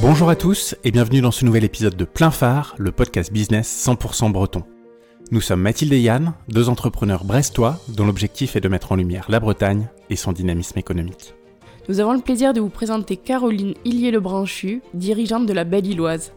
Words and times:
Bonjour 0.00 0.30
à 0.30 0.36
tous 0.36 0.76
et 0.84 0.92
bienvenue 0.92 1.20
dans 1.20 1.32
ce 1.32 1.44
nouvel 1.44 1.64
épisode 1.64 1.96
de 1.96 2.04
Plein 2.04 2.30
Phare, 2.30 2.76
le 2.78 2.92
podcast 2.92 3.32
business 3.32 3.84
100% 3.84 4.30
breton. 4.30 4.62
Nous 5.32 5.40
sommes 5.40 5.60
Mathilde 5.60 5.92
et 5.92 6.00
Yann, 6.00 6.34
deux 6.48 6.68
entrepreneurs 6.68 7.24
brestois 7.24 7.80
dont 7.88 8.06
l'objectif 8.06 8.54
est 8.54 8.60
de 8.60 8.68
mettre 8.68 8.92
en 8.92 8.96
lumière 8.96 9.26
la 9.28 9.40
Bretagne 9.40 9.88
et 10.08 10.14
son 10.14 10.30
dynamisme 10.30 10.78
économique. 10.78 11.34
Nous 11.88 11.98
avons 11.98 12.12
le 12.12 12.20
plaisir 12.20 12.52
de 12.52 12.60
vous 12.60 12.68
présenter 12.68 13.16
Caroline 13.16 13.74
Hillier-le-Branchu, 13.84 14.82
dirigeante 14.94 15.46
de 15.46 15.52
la 15.52 15.64
Belle 15.64 15.86
Illoise. 15.86 16.32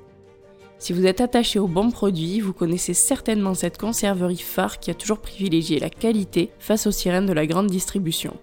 Si 0.80 0.92
vous 0.92 1.06
êtes 1.06 1.22
attaché 1.22 1.60
aux 1.60 1.68
bons 1.68 1.92
produits, 1.92 2.40
vous 2.40 2.54
connaissez 2.54 2.96
certainement 2.96 3.54
cette 3.54 3.78
conserverie 3.78 4.38
phare 4.38 4.80
qui 4.80 4.90
a 4.90 4.96
toujours 4.96 5.20
privilégié 5.20 5.78
la 5.80 5.92
qualité 5.92 6.50
face 6.58 6.88
aux 6.88 6.92
sirènes 6.92 7.28
de 7.28 7.34
la 7.34 7.46
grande 7.46 7.68
distribution. 7.68 8.36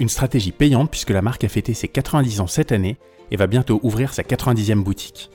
Une 0.00 0.08
stratégie 0.08 0.50
payante 0.50 0.90
puisque 0.90 1.10
la 1.10 1.22
marque 1.22 1.44
a 1.44 1.48
fêté 1.48 1.74
ses 1.74 1.86
90 1.86 2.40
ans 2.40 2.48
cette 2.48 2.72
année 2.72 2.96
et 3.30 3.36
va 3.36 3.46
bientôt 3.46 3.80
ouvrir 3.82 4.12
sa 4.12 4.22
90e 4.22 4.82
boutique. 4.82 5.30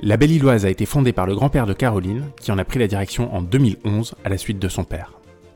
La 0.00 0.16
Belle 0.16 0.32
Illoise 0.32 0.66
a 0.66 0.70
été 0.70 0.86
fondée 0.86 1.12
par 1.12 1.26
le 1.26 1.34
grand-père 1.34 1.66
de 1.66 1.72
Caroline, 1.72 2.24
qui 2.40 2.52
en 2.52 2.58
a 2.58 2.64
pris 2.64 2.78
la 2.78 2.88
direction 2.88 3.34
en 3.34 3.42
2011 3.42 4.14
à 4.24 4.28
la 4.28 4.38
suite 4.38 4.58
de 4.58 4.68
son 4.68 4.84
père. 4.84 5.12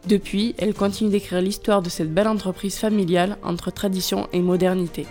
Depuis, 0.07 0.55
elle 0.59 0.75
continue 0.75 1.11
d'écrire 1.11 1.41
l'histoire 1.41 1.83
de 1.83 1.91
cette 1.91 2.15
belle 2.15 2.29
entreprise 2.29 2.79
familiale 2.79 3.37
entre 3.43 3.71
tradition 3.71 4.29
et 4.33 4.41
modernité. 4.41 5.07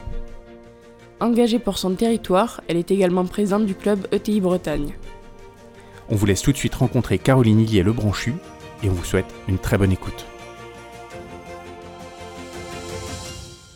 Engagée 1.20 1.60
pour 1.60 1.78
son 1.78 1.94
territoire, 1.96 2.62
elle 2.68 2.78
est 2.78 2.92
également 2.92 3.26
présente 3.26 3.66
du 3.66 3.76
club 3.76 4.08
ETI 4.12 4.40
Bretagne. 4.40 4.94
On 6.10 6.16
vous 6.16 6.26
laisse 6.26 6.42
tout 6.42 6.52
de 6.52 6.58
suite 6.58 6.76
rencontrer 6.76 7.18
Caroline 7.18 7.60
Illier 7.60 7.84
Le 7.84 7.92
Branchu 7.92 8.34
et 8.84 8.90
on 8.90 8.94
vous 8.94 9.04
souhaite 9.04 9.34
une 9.48 9.58
très 9.58 9.78
bonne 9.78 9.92
écoute. 9.92 10.26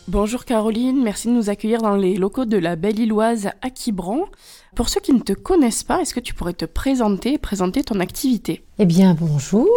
Bonjour 0.08 0.44
Caroline, 0.44 1.00
merci 1.00 1.28
de 1.28 1.32
nous 1.32 1.48
accueillir 1.48 1.80
dans 1.80 1.94
les 1.94 2.16
locaux 2.16 2.44
de 2.44 2.56
la 2.56 2.74
Belle 2.74 2.98
Illoise 2.98 3.50
à 3.62 3.70
Quiberon. 3.70 4.24
Pour 4.74 4.88
ceux 4.88 5.00
qui 5.00 5.12
ne 5.12 5.20
te 5.20 5.32
connaissent 5.32 5.84
pas, 5.84 6.00
est-ce 6.00 6.12
que 6.12 6.18
tu 6.18 6.34
pourrais 6.34 6.54
te 6.54 6.64
présenter 6.64 7.34
et 7.34 7.38
présenter 7.38 7.84
ton 7.84 8.00
activité? 8.00 8.64
Eh 8.80 8.84
bien 8.84 9.16
bonjour, 9.18 9.68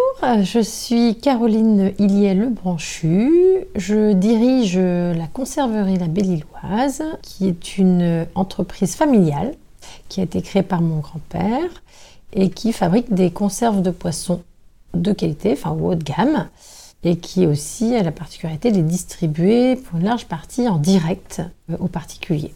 je 0.42 0.60
suis 0.62 1.16
Caroline 1.16 1.94
Illier 2.00 2.34
Branchu. 2.34 3.66
Je 3.76 4.14
dirige 4.14 4.80
la 4.80 5.28
conserverie 5.28 6.00
La 6.00 6.08
Belle 6.08 6.42
Illoise, 6.42 7.04
qui 7.22 7.48
est 7.48 7.78
une 7.78 8.26
entreprise 8.34 8.96
familiale 8.96 9.54
qui 10.10 10.22
a 10.22 10.24
été 10.24 10.42
créée 10.42 10.64
par 10.64 10.82
mon 10.82 11.02
grand-père 11.02 11.70
et 12.34 12.50
qui 12.50 12.74
fabrique 12.74 13.14
des 13.14 13.30
conserves 13.30 13.84
de 13.84 13.92
poissons 13.92 14.42
de 14.96 15.14
qualité, 15.14 15.52
enfin 15.54 15.78
haut 15.80 15.94
de 15.94 16.04
gamme 16.04 16.48
et 17.06 17.18
qui 17.18 17.46
aussi 17.46 17.96
a 17.96 18.04
la 18.04 18.12
particularité 18.12 18.72
de 18.72 18.78
les 18.78 18.84
distribuer 18.84 19.76
pour 19.76 20.00
une 20.00 20.06
large 20.06 20.26
partie 20.26 20.68
en 20.68 20.78
direct 20.78 21.42
euh, 21.70 21.78
aux 21.80 21.88
particuliers. 21.88 22.54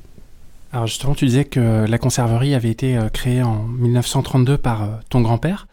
Alors 0.74 0.88
justement, 0.88 1.14
tu 1.16 1.26
disais 1.26 1.46
que 1.46 1.86
la 1.88 1.98
conserverie 1.98 2.54
avait 2.56 2.70
été 2.70 2.98
euh, 2.98 3.10
créée 3.10 3.44
en 3.44 3.64
1932 3.64 4.58
par 4.58 4.84
euh, 4.84 4.88
ton 5.10 5.22
grand-père. 5.22 5.68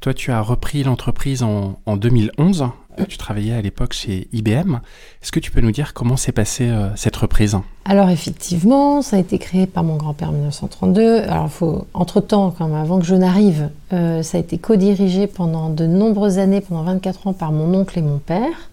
Toi, 0.00 0.14
tu 0.14 0.32
as 0.32 0.40
repris 0.40 0.82
l'entreprise 0.82 1.44
en, 1.44 1.76
2011. 1.86 2.66
Tu 3.08 3.16
travaillais 3.16 3.54
à 3.54 3.62
l'époque 3.62 3.92
chez 3.92 4.28
IBM. 4.32 4.80
Est-ce 5.22 5.32
que 5.32 5.40
tu 5.40 5.50
peux 5.50 5.60
nous 5.60 5.70
dire 5.70 5.94
comment 5.94 6.16
s'est 6.16 6.32
passée 6.32 6.70
cette 6.94 7.16
reprise? 7.16 7.56
Alors 7.84 8.10
effectivement, 8.10 9.02
ça 9.02 9.16
a 9.16 9.18
été 9.18 9.38
créé 9.38 9.66
par 9.66 9.82
mon 9.82 9.96
grand-père 9.96 10.28
en 10.28 10.32
1932. 10.32 11.20
Alors 11.22 11.50
faut, 11.50 11.86
entre-temps, 11.94 12.54
quand 12.56 12.74
avant 12.74 12.98
que 12.98 13.06
je 13.06 13.14
n'arrive, 13.14 13.70
ça 13.90 14.36
a 14.36 14.38
été 14.38 14.58
co-dirigé 14.58 15.26
pendant 15.26 15.70
de 15.70 15.86
nombreuses 15.86 16.38
années, 16.38 16.60
pendant 16.60 16.82
24 16.84 17.26
ans, 17.28 17.32
par 17.32 17.52
mon 17.52 17.74
oncle 17.74 17.98
et 17.98 18.02
mon 18.02 18.18
père 18.18 18.68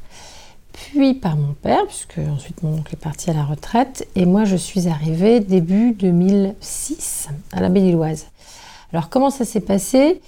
puis 0.72 1.14
par 1.14 1.36
mon 1.36 1.54
père, 1.62 1.86
puisque 1.88 2.20
ensuite 2.32 2.64
mon 2.64 2.76
oncle 2.76 2.94
est 2.94 3.04
parti 3.04 3.30
à 3.30 3.34
la 3.34 3.44
retraite, 3.44 4.08
et 4.16 4.26
moi 4.26 4.46
je 4.46 4.56
suis 4.56 4.88
arrivée 4.88 5.42
début 5.42 5.92
2006 5.92 7.28
à 7.52 7.60
la 7.60 7.68
Belle-Illoise. 7.68 8.28
Alors 8.94 9.10
comment 9.10 9.30
ça 9.30 9.44
s'est 9.44 9.60
passé? 9.60 10.22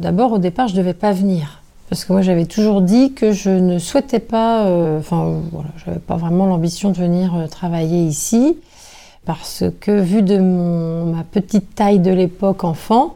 D'abord 0.00 0.32
au 0.32 0.38
départ 0.38 0.66
je 0.66 0.72
ne 0.72 0.78
devais 0.78 0.94
pas 0.94 1.12
venir, 1.12 1.61
parce 1.92 2.06
que 2.06 2.12
moi 2.14 2.22
j'avais 2.22 2.46
toujours 2.46 2.80
dit 2.80 3.12
que 3.12 3.32
je 3.32 3.50
ne 3.50 3.78
souhaitais 3.78 4.18
pas, 4.18 4.64
euh, 4.64 4.98
enfin 4.98 5.42
voilà, 5.52 5.68
je 5.76 5.90
n'avais 5.90 6.00
pas 6.00 6.16
vraiment 6.16 6.46
l'ambition 6.46 6.90
de 6.90 6.96
venir 6.96 7.34
euh, 7.34 7.48
travailler 7.48 8.02
ici, 8.02 8.56
parce 9.26 9.64
que 9.78 10.00
vu 10.00 10.22
de 10.22 10.38
ma 10.38 11.22
petite 11.22 11.74
taille 11.74 11.98
de 11.98 12.10
l'époque 12.10 12.64
enfant, 12.64 13.14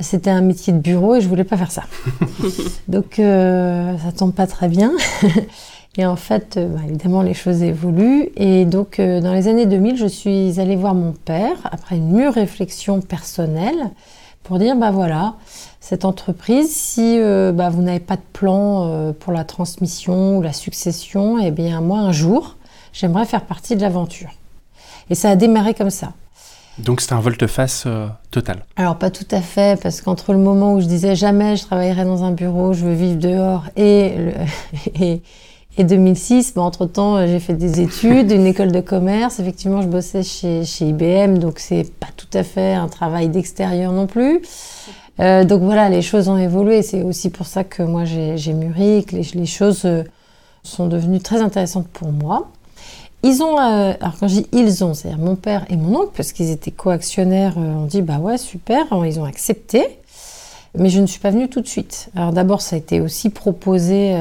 c'était 0.00 0.30
un 0.30 0.40
métier 0.40 0.72
de 0.72 0.80
bureau 0.80 1.14
et 1.14 1.20
je 1.20 1.28
voulais 1.28 1.44
pas 1.44 1.56
faire 1.56 1.70
ça. 1.70 1.84
Donc 2.88 3.20
euh, 3.20 3.96
ça 3.98 4.10
tombe 4.10 4.32
pas 4.32 4.48
très 4.48 4.66
bien. 4.66 4.90
Et 5.96 6.04
en 6.04 6.16
fait, 6.16 6.56
euh, 6.56 6.66
bah, 6.66 6.80
évidemment, 6.84 7.22
les 7.22 7.32
choses 7.32 7.62
évoluent. 7.62 8.30
Et 8.36 8.64
donc, 8.64 8.98
euh, 8.98 9.20
dans 9.20 9.32
les 9.32 9.48
années 9.48 9.64
2000, 9.66 9.96
je 9.96 10.06
suis 10.06 10.60
allée 10.60 10.76
voir 10.76 10.94
mon 10.94 11.12
père, 11.12 11.56
après 11.70 11.96
une 11.96 12.10
mûre 12.10 12.34
réflexion 12.34 13.00
personnelle, 13.00 13.90
pour 14.42 14.58
dire, 14.58 14.76
bah 14.76 14.90
voilà, 14.90 15.36
cette 15.88 16.04
entreprise, 16.04 16.74
si 16.74 17.18
euh, 17.20 17.52
bah, 17.52 17.70
vous 17.70 17.80
n'avez 17.80 18.00
pas 18.00 18.16
de 18.16 18.22
plan 18.32 19.12
pour 19.20 19.32
la 19.32 19.44
transmission 19.44 20.38
ou 20.38 20.42
la 20.42 20.52
succession, 20.52 21.38
eh 21.38 21.50
bien, 21.50 21.80
moi, 21.80 22.00
un 22.00 22.12
jour, 22.12 22.56
j'aimerais 22.92 23.24
faire 23.24 23.44
partie 23.44 23.76
de 23.76 23.82
l'aventure. 23.82 24.30
Et 25.10 25.14
ça 25.14 25.30
a 25.30 25.36
démarré 25.36 25.74
comme 25.74 25.90
ça. 25.90 26.12
Donc 26.78 27.00
c'était 27.00 27.14
un 27.14 27.20
volte-face 27.20 27.86
total. 28.30 28.64
Alors 28.76 28.98
pas 28.98 29.10
tout 29.10 29.28
à 29.30 29.40
fait, 29.40 29.80
parce 29.80 30.02
qu'entre 30.02 30.32
le 30.32 30.38
moment 30.38 30.74
où 30.74 30.80
je 30.80 30.86
disais 30.86 31.14
jamais 31.14 31.56
je 31.56 31.64
travaillerai 31.64 32.04
dans 32.04 32.22
un 32.22 32.32
bureau, 32.32 32.74
je 32.74 32.84
veux 32.84 32.92
vivre 32.92 33.18
dehors, 33.18 33.64
et, 33.76 34.14
le, 34.16 34.32
et, 35.00 35.22
et 35.78 35.84
2006, 35.84 36.54
bah, 36.54 36.62
entre-temps, 36.62 37.16
euh, 37.16 37.26
j'ai 37.26 37.38
fait 37.38 37.54
des 37.54 37.80
études, 37.80 38.30
une 38.30 38.46
école 38.46 38.72
de 38.72 38.80
commerce. 38.80 39.40
Effectivement, 39.40 39.82
je 39.82 39.88
bossais 39.88 40.22
chez, 40.22 40.64
chez 40.64 40.86
IBM, 40.88 41.38
donc 41.38 41.58
c'est 41.58 41.92
pas 42.00 42.08
tout 42.16 42.28
à 42.32 42.42
fait 42.42 42.72
un 42.72 42.88
travail 42.88 43.28
d'extérieur 43.28 43.92
non 43.92 44.06
plus. 44.06 44.40
Euh, 45.20 45.44
donc 45.44 45.62
voilà, 45.62 45.88
les 45.88 46.02
choses 46.02 46.28
ont 46.28 46.36
évolué. 46.36 46.82
C'est 46.82 47.02
aussi 47.02 47.30
pour 47.30 47.46
ça 47.46 47.64
que 47.64 47.82
moi 47.82 48.04
j'ai 48.04 48.52
mûri, 48.52 49.04
que 49.04 49.16
les, 49.16 49.46
choses 49.46 49.84
euh, 49.84 50.02
sont 50.62 50.86
devenues 50.86 51.20
très 51.20 51.40
intéressantes 51.40 51.88
pour 51.88 52.12
moi. 52.12 52.48
Ils 53.22 53.42
ont, 53.42 53.56
alors 53.56 54.12
quand 54.20 54.28
je 54.28 54.40
dis 54.40 54.46
ils 54.52 54.84
ont, 54.84 54.94
c'est-à-dire 54.94 55.18
mon 55.18 55.36
père 55.36 55.64
et 55.68 55.76
mon 55.76 56.00
oncle, 56.00 56.12
parce 56.14 56.32
qu'ils 56.32 56.50
étaient 56.50 56.70
coactionnaires, 56.70 57.54
on 57.56 57.86
dit 57.86 58.02
bah 58.02 58.18
ouais, 58.18 58.38
super, 58.38 58.86
ils 59.04 59.18
ont 59.18 59.24
accepté. 59.24 59.98
Mais 60.78 60.90
je 60.90 61.00
ne 61.00 61.06
suis 61.06 61.18
pas 61.18 61.30
venue 61.30 61.48
tout 61.48 61.60
de 61.60 61.66
suite. 61.66 62.10
Alors 62.14 62.32
d'abord, 62.32 62.60
ça 62.60 62.76
a 62.76 62.78
été 62.78 63.00
aussi 63.00 63.30
proposé 63.30 64.14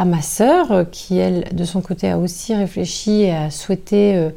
à 0.00 0.06
ma 0.06 0.22
sœur, 0.22 0.72
euh, 0.72 0.84
qui 0.84 1.18
elle, 1.18 1.48
de 1.52 1.64
son 1.64 1.82
côté, 1.82 2.10
a 2.10 2.18
aussi 2.18 2.54
réfléchi 2.54 3.22
et 3.22 3.32
a 3.32 3.50
souhaité, 3.50 4.16
euh, 4.16 4.30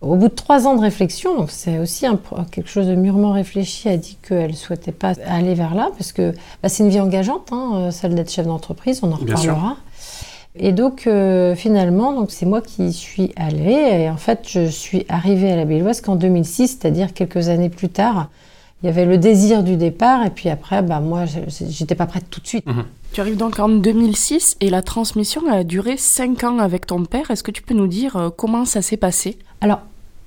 au 0.00 0.16
bout 0.16 0.28
de 0.28 0.34
trois 0.34 0.66
ans 0.66 0.76
de 0.76 0.80
réflexion, 0.80 1.36
donc 1.36 1.50
c'est 1.50 1.78
aussi 1.78 2.06
un, 2.06 2.18
quelque 2.50 2.70
chose 2.70 2.86
de 2.86 2.94
mûrement 2.94 3.32
réfléchi, 3.32 3.88
a 3.88 3.96
dit 3.96 4.16
qu'elle 4.26 4.52
ne 4.52 4.56
souhaitait 4.56 4.92
pas 4.92 5.12
aller 5.26 5.54
vers 5.54 5.74
là, 5.74 5.90
parce 5.96 6.12
que 6.12 6.32
bah, 6.62 6.68
c'est 6.68 6.82
une 6.82 6.88
vie 6.88 7.00
engageante, 7.00 7.48
hein, 7.52 7.72
euh, 7.74 7.90
celle 7.90 8.14
d'être 8.14 8.30
chef 8.30 8.46
d'entreprise, 8.46 9.00
on 9.02 9.12
en 9.12 9.16
reparlera. 9.16 9.76
Et 10.56 10.72
donc 10.72 11.08
finalement, 11.54 12.12
donc 12.12 12.32
c'est 12.32 12.44
moi 12.44 12.60
qui 12.60 12.92
suis 12.92 13.30
allée. 13.36 14.00
Et 14.00 14.10
en 14.10 14.16
fait, 14.16 14.40
je 14.48 14.66
suis 14.66 15.06
arrivée 15.08 15.52
à 15.52 15.56
la 15.56 15.64
Belloise 15.64 16.00
qu'en 16.00 16.16
2006, 16.16 16.78
c'est-à-dire 16.80 17.14
quelques 17.14 17.48
années 17.48 17.68
plus 17.68 17.88
tard. 17.88 18.28
Il 18.82 18.86
y 18.86 18.88
avait 18.88 19.04
le 19.04 19.18
désir 19.18 19.62
du 19.62 19.76
départ, 19.76 20.24
et 20.24 20.30
puis 20.30 20.48
après, 20.48 20.82
bah 20.82 21.00
moi, 21.00 21.24
j'étais 21.26 21.94
pas 21.94 22.06
prête 22.06 22.24
tout 22.30 22.40
de 22.40 22.46
suite. 22.46 22.66
Mhm. 22.66 22.84
Tu 23.12 23.20
arrives 23.20 23.36
donc 23.36 23.58
en 23.58 23.68
2006 23.68 24.56
et 24.60 24.70
la 24.70 24.82
transmission 24.82 25.42
a 25.50 25.64
duré 25.64 25.96
5 25.96 26.44
ans 26.44 26.58
avec 26.60 26.86
ton 26.86 27.04
père. 27.04 27.30
Est-ce 27.30 27.42
que 27.42 27.50
tu 27.50 27.60
peux 27.60 27.74
nous 27.74 27.88
dire 27.88 28.16
euh, 28.16 28.30
comment 28.30 28.64
ça 28.64 28.82
s'est 28.82 28.96
passé? 28.96 29.36
Alors, 29.60 29.80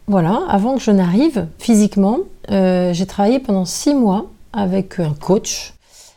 voilà, 0.08 0.42
avant 0.50 0.76
que 0.76 0.82
je 0.82 0.92
n'arrive 0.92 1.48
physiquement, 1.60 2.20
euh, 2.52 2.94
j'ai 2.94 3.06
travaillé 3.06 3.40
pendant 3.40 3.66
6 3.66 3.96
mois 3.96 4.26
avec 4.52 5.00
un 5.00 5.14
coach 5.14 5.74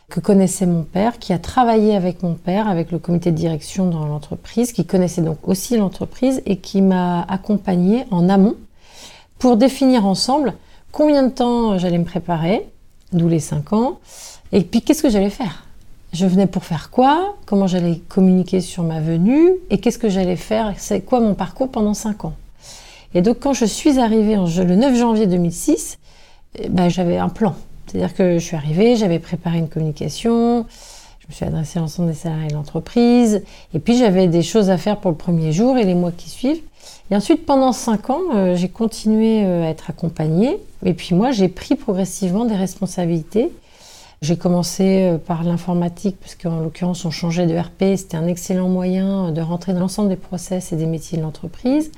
que 0.09 0.19
connaissait 0.19 0.65
mon 0.65 0.83
père, 0.83 1.19
qui 1.19 1.33
a 1.33 1.39
travaillé 1.39 1.95
avec 1.95 2.23
mon 2.23 2.33
père, 2.33 2.67
avec 2.67 2.91
le 2.91 2.99
comité 2.99 3.31
de 3.31 3.35
direction 3.35 3.89
dans 3.89 4.05
l'entreprise, 4.05 4.71
qui 4.71 4.85
connaissait 4.85 5.21
donc 5.21 5.47
aussi 5.47 5.77
l'entreprise 5.77 6.41
et 6.45 6.57
qui 6.57 6.81
m'a 6.81 7.23
accompagné 7.23 8.05
en 8.11 8.29
amont 8.29 8.55
pour 9.39 9.57
définir 9.57 10.05
ensemble 10.05 10.53
combien 10.91 11.23
de 11.23 11.29
temps 11.29 11.77
j'allais 11.77 11.97
me 11.97 12.05
préparer, 12.05 12.67
d'où 13.13 13.27
les 13.27 13.39
5 13.39 13.73
ans, 13.73 13.99
et 14.51 14.61
puis 14.61 14.81
qu'est-ce 14.81 15.03
que 15.03 15.09
j'allais 15.09 15.29
faire 15.29 15.63
je 16.13 16.25
venais 16.25 16.47
pour 16.47 16.63
faire 16.63 16.89
quoi, 16.89 17.35
comment 17.45 17.67
j'allais 17.67 17.97
communiquer 18.07 18.61
sur 18.61 18.81
ma 18.81 19.01
venue 19.01 19.51
et 19.69 19.77
qu'est-ce 19.77 19.99
que 19.99 20.09
j'allais 20.09 20.37
faire, 20.37 20.73
c'est 20.77 21.01
quoi 21.01 21.19
mon 21.19 21.35
parcours 21.35 21.69
pendant 21.69 21.93
5 21.93 22.25
ans. 22.25 22.33
Et 23.13 23.21
donc 23.21 23.39
quand 23.39 23.53
je 23.53 23.65
suis 23.65 23.99
arrivée 23.99 24.35
le 24.35 24.75
9 24.75 24.95
janvier 24.95 25.27
2006, 25.27 25.99
eh 26.59 26.69
ben, 26.69 26.89
j'avais 26.89 27.17
un 27.17 27.29
plan. 27.29 27.55
C'est-à-dire 27.87 28.13
que 28.13 28.33
je 28.33 28.43
suis 28.43 28.55
arrivée, 28.55 28.95
j'avais 28.95 29.19
préparé 29.19 29.59
une 29.59 29.69
communication, 29.69 30.65
je 31.19 31.27
me 31.27 31.33
suis 31.33 31.45
adressée 31.45 31.79
à 31.79 31.81
l'ensemble 31.81 32.09
des 32.09 32.15
salariés 32.15 32.49
de 32.49 32.53
l'entreprise, 32.53 33.43
et 33.73 33.79
puis 33.79 33.97
j'avais 33.97 34.27
des 34.27 34.41
choses 34.41 34.69
à 34.69 34.77
faire 34.77 34.97
pour 34.97 35.11
le 35.11 35.17
premier 35.17 35.51
jour 35.51 35.77
et 35.77 35.85
les 35.85 35.95
mois 35.95 36.11
qui 36.11 36.29
suivent. 36.29 36.61
Et 37.11 37.15
ensuite, 37.15 37.45
pendant 37.45 37.71
5 37.71 38.09
ans, 38.09 38.21
euh, 38.35 38.55
j'ai 38.55 38.67
continué 38.67 39.45
euh, 39.45 39.63
à 39.63 39.69
être 39.69 39.89
accompagnée, 39.89 40.57
et 40.85 40.93
puis 40.93 41.15
moi, 41.15 41.31
j'ai 41.31 41.47
pris 41.47 41.75
progressivement 41.75 42.45
des 42.45 42.55
responsabilités. 42.55 43.51
J'ai 44.21 44.35
commencé 44.35 45.03
euh, 45.03 45.17
par 45.17 45.43
l'informatique, 45.43 46.17
parce 46.19 46.35
qu'en 46.35 46.59
l'occurrence, 46.59 47.05
on 47.05 47.11
changeait 47.11 47.45
de 47.45 47.57
RP. 47.57 47.97
C'était 47.97 48.17
un 48.17 48.27
excellent 48.27 48.67
moyen 48.67 49.31
de 49.31 49.41
rentrer 49.41 49.73
dans 49.73 49.79
l'ensemble 49.79 50.09
des 50.09 50.17
process 50.17 50.73
et 50.73 50.75
des 50.75 50.85
métiers 50.85 51.17
de 51.17 51.23
l'entreprise. 51.23 51.91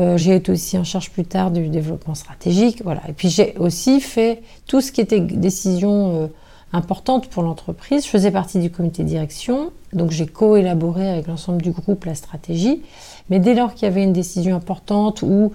Euh, 0.00 0.16
j'ai 0.16 0.34
été 0.34 0.50
aussi 0.50 0.78
en 0.78 0.84
charge 0.84 1.10
plus 1.10 1.24
tard 1.24 1.50
du 1.50 1.68
développement 1.68 2.14
stratégique. 2.14 2.82
Voilà. 2.82 3.02
Et 3.08 3.12
puis 3.12 3.28
j'ai 3.28 3.54
aussi 3.58 4.00
fait 4.00 4.42
tout 4.66 4.80
ce 4.80 4.90
qui 4.92 5.00
était 5.00 5.20
décision 5.20 6.22
euh, 6.22 6.26
importante 6.72 7.28
pour 7.28 7.42
l'entreprise. 7.42 8.04
Je 8.04 8.10
faisais 8.10 8.30
partie 8.30 8.58
du 8.58 8.70
comité 8.70 9.02
de 9.02 9.08
direction, 9.08 9.72
donc 9.92 10.10
j'ai 10.10 10.26
co-élaboré 10.26 11.08
avec 11.08 11.26
l'ensemble 11.26 11.60
du 11.60 11.70
groupe 11.70 12.04
la 12.06 12.14
stratégie. 12.14 12.82
Mais 13.28 13.38
dès 13.38 13.54
lors 13.54 13.74
qu'il 13.74 13.88
y 13.88 13.90
avait 13.90 14.02
une 14.02 14.12
décision 14.12 14.56
importante 14.56 15.22
ou 15.22 15.52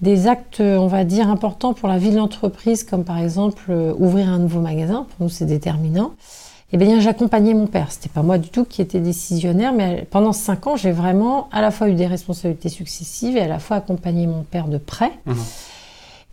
des 0.00 0.28
actes, 0.28 0.60
on 0.60 0.86
va 0.86 1.04
dire, 1.04 1.28
importants 1.28 1.74
pour 1.74 1.88
la 1.88 1.98
vie 1.98 2.10
de 2.10 2.16
l'entreprise, 2.16 2.84
comme 2.84 3.04
par 3.04 3.18
exemple 3.18 3.64
euh, 3.70 3.92
ouvrir 3.98 4.28
un 4.28 4.38
nouveau 4.38 4.60
magasin, 4.60 5.06
pour 5.10 5.24
nous 5.26 5.30
c'est 5.30 5.46
déterminant, 5.46 6.12
eh 6.72 6.76
bien 6.76 7.00
j'accompagnais 7.00 7.54
mon 7.54 7.66
père. 7.66 7.90
C'était 7.90 8.08
pas 8.08 8.22
moi 8.22 8.38
du 8.38 8.50
tout 8.50 8.64
qui 8.64 8.82
était 8.82 9.00
décisionnaire, 9.00 9.72
mais 9.72 10.06
pendant 10.10 10.32
cinq 10.32 10.66
ans, 10.66 10.76
j'ai 10.76 10.92
vraiment 10.92 11.48
à 11.52 11.60
la 11.60 11.70
fois 11.70 11.88
eu 11.88 11.94
des 11.94 12.06
responsabilités 12.06 12.68
successives 12.68 13.36
et 13.36 13.42
à 13.42 13.48
la 13.48 13.58
fois 13.58 13.78
accompagné 13.78 14.26
mon 14.26 14.42
père 14.42 14.68
de 14.68 14.78
près. 14.78 15.12
Mhm. 15.26 15.36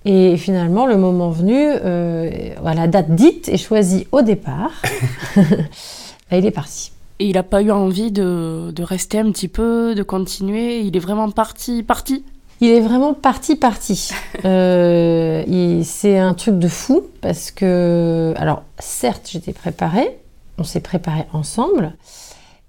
Et 0.08 0.38
finalement, 0.38 0.86
le 0.86 0.98
moment 0.98 1.32
venu, 1.32 1.56
euh, 1.58 2.52
à 2.64 2.74
la 2.76 2.88
date 2.88 3.16
dite 3.16 3.50
et 3.50 3.58
choisie 3.58 4.08
au 4.12 4.22
départ, 4.22 4.72
bah, 5.36 6.38
il 6.38 6.46
est 6.46 6.52
parti. 6.52 6.92
Et 7.18 7.28
il 7.28 7.34
n'a 7.34 7.44
pas 7.44 7.62
eu 7.62 7.72
envie 7.72 8.12
de, 8.12 8.72
de 8.76 8.84
rester 8.84 9.20
un 9.20 9.32
petit 9.32 9.48
peu, 9.48 9.96
de 9.96 10.04
continuer? 10.04 10.82
Il 10.82 10.96
est 10.96 11.00
vraiment 11.00 11.32
parti, 11.32 11.82
parti? 11.82 12.24
Il 12.62 12.70
est 12.70 12.82
vraiment 12.82 13.14
parti, 13.14 13.56
parti. 13.56 14.10
Euh, 14.46 15.82
c'est 15.84 16.20
un 16.20 16.36
truc 16.36 16.60
de 16.60 16.68
fou 16.68 17.02
parce 17.22 17.50
que, 17.50 18.34
alors, 18.38 18.62
certes, 18.78 19.28
j'étais 19.32 19.54
préparée, 19.54 20.20
on 20.58 20.64
s'est 20.64 20.80
préparé 20.80 21.26
ensemble, 21.34 21.94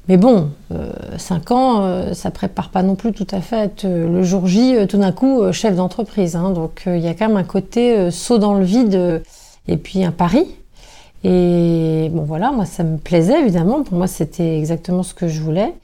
mais 0.09 0.17
bon, 0.19 0.51
5 1.19 1.51
ans, 1.51 1.83
euh, 1.83 2.15
ça 2.15 2.31
prépare 2.31 2.71
pas 2.71 2.85
non 2.85 2.95
plus 2.95 3.13
tout 3.13 3.27
à 3.33 3.41
fait 3.41 3.57
à 3.57 3.65
être 3.65 3.85
euh, 3.85 4.09
le 4.09 4.23
jour 4.23 4.47
J, 4.47 4.77
euh, 4.77 4.87
tout 4.87 4.99
d'un 4.99 5.11
coup, 5.11 5.43
euh, 5.43 5.51
chef 5.51 5.75
d'entreprise. 5.75 6.37
hein. 6.37 6.51
donc, 6.51 6.85
euh, 6.87 6.97
il 6.97 7.03
y 7.03 7.09
a 7.09 7.15
quand 7.15 7.27
même 7.27 7.37
un 7.37 7.43
côté 7.43 7.97
euh, 7.97 8.11
saut 8.13 8.39
dans 8.39 8.55
le 8.55 8.65
vide 8.65 8.95
euh, 8.95 9.19
et 9.67 9.77
puis 9.77 10.05
un 10.05 10.13
pari. 10.13 10.47
Et 11.25 12.09
bon, 12.13 12.23
voilà, 12.23 12.53
moi, 12.53 12.67
ça 12.67 12.85
me 12.85 12.99
plaisait 12.99 13.41
évidemment. 13.41 13.83
Pour 13.83 13.99
moi, 13.99 14.07
c'était 14.07 14.57
exactement 14.57 15.03
ce 15.03 15.13
que 15.13 15.27
je 15.27 15.41
voulais. 15.41 15.75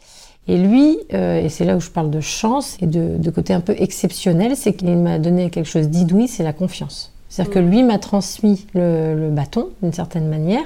Et 0.46 0.56
lui, 0.56 0.99
euh, 1.14 1.43
et 1.43 1.49
c'est 1.49 1.64
là 1.64 1.76
où 1.76 1.81
je 1.81 1.90
parle 1.90 2.10
de 2.10 2.20
chance 2.20 2.76
et 2.81 2.87
de, 2.87 3.16
de 3.16 3.31
côté 3.31 3.52
un 3.54 3.60
peu 3.60 3.75
exceptionnel, 3.76 4.56
c'est 4.56 4.75
qu'il 4.75 4.96
m'a 4.99 5.19
donné 5.19 5.50
quelque 5.50 5.69
chose 5.69 5.88
d'inouï, 5.88 6.28
c'est 6.28 6.44
la 6.44 6.52
confiance. 6.52 7.12
C'est-à-dire 7.28 7.54
que 7.54 7.58
lui 7.58 7.82
m'a 7.82 7.99
transmis 7.99 8.66
le, 8.75 9.16
le 9.19 9.31
bâton 9.31 9.70
d'une 9.82 9.93
certaine 9.93 10.28
manière, 10.28 10.64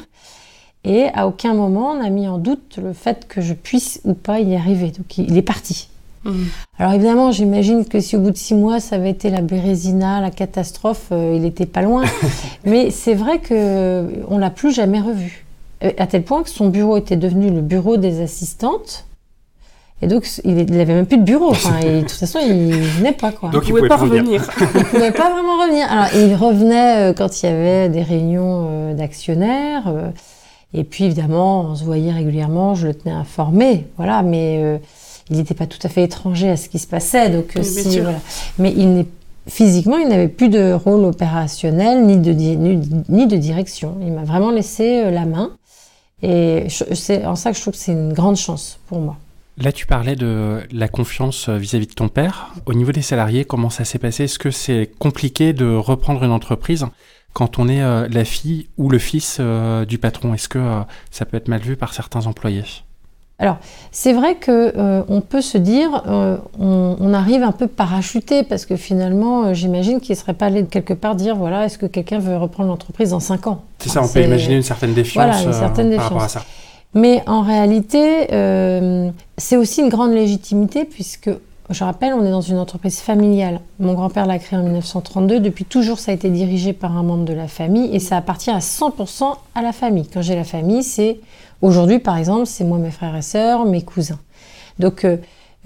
et 0.86 1.08
à 1.14 1.26
aucun 1.26 1.52
moment 1.54 1.90
on 1.92 2.02
a 2.04 2.08
mis 2.08 2.28
en 2.28 2.38
doute 2.38 2.78
le 2.82 2.92
fait 2.94 3.26
que 3.28 3.40
je 3.42 3.52
puisse 3.52 4.00
ou 4.04 4.14
pas 4.14 4.40
y 4.40 4.54
arriver. 4.56 4.92
Donc 4.96 5.18
il 5.18 5.36
est 5.36 5.42
parti. 5.42 5.88
Mhm. 6.24 6.46
Alors 6.78 6.92
évidemment, 6.94 7.30
j'imagine 7.32 7.84
que 7.84 8.00
si 8.00 8.16
au 8.16 8.20
bout 8.20 8.30
de 8.30 8.36
six 8.36 8.54
mois 8.54 8.80
ça 8.80 8.96
avait 8.96 9.10
été 9.10 9.30
la 9.30 9.42
bérésina, 9.42 10.20
la 10.20 10.30
catastrophe, 10.30 11.08
euh, 11.12 11.34
il 11.36 11.44
était 11.44 11.66
pas 11.66 11.82
loin. 11.82 12.02
Mais 12.64 12.90
c'est 12.90 13.14
vrai 13.14 13.38
que 13.38 14.24
on 14.28 14.38
l'a 14.38 14.50
plus 14.50 14.72
jamais 14.74 15.00
revu. 15.00 15.44
Euh, 15.84 15.90
À 15.98 16.06
tel 16.06 16.22
point 16.22 16.42
que 16.42 16.48
son 16.50 16.68
bureau 16.68 16.96
était 16.96 17.16
devenu 17.16 17.50
le 17.50 17.60
bureau 17.60 17.96
des 17.96 18.22
assistantes. 18.22 19.04
Et 20.02 20.08
donc, 20.08 20.28
il 20.44 20.54
n'avait 20.56 20.92
même 20.94 21.06
plus 21.06 21.16
de 21.16 21.22
bureau. 21.22 21.50
Enfin, 21.50 21.78
et 21.78 21.96
de 21.96 22.00
toute 22.02 22.10
façon, 22.12 22.38
il 22.46 22.70
venait 22.74 23.12
pas, 23.12 23.32
quoi. 23.32 23.48
Donc 23.48 23.62
Il 23.64 23.68
il 23.68 23.70
pouvait 23.70 23.80
pouvait 23.80 23.88
pas 23.88 23.96
revenir. 23.96 24.42
revenir. 24.42 24.70
Il 24.76 24.84
pouvait 24.84 25.10
pas 25.10 25.30
vraiment 25.30 25.62
revenir. 25.62 25.90
Alors, 25.90 26.08
il 26.14 26.34
revenait 26.34 26.96
euh, 26.98 27.12
quand 27.14 27.42
il 27.42 27.46
y 27.46 27.48
avait 27.48 27.88
des 27.88 28.02
réunions 28.02 28.66
euh, 28.68 28.94
d'actionnaires. 28.94 29.84
Et 30.74 30.84
puis, 30.84 31.04
évidemment, 31.04 31.62
on 31.62 31.74
se 31.74 31.84
voyait 31.84 32.12
régulièrement. 32.12 32.74
Je 32.74 32.88
le 32.88 32.94
tenais 32.94 33.14
informé. 33.14 33.86
Voilà. 33.96 34.22
Mais 34.22 34.60
euh, 34.62 34.78
il 35.30 35.36
n'était 35.36 35.54
pas 35.54 35.66
tout 35.66 35.78
à 35.82 35.88
fait 35.88 36.02
étranger 36.04 36.50
à 36.50 36.56
ce 36.56 36.68
qui 36.68 36.78
se 36.78 36.86
passait. 36.86 37.30
Donc, 37.30 37.56
euh, 37.56 37.60
Oui, 37.62 37.70
bien 37.74 37.82
si, 37.84 37.90
sûr. 37.92 38.02
voilà. 38.02 38.18
Mais 38.58 38.72
il 38.76 38.94
n'est 38.94 39.06
physiquement, 39.48 39.96
il 39.96 40.08
n'avait 40.08 40.26
plus 40.28 40.48
de 40.48 40.72
rôle 40.72 41.04
opérationnel 41.04 42.04
ni 42.04 42.16
de, 42.18 42.32
di- 42.32 42.56
ni, 42.56 42.80
ni 43.08 43.26
de 43.28 43.36
direction. 43.36 43.96
Il 44.02 44.12
m'a 44.12 44.24
vraiment 44.24 44.50
laissé 44.50 45.02
euh, 45.04 45.10
la 45.10 45.24
main. 45.24 45.52
Et 46.22 46.66
c'est 46.94 47.24
en 47.26 47.36
ça 47.36 47.50
que 47.52 47.56
je 47.56 47.62
trouve 47.62 47.74
que 47.74 47.78
c'est 47.78 47.92
une 47.92 48.12
grande 48.12 48.36
chance 48.36 48.78
pour 48.88 48.98
moi. 49.00 49.16
Là, 49.58 49.70
tu 49.72 49.86
parlais 49.86 50.16
de 50.16 50.60
la 50.72 50.88
confiance 50.88 51.48
vis-à-vis 51.48 51.86
de 51.86 51.92
ton 51.94 52.08
père. 52.08 52.52
Au 52.66 52.74
niveau 52.74 52.90
des 52.92 53.02
salariés, 53.02 53.44
comment 53.44 53.70
ça 53.70 53.84
s'est 53.84 53.98
passé? 53.98 54.24
Est-ce 54.24 54.38
que 54.38 54.50
c'est 54.50 54.90
compliqué 54.98 55.52
de 55.52 55.74
reprendre 55.76 56.22
une 56.24 56.30
entreprise? 56.32 56.84
Quand 57.36 57.58
on 57.58 57.68
est 57.68 57.82
euh, 57.82 58.08
la 58.10 58.24
fille 58.24 58.66
ou 58.78 58.88
le 58.88 58.98
fils 58.98 59.36
euh, 59.40 59.84
du 59.84 59.98
patron? 59.98 60.32
Est-ce 60.32 60.48
que 60.48 60.58
euh, 60.58 60.80
ça 61.10 61.26
peut 61.26 61.36
être 61.36 61.48
mal 61.48 61.60
vu 61.60 61.76
par 61.76 61.92
certains 61.92 62.26
employés? 62.26 62.64
C'est 63.92 64.14
vrai 64.14 64.36
que 64.36 65.04
on 65.10 65.20
peut 65.20 65.42
se 65.42 65.58
dire, 65.58 66.02
on, 66.06 66.96
on 66.98 67.12
arrive 67.12 67.42
un 67.42 67.52
peu 67.52 67.66
parachuté 67.66 68.42
parce 68.42 68.64
que 68.64 68.76
finalement, 68.76 69.52
j'imagine 69.52 70.00
qu'il 70.00 70.14
ne 70.14 70.18
serait 70.18 70.32
pas 70.32 70.46
allé 70.46 70.64
quelque 70.64 70.94
part 70.94 71.14
dire, 71.14 71.36
voilà, 71.36 71.66
est-ce 71.66 71.76
que 71.76 71.84
quelqu'un 71.84 72.18
veut 72.18 72.38
reprendre 72.38 72.70
l'entreprise 72.70 73.10
dans 73.10 73.20
5 73.20 73.46
ans? 73.48 73.62
C'est 73.78 73.90
ça, 73.90 74.02
on 74.02 74.08
peut 74.08 74.22
imaginer 74.22 74.56
une 74.56 74.62
certaine 74.62 74.94
défiance, 74.94 75.22
Voilà, 75.22 75.42
une 75.42 75.52
certaine 75.52 75.94
par 75.94 76.04
rapport 76.04 76.22
à 76.22 76.26
défiance. 76.28 76.44
ça. 76.44 76.48
Mais 76.94 77.22
en 77.26 77.42
réalité, 77.42 78.28
c'est 79.36 79.58
aussi 79.58 79.82
une 79.82 79.90
grande 79.90 80.12
légitimité 80.12 80.86
puisque, 80.86 81.28
je 81.70 81.82
rappelle, 81.82 82.14
on 82.14 82.24
est 82.24 82.30
dans 82.30 82.40
une 82.40 82.58
entreprise 82.58 83.00
familiale. 83.00 83.60
Mon 83.80 83.94
grand-père 83.94 84.26
l'a 84.26 84.38
créée 84.38 84.58
en 84.58 84.62
1932. 84.62 85.40
Depuis 85.40 85.64
toujours, 85.64 85.98
ça 85.98 86.12
a 86.12 86.14
été 86.14 86.30
dirigé 86.30 86.72
par 86.72 86.96
un 86.96 87.02
membre 87.02 87.24
de 87.24 87.32
la 87.32 87.48
famille 87.48 87.94
et 87.94 87.98
ça 87.98 88.16
appartient 88.16 88.50
à 88.50 88.60
100% 88.60 89.36
à 89.54 89.62
la 89.62 89.72
famille. 89.72 90.06
Quand 90.06 90.22
j'ai 90.22 90.36
la 90.36 90.44
famille, 90.44 90.84
c'est 90.84 91.18
aujourd'hui, 91.62 91.98
par 91.98 92.16
exemple, 92.16 92.46
c'est 92.46 92.64
moi, 92.64 92.78
mes 92.78 92.92
frères 92.92 93.16
et 93.16 93.22
sœurs, 93.22 93.64
mes 93.64 93.82
cousins. 93.82 94.20
Donc, 94.78 95.04
euh, 95.04 95.16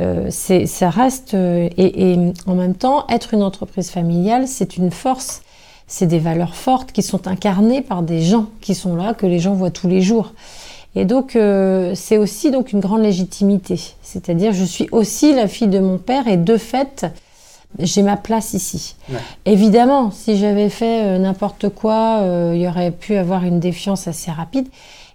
euh, 0.00 0.30
ça 0.30 0.90
reste 0.90 1.34
euh, 1.34 1.68
et 1.76 2.16
en 2.46 2.54
même 2.54 2.74
temps, 2.74 3.06
être 3.08 3.34
une 3.34 3.42
entreprise 3.42 3.90
familiale, 3.90 4.48
c'est 4.48 4.78
une 4.78 4.90
force. 4.90 5.42
C'est 5.86 6.06
des 6.06 6.20
valeurs 6.20 6.54
fortes 6.54 6.92
qui 6.92 7.02
sont 7.02 7.26
incarnées 7.26 7.82
par 7.82 8.02
des 8.02 8.22
gens 8.22 8.46
qui 8.60 8.74
sont 8.74 8.96
là, 8.96 9.12
que 9.12 9.26
les 9.26 9.40
gens 9.40 9.54
voient 9.54 9.72
tous 9.72 9.88
les 9.88 10.00
jours. 10.00 10.32
Et 10.96 11.04
donc, 11.04 11.36
euh, 11.36 11.92
c'est 11.94 12.18
aussi 12.18 12.50
donc 12.50 12.72
une 12.72 12.80
grande 12.80 13.02
légitimité. 13.02 13.80
C'est-à-dire, 14.02 14.52
je 14.52 14.64
suis 14.64 14.88
aussi 14.90 15.34
la 15.34 15.46
fille 15.46 15.68
de 15.68 15.78
mon 15.78 15.98
père 15.98 16.26
et 16.26 16.36
de 16.36 16.56
fait, 16.56 17.06
j'ai 17.78 18.02
ma 18.02 18.16
place 18.16 18.54
ici. 18.54 18.96
Ouais. 19.08 19.18
Évidemment, 19.46 20.10
si 20.10 20.36
j'avais 20.36 20.68
fait 20.68 21.04
euh, 21.04 21.18
n'importe 21.18 21.68
quoi, 21.68 22.18
euh, 22.20 22.52
il 22.54 22.60
y 22.60 22.68
aurait 22.68 22.90
pu 22.90 23.14
avoir 23.14 23.44
une 23.44 23.60
défiance 23.60 24.08
assez 24.08 24.30
rapide. 24.30 24.66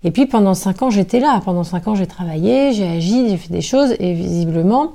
Et 0.06 0.12
puis, 0.12 0.28
pendant 0.28 0.54
cinq 0.54 0.82
ans, 0.82 0.90
j'étais 0.90 1.20
là. 1.20 1.42
Pendant 1.44 1.64
cinq 1.64 1.88
ans, 1.88 1.96
j'ai 1.96 2.08
travaillé, 2.08 2.72
j'ai 2.72 2.88
agi, 2.88 3.30
j'ai 3.30 3.38
fait 3.38 3.52
des 3.52 3.62
choses 3.62 3.96
et 4.00 4.14
visiblement 4.14 4.94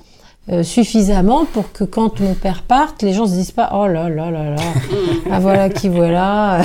euh, 0.52 0.62
suffisamment 0.62 1.44
pour 1.44 1.70
que 1.72 1.84
quand 1.84 2.18
mon 2.20 2.34
père 2.34 2.62
parte, 2.62 3.02
les 3.02 3.12
gens 3.12 3.26
se 3.26 3.32
disent 3.32 3.52
pas 3.52 3.70
oh 3.72 3.86
là 3.86 4.08
là 4.08 4.30
là 4.30 4.50
là, 4.50 4.62
ah 5.30 5.38
voilà 5.38 5.68
qui 5.70 5.88
voilà. 5.88 6.62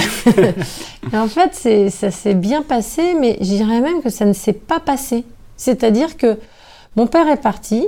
En 1.14 1.28
fait, 1.28 1.90
ça 1.92 2.10
s'est 2.10 2.34
bien 2.34 2.64
passé, 2.64 3.16
mais 3.20 3.38
je 3.42 3.46
dirais 3.46 3.82
même 3.82 4.02
que 4.02 4.10
ça 4.10 4.26
ne 4.26 4.34
s'est 4.34 4.54
pas 4.54 4.80
passé. 4.80 5.24
C'est-à-dire 5.56 6.18
que 6.18 6.40
mon 6.96 7.06
père 7.06 7.28
est 7.28 7.42
parti. 7.42 7.88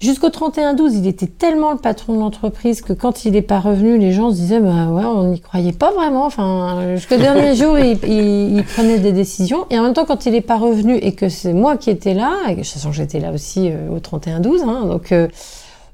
Jusqu'au 0.00 0.28
31-12, 0.30 0.92
il 0.96 1.06
était 1.06 1.26
tellement 1.26 1.72
le 1.72 1.76
patron 1.76 2.14
de 2.14 2.20
l'entreprise 2.20 2.80
que 2.80 2.94
quand 2.94 3.26
il 3.26 3.32
n'est 3.32 3.42
pas 3.42 3.60
revenu, 3.60 3.98
les 3.98 4.12
gens 4.12 4.30
se 4.30 4.36
disaient 4.36 4.58
bah 4.60 4.86
ouais, 4.86 5.04
on 5.04 5.24
n'y 5.24 5.40
croyait 5.40 5.72
pas 5.72 5.92
vraiment. 5.92 6.24
Enfin, 6.24 6.94
jusqu'au 6.96 7.16
dernier 7.18 7.54
jour, 7.54 7.78
il, 7.78 7.98
il- 8.08 8.56
il 8.56 8.64
prenait 8.64 8.98
des 8.98 9.12
décisions. 9.12 9.66
Et 9.68 9.78
en 9.78 9.82
même 9.82 9.92
temps, 9.92 10.06
quand 10.06 10.24
il 10.24 10.32
n'est 10.32 10.40
pas 10.40 10.56
revenu 10.56 10.94
et 10.96 11.12
que 11.14 11.28
c'est 11.28 11.52
moi 11.52 11.76
qui 11.76 11.90
étais 11.90 12.14
là, 12.14 12.32
et 12.48 12.52
que 12.54 12.60
de 12.60 12.64
toute 12.64 12.72
façon 12.72 12.92
j'étais 12.92 13.20
là 13.20 13.30
aussi 13.30 13.68
euh, 13.70 13.90
au 13.90 13.98
31-12, 13.98 14.62
hein, 14.66 14.86
donc 14.86 15.12
euh, 15.12 15.28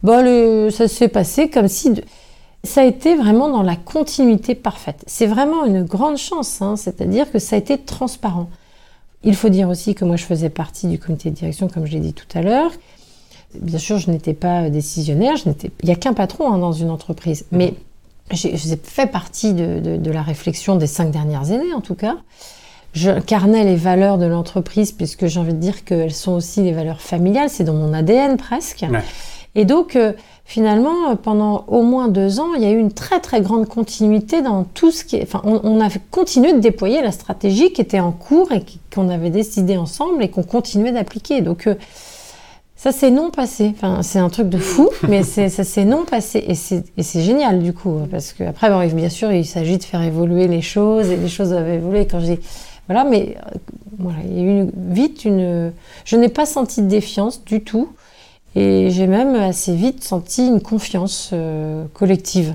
bon, 0.04 0.22
le- 0.24 0.70
ça 0.70 0.86
s'est 0.86 1.08
passé 1.08 1.50
comme 1.50 1.66
si 1.66 1.90
de- 1.90 2.04
ça 2.62 2.82
a 2.82 2.84
été 2.84 3.16
vraiment 3.16 3.48
dans 3.48 3.62
la 3.62 3.74
continuité 3.74 4.54
parfaite. 4.54 5.02
C'est 5.08 5.26
vraiment 5.26 5.64
une 5.64 5.82
grande 5.82 6.16
chance, 6.16 6.62
hein, 6.62 6.76
c'est-à-dire 6.76 7.30
que 7.32 7.40
ça 7.40 7.56
a 7.56 7.58
été 7.58 7.76
transparent. 7.76 8.48
Il 9.24 9.34
faut 9.34 9.48
dire 9.48 9.68
aussi 9.68 9.96
que 9.96 10.04
moi 10.04 10.14
je 10.14 10.24
faisais 10.24 10.48
partie 10.50 10.86
du 10.86 11.00
comité 11.00 11.30
de 11.30 11.34
direction, 11.34 11.66
comme 11.66 11.86
je 11.86 11.92
l'ai 11.92 12.00
dit 12.00 12.12
tout 12.12 12.26
à 12.38 12.42
l'heure. 12.42 12.70
Bien 13.54 13.78
sûr, 13.78 13.98
je 13.98 14.10
n'étais 14.10 14.34
pas 14.34 14.68
décisionnaire, 14.70 15.36
je 15.36 15.48
n'étais... 15.48 15.70
il 15.82 15.86
n'y 15.86 15.92
a 15.92 15.96
qu'un 15.96 16.12
patron 16.12 16.52
hein, 16.52 16.58
dans 16.58 16.72
une 16.72 16.90
entreprise, 16.90 17.46
mais 17.52 17.74
j'ai 18.32 18.56
j'ai 18.56 18.76
fait 18.82 19.06
partie 19.06 19.54
de, 19.54 19.78
de- 19.80 19.96
de 19.96 20.10
la 20.10 20.22
réflexion 20.22 20.76
des 20.76 20.86
cinq 20.86 21.10
dernières 21.10 21.52
années 21.52 21.72
en 21.74 21.80
tout 21.80 21.94
cas. 21.94 22.16
J'incarnais 22.92 23.64
les 23.64 23.76
valeurs 23.76 24.16
de 24.18 24.24
l'entreprise 24.26 24.92
puisque 24.92 25.26
j'ai 25.26 25.38
envie 25.38 25.52
de 25.52 25.58
dire 25.58 25.84
qu'elles 25.84 26.14
sont 26.14 26.32
aussi 26.32 26.62
les 26.62 26.72
valeurs 26.72 27.00
familiales, 27.00 27.50
c'est 27.50 27.64
dans 27.64 27.74
mon 27.74 27.92
ADN 27.92 28.36
presque. 28.38 28.84
Ouais. 28.90 29.02
Et 29.54 29.64
donc, 29.64 29.96
euh, 29.96 30.12
finalement, 30.44 31.10
euh, 31.10 31.14
pendant 31.14 31.64
au 31.68 31.82
moins 31.82 32.08
deux 32.08 32.40
ans, 32.40 32.52
il 32.54 32.62
y 32.62 32.66
a 32.66 32.70
eu 32.70 32.78
une 32.78 32.92
très 32.92 33.20
très 33.20 33.40
grande 33.42 33.66
continuité 33.66 34.42
dans 34.42 34.64
tout 34.64 34.90
ce 34.90 35.04
qui 35.04 35.16
est... 35.16 35.22
Enfin, 35.22 35.40
on, 35.44 35.60
on 35.62 35.80
a 35.80 35.88
continué 36.10 36.52
de 36.52 36.58
déployer 36.58 37.00
la 37.02 37.12
stratégie 37.12 37.72
qui 37.72 37.80
était 37.80 38.00
en 38.00 38.12
cours 38.12 38.52
et 38.52 38.62
qui- 38.62 38.80
qu'on 38.94 39.08
avait 39.08 39.30
décidé 39.30 39.76
ensemble 39.78 40.22
et 40.22 40.28
qu'on 40.30 40.42
continuait 40.42 40.92
d'appliquer. 40.92 41.40
Donc, 41.42 41.66
euh, 41.66 41.74
ça 42.76 42.92
s'est 42.92 43.10
non 43.10 43.30
passé. 43.30 43.72
Enfin, 43.74 44.02
c'est 44.02 44.18
un 44.18 44.28
truc 44.28 44.48
de 44.48 44.58
fou, 44.58 44.90
mais 45.08 45.22
c'est- 45.22 45.48
ça 45.48 45.64
s'est 45.64 45.84
non 45.84 46.04
passé. 46.04 46.44
Et 46.46 46.54
c'est 46.54 46.84
et 46.96 47.02
c'est 47.02 47.22
génial, 47.22 47.62
du 47.62 47.72
coup. 47.72 48.00
Parce 48.10 48.32
que 48.32 48.44
après, 48.44 48.68
bon, 48.70 48.86
bien 48.94 49.08
sûr, 49.08 49.32
il 49.32 49.46
s'agit 49.46 49.78
de 49.78 49.84
faire 49.84 50.02
évoluer 50.02 50.46
les 50.48 50.62
choses 50.62 51.10
et 51.10 51.16
les 51.16 51.28
choses 51.28 51.50
doivent 51.50 51.68
évoluer. 51.68 52.06
Quand 52.06 52.20
je 52.20 52.26
dis... 52.34 52.38
Voilà, 52.88 53.02
mais 53.04 53.36
euh, 53.54 53.58
voilà, 53.98 54.18
il 54.30 54.36
y 54.36 54.40
a 54.40 54.42
eu 54.42 54.60
une- 54.60 54.72
vite 54.92 55.24
une... 55.24 55.72
Je 56.04 56.16
n'ai 56.16 56.28
pas 56.28 56.46
senti 56.46 56.82
de 56.82 56.88
défiance 56.88 57.44
du 57.44 57.62
tout. 57.62 57.88
Et 58.54 58.88
j'ai 58.90 59.06
même 59.06 59.34
assez 59.34 59.74
vite 59.74 60.02
senti 60.02 60.46
une 60.46 60.60
confiance 60.62 61.30
euh, 61.34 61.84
collective. 61.92 62.54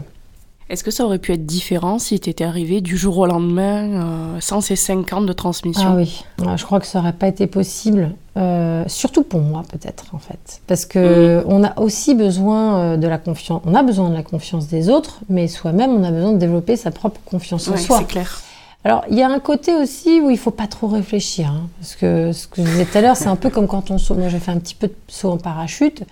Est-ce 0.72 0.86
que 0.86 0.92
ça 0.92 1.04
aurait 1.04 1.20
pu 1.20 1.34
être 1.34 1.46
différent 1.46 2.00
si 2.00 2.18
tu 2.22 2.30
étais 2.30 2.46
arrivé 2.46 2.80
du 2.80 2.96
jour 2.96 3.18
au 3.18 3.26
lendemain 3.26 3.84
euh, 3.90 4.38
sans 4.40 4.62
ces 4.62 4.78
5 4.78 5.12
ans 5.12 5.22
de 5.22 5.34
transmission? 5.34 5.90
Ah 5.92 5.96
oui, 5.98 6.24
Ah, 6.48 6.56
je 6.56 6.64
crois 6.64 6.80
que 6.80 6.86
ça 6.86 7.00
n'aurait 7.00 7.12
pas 7.12 7.28
été 7.28 7.46
possible, 7.46 8.12
euh, 8.38 8.86
surtout 8.88 9.24
pour 9.24 9.42
moi 9.42 9.64
peut-être 9.70 10.06
en 10.14 10.18
fait. 10.20 10.62
Parce 10.68 10.86
que 10.86 11.44
on 11.46 11.66
a 11.66 11.78
aussi 11.78 12.16
besoin 12.16 12.78
euh, 12.78 12.98
de 12.98 13.06
la 13.06 13.18
confiance, 13.18 13.62
on 13.66 13.76
a 13.76 13.84
besoin 13.84 14.10
de 14.10 14.14
la 14.16 14.24
confiance 14.24 14.68
des 14.68 14.88
autres, 14.90 15.20
mais 15.28 15.50
soi-même 15.50 15.92
on 15.92 16.06
a 16.06 16.12
besoin 16.12 16.32
de 16.32 16.38
développer 16.38 16.78
sa 16.78 16.92
propre 16.92 17.20
confiance 17.26 17.68
en 17.68 17.74
Ouais, 17.74 17.78
soi. 17.78 17.98
c'est 18.00 18.08
clair. 18.08 18.42
Alors, 18.86 19.04
il 19.12 19.18
y 19.18 19.22
a 19.24 19.30
un 19.30 19.40
côté 19.40 19.76
aussi 19.76 20.22
où 20.22 20.30
il 20.30 20.38
faut 20.40 20.52
pas 20.52 20.68
trop 20.68 20.88
réfléchir. 20.88 21.48
hein, 21.50 21.68
parce 21.82 21.96
que 21.96 22.32
ce 22.32 22.48
que 22.48 22.64
je 22.64 22.68
disais 22.72 22.86
tout 22.86 22.98
à 22.98 23.02
l'heure, 23.02 23.18
c'est 23.18 23.28
un 23.28 23.36
peu 23.36 23.50
comme 23.50 23.68
quand 23.68 23.92
on 23.92 23.98
saute. 24.00 24.18
Moi, 24.18 24.30
j'ai 24.30 24.40
fait 24.40 24.52
un 24.52 24.58
petit 24.58 24.74
peu 24.74 24.88
de 24.88 24.96
saut 25.10 25.30
en 25.32 25.38
parachute. 25.38 26.04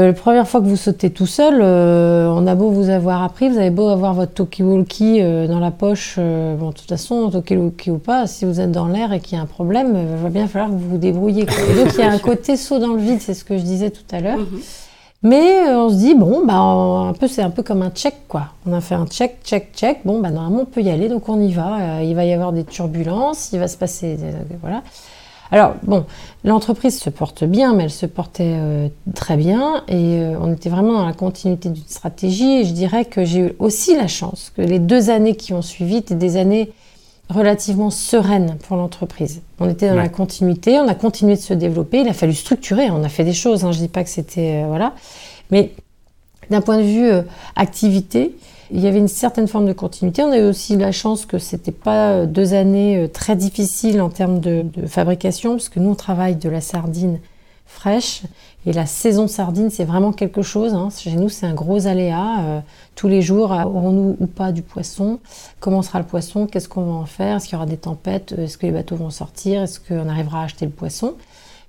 Euh, 0.00 0.06
la 0.06 0.12
première 0.14 0.48
fois 0.48 0.60
que 0.62 0.66
vous 0.66 0.76
sautez 0.76 1.10
tout 1.10 1.26
seul, 1.26 1.60
euh, 1.60 2.26
on 2.34 2.46
a 2.46 2.54
beau 2.54 2.70
vous 2.70 2.88
avoir 2.88 3.22
appris, 3.22 3.50
vous 3.50 3.58
avez 3.58 3.68
beau 3.68 3.88
avoir 3.88 4.14
votre 4.14 4.32
talkie-walkie 4.32 5.18
euh, 5.20 5.46
dans 5.46 5.58
la 5.60 5.70
poche. 5.70 6.14
euh, 6.18 6.56
bon, 6.56 6.70
de 6.70 6.74
toute 6.74 6.88
façon, 6.88 7.28
talkie-walkie 7.30 7.90
ou 7.90 7.98
pas, 7.98 8.26
si 8.26 8.46
vous 8.46 8.58
êtes 8.58 8.72
dans 8.72 8.86
l'air 8.86 9.12
et 9.12 9.20
qu'il 9.20 9.36
y 9.36 9.38
a 9.38 9.42
un 9.44 9.46
problème, 9.46 9.92
euh, 9.94 10.14
il 10.16 10.22
va 10.22 10.30
bien 10.30 10.48
falloir 10.48 10.70
que 10.70 10.76
vous 10.76 10.88
vous 10.90 10.96
débrouillez. 10.98 11.44
donc, 11.44 11.92
il 11.92 11.98
y 11.98 12.02
a 12.02 12.10
un 12.10 12.18
côté 12.30 12.56
saut 12.56 12.78
dans 12.78 12.94
le 12.94 13.00
vide, 13.00 13.20
c'est 13.20 13.34
ce 13.34 13.44
que 13.44 13.58
je 13.58 13.62
disais 13.62 13.90
tout 13.90 14.02
à 14.12 14.20
l'heure. 14.20 14.38
Mhm. 14.38 14.60
Mais 15.24 15.68
euh, 15.68 15.78
on 15.78 15.90
se 15.90 15.96
dit, 15.96 16.14
bon, 16.14 16.42
bah, 16.46 16.62
on- 16.62 17.08
un 17.10 17.12
peu, 17.12 17.28
c'est 17.28 17.42
un 17.42 17.50
peu 17.50 17.62
comme 17.62 17.82
un 17.82 17.90
check, 17.90 18.14
quoi. 18.28 18.46
On 18.66 18.72
a 18.72 18.80
fait 18.80 18.94
un 18.94 19.06
check, 19.06 19.40
check, 19.44 19.72
check. 19.76 20.00
Bon, 20.06 20.20
bah, 20.20 20.30
normalement, 20.30 20.62
on 20.62 20.64
peut 20.64 20.80
y 20.80 20.88
aller, 20.90 21.08
donc 21.10 21.28
on 21.28 21.38
y 21.38 21.52
va. 21.52 21.76
Euh, 21.98 22.02
il 22.02 22.14
va 22.16 22.24
y 22.24 22.32
avoir 22.32 22.52
des 22.52 22.64
turbulences, 22.64 23.50
il 23.52 23.58
va 23.60 23.68
se 23.68 23.76
passer. 23.76 24.16
euh, 24.22 24.32
voilà. 24.62 24.82
Alors, 25.52 25.74
bon, 25.82 26.06
l'entreprise 26.44 26.98
se 26.98 27.10
porte 27.10 27.44
bien, 27.44 27.74
mais 27.74 27.84
elle 27.84 27.90
se 27.90 28.06
portait 28.06 28.54
euh, 28.56 28.88
très 29.14 29.36
bien. 29.36 29.84
Et 29.86 30.18
euh, 30.18 30.34
on 30.40 30.50
était 30.52 30.70
vraiment 30.70 30.94
dans 30.94 31.04
la 31.06 31.12
continuité 31.12 31.68
d'une 31.68 31.84
stratégie. 31.86 32.60
Et 32.60 32.64
je 32.64 32.72
dirais 32.72 33.04
que 33.04 33.24
j'ai 33.26 33.40
eu 33.40 33.52
aussi 33.58 33.94
la 33.94 34.08
chance 34.08 34.50
que 34.56 34.62
les 34.62 34.78
deux 34.78 35.10
années 35.10 35.36
qui 35.36 35.52
ont 35.52 35.60
suivi 35.60 35.96
étaient 35.98 36.14
des 36.14 36.38
années 36.38 36.72
relativement 37.28 37.90
sereines 37.90 38.56
pour 38.66 38.76
l'entreprise. 38.78 39.42
On 39.60 39.68
était 39.68 39.88
dans 39.88 39.96
Ouais. 39.96 40.02
la 40.02 40.08
continuité, 40.08 40.78
on 40.78 40.88
a 40.88 40.94
continué 40.94 41.34
de 41.36 41.40
se 41.40 41.54
développer, 41.54 42.00
il 42.00 42.08
a 42.08 42.12
fallu 42.14 42.34
structurer, 42.34 42.90
on 42.90 43.04
a 43.04 43.08
fait 43.08 43.24
des 43.24 43.32
choses, 43.32 43.64
hein, 43.64 43.72
je 43.72 43.78
dis 43.78 43.88
pas 43.88 44.02
que 44.04 44.10
c'était... 44.10 44.62
euh, 44.64 44.66
voilà. 44.66 44.94
Mais 45.50 45.72
d'un 46.50 46.60
point 46.62 46.78
de 46.78 46.82
vue 46.82 47.10
activité, 47.56 48.34
il 48.72 48.80
y 48.80 48.86
avait 48.86 48.98
une 48.98 49.08
certaine 49.08 49.48
forme 49.48 49.66
de 49.66 49.72
continuité. 49.72 50.22
On 50.22 50.32
a 50.32 50.38
eu 50.38 50.48
aussi 50.48 50.76
la 50.76 50.92
chance 50.92 51.26
que 51.26 51.38
c'était 51.38 51.72
pas 51.72 52.10
euh, 52.12 52.26
deux 52.26 52.54
années 52.54 52.96
euh, 52.96 53.08
très 53.08 53.36
difficiles 53.36 54.00
en 54.00 54.08
termes 54.08 54.40
de, 54.40 54.64
fabrication, 54.86 55.52
parce 55.52 55.68
que 55.68 55.78
nous, 55.78 55.90
on 55.90 55.94
travaille 55.94 56.36
de 56.36 56.48
la 56.48 56.60
sardine 56.60 57.18
fraîche. 57.66 58.22
Et 58.64 58.72
la 58.72 58.86
saison 58.86 59.28
sardine, 59.28 59.70
c'est 59.70 59.84
vraiment 59.84 60.12
quelque 60.12 60.42
chose. 60.42 60.72
hein. 60.72 60.88
Chez 60.96 61.12
nous, 61.16 61.28
c'est 61.28 61.46
un 61.46 61.54
gros 61.54 61.86
aléa. 61.86 62.40
Euh, 62.40 62.60
tous 62.94 63.08
les 63.08 63.20
jours, 63.20 63.50
aurons-nous 63.50 64.16
ou 64.20 64.26
pas 64.26 64.52
du 64.52 64.62
poisson? 64.62 65.18
Comment 65.60 65.82
sera 65.82 65.98
le 65.98 66.06
poisson? 66.06 66.46
Qu'est-ce 66.46 66.68
qu'on 66.68 66.84
va 66.84 66.92
en 66.92 67.06
faire? 67.06 67.36
Est-ce 67.36 67.46
qu'il 67.46 67.54
y 67.54 67.56
aura 67.56 67.66
des 67.66 67.76
tempêtes? 67.76 68.32
Est-ce 68.38 68.56
que 68.56 68.66
les 68.66 68.72
bateaux 68.72 68.96
vont 68.96 69.10
sortir? 69.10 69.62
Est-ce 69.62 69.80
qu'on 69.80 70.08
arrivera 70.08 70.40
à 70.40 70.44
acheter 70.44 70.64
le 70.64 70.72
poisson? 70.72 71.14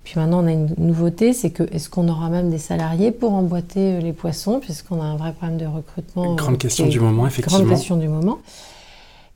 Puis 0.04 0.16
maintenant, 0.20 0.44
on 0.44 0.48
a 0.48 0.52
une 0.52 0.74
nouveauté, 0.78 1.32
c'est 1.34 1.50
que 1.52 1.64
est-ce 1.72 1.90
qu'on 1.90 2.10
aura 2.10 2.30
même 2.30 2.50
des 2.50 2.58
salariés 2.58 3.12
pour 3.12 3.34
emboîter 3.34 3.80
euh, 3.94 4.00
les 4.02 4.12
poissons? 4.12 4.60
Puisqu'on 4.60 5.02
a 5.02 5.06
un 5.06 5.16
vrai 5.16 5.32
problème 5.34 5.58
de 5.58 5.66
recrutement. 5.66 6.34
euh, 6.34 6.36
Grande 6.36 6.54
qui 6.58 6.68
question 6.68 6.86
est- 6.86 6.90
du 6.90 7.00
moment, 7.00 7.24
Grande 7.24 7.28
effectivement. 7.32 7.70
question 7.70 7.96
du 7.98 8.08
moment. 8.10 8.40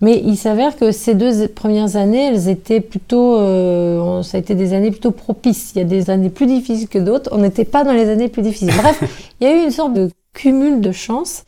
Mais 0.01 0.21
il 0.23 0.37
s'avère 0.37 0.75
que 0.75 0.91
ces 0.91 1.15
deux 1.15 1.47
premières 1.47 1.95
années, 1.95 2.25
elles 2.27 2.49
étaient 2.49 2.81
plutôt, 2.81 3.37
euh, 3.37 4.21
ça 4.21 4.37
a 4.37 4.39
été 4.39 4.53
des 4.53 4.73
années 4.73 4.91
plutôt 4.91 5.09
propices. 5.11 5.71
Il 5.73 5.79
y 5.79 5.81
a 5.81 5.85
des 5.85 6.09
années 6.11 6.29
plus 6.29 6.45
difficiles 6.45 6.87
que 6.87 6.99
d'autres. 6.99 7.29
On 7.33 7.39
n'était 7.39 7.65
pas 7.65 7.83
dans 7.83 7.93
les 7.93 8.07
années 8.09 8.27
plus 8.27 8.43
difficiles. 8.43 8.71
Bref, 8.77 9.01
il 9.41 9.47
y 9.47 9.49
a 9.49 9.55
eu 9.59 9.63
une 9.63 9.71
sorte 9.71 9.93
de 9.93 10.11
cumul 10.33 10.81
de 10.81 10.91
chance, 10.91 11.45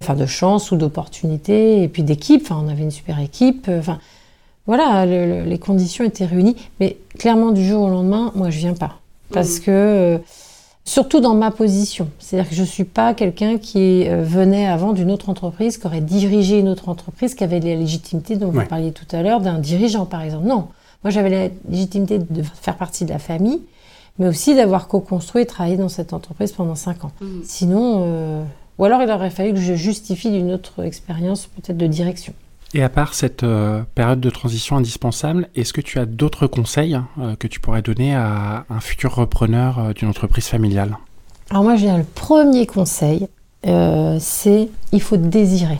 enfin 0.00 0.14
de 0.14 0.24
chance 0.24 0.70
ou 0.72 0.76
d'opportunités, 0.76 1.82
et 1.82 1.88
puis 1.88 2.02
d'équipe. 2.02 2.42
Enfin, 2.44 2.62
on 2.64 2.68
avait 2.70 2.84
une 2.84 2.90
super 2.90 3.18
équipe. 3.20 3.66
euh, 3.68 3.80
Enfin, 3.80 3.98
voilà, 4.70 5.04
le- 5.06 5.26
le- 5.26 5.44
les 5.44 5.58
conditions 5.58 6.04
étaient 6.04 6.24
réunies. 6.26 6.54
Mais 6.78 6.96
clairement, 7.18 7.50
du 7.50 7.64
jour 7.66 7.82
au 7.82 7.88
lendemain, 7.88 8.30
moi, 8.36 8.50
je 8.50 8.58
viens 8.58 8.74
pas, 8.74 8.92
parce 9.32 9.58
que 9.58 9.70
euh, 9.70 10.18
surtout 10.84 11.20
dans 11.20 11.34
ma 11.34 11.50
position. 11.50 12.08
C'est-à-dire 12.20 12.48
que 12.48 12.54
je 12.54 12.60
ne 12.62 12.66
suis 12.66 12.84
pas 12.84 13.12
quelqu'un 13.14 13.58
qui 13.58 14.08
euh, 14.08 14.22
venait 14.22 14.66
avant 14.66 14.92
d'une 14.92 15.10
autre 15.10 15.28
entreprise, 15.28 15.76
qui 15.76 15.86
aurait 15.86 16.00
dirigé 16.00 16.58
une 16.60 16.68
autre 16.68 16.88
entreprise, 16.88 17.34
qui 17.34 17.42
avait 17.44 17.60
la 17.60 17.74
légitimité 17.74 18.36
dont 18.36 18.48
Ouais. 18.52 18.62
vous 18.62 18.68
parliez 18.68 18.92
tout 18.92 19.06
à 19.12 19.22
l'heure, 19.22 19.40
d'un 19.40 19.58
dirigeant 19.58 20.06
par 20.06 20.22
exemple. 20.22 20.46
Non, 20.46 20.68
moi 21.02 21.10
j'avais 21.10 21.30
la 21.30 21.48
légitimité 21.68 22.18
de 22.18 22.42
faire 22.42 22.76
partie 22.76 23.04
de 23.04 23.10
la 23.10 23.18
famille, 23.18 23.60
mais 24.20 24.28
aussi 24.28 24.54
d'avoir 24.54 24.86
co-construit 24.88 25.42
et 25.42 25.46
travaillé 25.46 25.76
dans 25.76 25.88
cette 25.88 26.12
entreprise 26.12 26.52
pendant 26.52 26.74
cinq 26.76 27.04
ans. 27.04 27.12
Mhm. 27.20 27.40
Sinon, 27.44 28.04
euh, 28.06 28.42
ou 28.78 28.84
alors 28.84 29.02
il 29.02 29.10
aurait 29.10 29.30
fallu 29.30 29.52
que 29.52 29.58
je 29.60 29.74
justifie 29.74 30.30
d'une 30.30 30.52
autre 30.52 30.84
expérience 30.84 31.46
peut-être 31.46 31.76
de 31.76 31.86
direction. 31.86 32.32
Et 32.72 32.82
à 32.84 32.88
part 32.88 33.14
cette 33.14 33.42
euh, 33.42 33.82
période 33.94 34.20
de 34.20 34.30
transition 34.30 34.76
indispensable, 34.76 35.48
est-ce 35.56 35.72
que 35.72 35.80
tu 35.80 35.98
as 35.98 36.06
d'autres 36.06 36.46
conseils 36.46 37.00
euh, 37.18 37.34
que 37.34 37.48
tu 37.48 37.58
pourrais 37.58 37.82
donner 37.82 38.14
à 38.14 38.64
un 38.70 38.80
futur 38.80 39.14
repreneur 39.16 39.78
euh, 39.78 39.92
d'une 39.92 40.08
entreprise 40.08 40.46
familiale? 40.46 40.96
Alors 41.50 41.64
moi, 41.64 41.74
le 41.74 42.04
premier 42.04 42.66
conseil, 42.66 43.26
c'est 43.64 44.68
il 44.92 45.02
faut 45.02 45.16
désirer. 45.16 45.78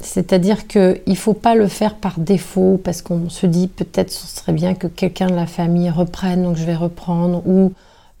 C'est-à-dire 0.00 0.68
qu'il 0.68 1.02
ne 1.04 1.14
faut 1.14 1.34
pas 1.34 1.56
le 1.56 1.66
faire 1.66 1.96
par 1.96 2.20
défaut 2.20 2.80
parce 2.82 3.02
qu'on 3.02 3.28
se 3.28 3.44
dit 3.46 3.66
peut-être 3.66 4.10
ce 4.10 4.26
serait 4.26 4.52
bien 4.52 4.74
que 4.74 4.86
quelqu'un 4.86 5.26
de 5.26 5.34
la 5.34 5.46
famille 5.46 5.90
reprenne, 5.90 6.44
donc 6.44 6.56
je 6.56 6.64
vais 6.64 6.76
reprendre, 6.76 7.42
ou 7.46 7.72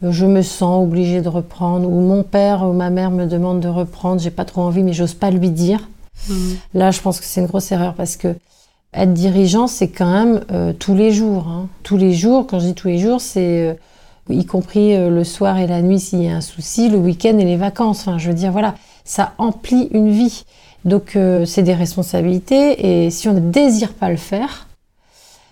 je 0.02 0.26
me 0.26 0.42
sens 0.42 0.82
obligée 0.82 1.22
de 1.22 1.28
reprendre, 1.28 1.88
ou 1.88 2.00
mon 2.00 2.24
père 2.24 2.64
ou 2.64 2.72
ma 2.72 2.90
mère 2.90 3.12
me 3.12 3.26
demande 3.26 3.60
de 3.60 3.68
reprendre, 3.68 4.20
j'ai 4.20 4.32
pas 4.32 4.44
trop 4.44 4.62
envie 4.62 4.82
mais 4.82 4.92
j'ose 4.92 5.14
pas 5.14 5.30
lui 5.30 5.50
dire. 5.50 5.88
Mhm. 6.28 6.56
Là, 6.74 6.90
je 6.90 7.00
pense 7.00 7.20
que 7.20 7.26
c'est 7.26 7.40
une 7.40 7.46
grosse 7.46 7.70
erreur 7.72 7.94
parce 7.94 8.16
que 8.16 8.36
être 8.92 9.14
dirigeant, 9.14 9.66
c'est 9.66 9.88
quand 9.88 10.10
même 10.12 10.44
euh, 10.50 10.72
tous 10.72 10.94
les 10.94 11.12
jours. 11.12 11.46
hein. 11.48 11.68
Tous 11.82 11.96
les 11.96 12.12
jours, 12.12 12.46
quand 12.46 12.58
je 12.58 12.66
dis 12.66 12.74
tous 12.74 12.88
les 12.88 12.98
jours, 12.98 13.20
c'est 13.20 13.68
euh, 13.68 13.74
y 14.28 14.44
compris 14.44 14.94
euh, 14.96 15.10
le 15.10 15.24
soir 15.24 15.58
et 15.58 15.66
la 15.66 15.80
nuit 15.82 16.00
s'il 16.00 16.22
y 16.22 16.28
a 16.28 16.36
un 16.36 16.40
souci, 16.40 16.88
le 16.88 16.98
week-end 16.98 17.38
et 17.38 17.44
les 17.44 17.56
vacances. 17.56 18.00
Enfin, 18.00 18.18
je 18.18 18.28
veux 18.28 18.34
dire, 18.34 18.52
voilà, 18.52 18.74
ça 19.04 19.32
emplit 19.38 19.88
une 19.92 20.10
vie. 20.10 20.44
Donc, 20.86 21.18
c'est 21.44 21.62
des 21.62 21.74
responsabilités 21.74 23.04
et 23.04 23.10
si 23.10 23.28
on 23.28 23.34
ne 23.34 23.40
désire 23.40 23.92
pas 23.92 24.08
le 24.08 24.16
faire, 24.16 24.66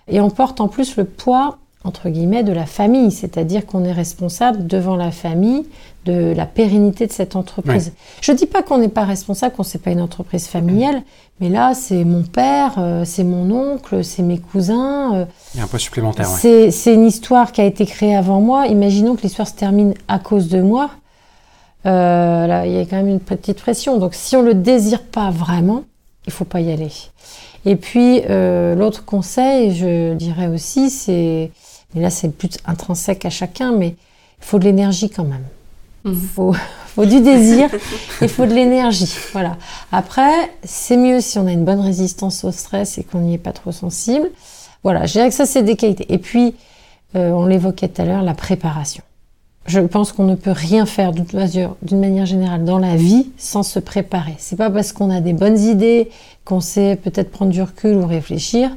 et 0.09 0.23
on 0.23 0.31
porte 0.31 0.63
en 0.63 0.69
plus 0.69 0.97
le 0.97 1.05
poids, 1.05 1.59
entre 1.85 2.09
guillemets, 2.09 2.43
de 2.43 2.53
la 2.53 2.67
famille, 2.67 3.11
c'est-à-dire 3.11 3.65
qu'on 3.65 3.85
est 3.85 3.93
responsable 3.93 4.67
devant 4.67 4.97
la 4.97 5.11
famille 5.11 5.65
de 6.05 6.33
la 6.37 6.47
pérennité 6.47 7.07
de 7.07 7.13
cette 7.13 7.37
entreprise. 7.37 7.93
Je 8.21 8.33
dis 8.33 8.47
pas 8.47 8.63
qu'on 8.63 8.79
n'est 8.79 8.89
pas 8.89 9.05
responsable, 9.05 9.55
qu'on 9.55 9.63
n'est 9.63 9.81
pas 9.81 9.91
une 9.91 10.01
entreprise 10.01 10.47
familiale, 10.47 11.03
mais 11.41 11.49
là, 11.49 11.75
c'est 11.75 12.05
mon 12.05 12.23
père, 12.23 12.75
euh, 12.79 13.05
c'est 13.05 13.25
mon 13.25 13.51
oncle, 13.51 14.03
c'est 14.03 14.23
mes 14.23 14.39
cousins. 14.39 15.15
euh, 15.15 15.25
Il 15.55 15.59
y 15.59 15.61
a 15.61 15.65
un 15.65 15.67
poids 15.69 15.79
supplémentaire, 15.79 16.29
ouais. 16.31 16.71
c'est 16.71 16.95
une 16.95 17.07
histoire 17.07 17.53
qui 17.53 17.61
a 17.61 17.65
été 17.65 17.87
créée 17.87 18.17
avant 18.17 18.41
moi. 18.41 18.67
Imaginons 18.67 19.17
que 19.17 19.23
l'histoire 19.23 19.47
se 19.47 19.55
termine 19.55 19.95
à 20.09 20.19
cause 20.19 20.49
de 20.49 20.61
moi. 20.61 20.91
Euh, 21.87 22.47
là, 22.47 22.67
il 22.67 22.73
y 22.73 22.79
a 22.79 22.85
quand 22.87 22.97
même 22.97 23.09
une 23.09 23.21
petite 23.21 23.61
pression. 23.61 23.99
Donc, 23.99 24.15
si 24.15 24.37
on 24.37 24.43
le 24.43 24.55
désire 24.55 25.03
pas 25.03 25.31
vraiment, 25.31 25.85
il 26.27 26.33
faut 26.33 26.45
pas 26.45 26.61
y 26.61 26.73
aller. 26.73 26.91
Et 27.65 27.77
puis, 27.77 28.23
euh, 28.29 28.75
l'autre 28.75 29.05
conseil, 29.05 29.75
je 29.75 30.15
dirais 30.15 30.49
aussi, 30.49 30.91
c'est, 30.91 31.51
mais 31.95 32.01
là, 32.03 32.11
c'est 32.11 32.29
plus 32.29 32.51
intrinsèque 32.67 33.25
à 33.25 33.31
chacun, 33.31 33.73
mais 33.73 33.89
il 33.89 34.45
faut 34.45 34.59
de 34.59 34.65
l'énergie 34.65 35.11
quand 35.11 35.25
même. 35.25 35.45
Il 36.05 36.13
Mhm. 36.13 36.17
faut, 36.35 36.53
faut 36.95 37.05
du 37.07 37.21
désir, 37.21 37.69
il 38.23 38.29
faut 38.29 38.47
de 38.47 38.55
l'énergie. 38.55 39.13
Voilà. 39.33 39.57
Après, 39.93 40.31
c'est 40.65 40.97
mieux 40.97 41.21
si 41.21 41.39
on 41.39 41.47
a 41.47 41.53
une 41.53 41.65
bonne 41.65 41.81
résistance 41.81 42.45
au 42.45 42.53
stress 42.53 42.99
et 42.99 43.05
qu'on 43.05 43.21
n'y 43.21 43.35
est 43.35 43.39
pas 43.39 43.53
trop 43.53 43.73
sensible. 43.73 44.31
Voilà, 44.85 45.07
je 45.07 45.13
dirais 45.13 45.29
que 45.29 45.35
ça, 45.35 45.45
c'est 45.47 45.63
des 45.63 45.77
qualités. 45.77 46.07
Et 46.13 46.19
puis, 46.19 46.55
euh, 47.17 47.31
on 47.31 47.47
l'évoquait 47.47 47.89
tout 47.89 48.01
à 48.03 48.05
l'heure, 48.05 48.23
la 48.23 48.35
préparation. 48.35 49.03
Je 49.67 49.81
pense 49.81 50.13
qu'on 50.13 50.25
ne 50.25 50.35
peut 50.37 50.53
rien 50.53 50.87
faire 50.87 51.13
d'une 51.13 51.27
manière- 51.35 51.75
d'une 51.83 52.01
manière 52.01 52.25
générale 52.27 52.65
dans 52.65 52.79
la 52.79 52.97
vie 52.97 53.27
sans 53.37 53.63
se 53.63 53.79
préparer. 53.79 54.35
C'est 54.39 54.57
pas 54.57 54.71
parce 54.71 54.93
qu'on 54.93 55.11
a 55.11 55.21
des 55.21 55.33
bonnes 55.35 55.59
idées, 55.59 56.11
qu'on 56.45 56.61
sait 56.61 56.97
peut-être 56.97 57.31
prendre 57.31 57.51
du 57.51 57.61
recul 57.61 57.97
ou 57.99 58.07
réfléchir, 58.07 58.71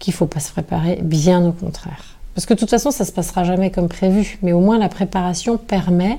qu'il 0.00 0.12
faut 0.14 0.26
pas 0.26 0.40
se 0.40 0.50
préparer. 0.50 0.98
Bien 1.02 1.44
au 1.46 1.52
contraire. 1.52 2.11
Parce 2.34 2.46
que 2.46 2.54
de 2.54 2.58
toute 2.58 2.70
façon, 2.70 2.90
ça 2.90 3.04
se 3.04 3.12
passera 3.12 3.44
jamais 3.44 3.70
comme 3.70 3.88
prévu. 3.88 4.38
Mais 4.42 4.52
au 4.52 4.60
moins, 4.60 4.78
la 4.78 4.88
préparation 4.88 5.56
permet 5.58 6.18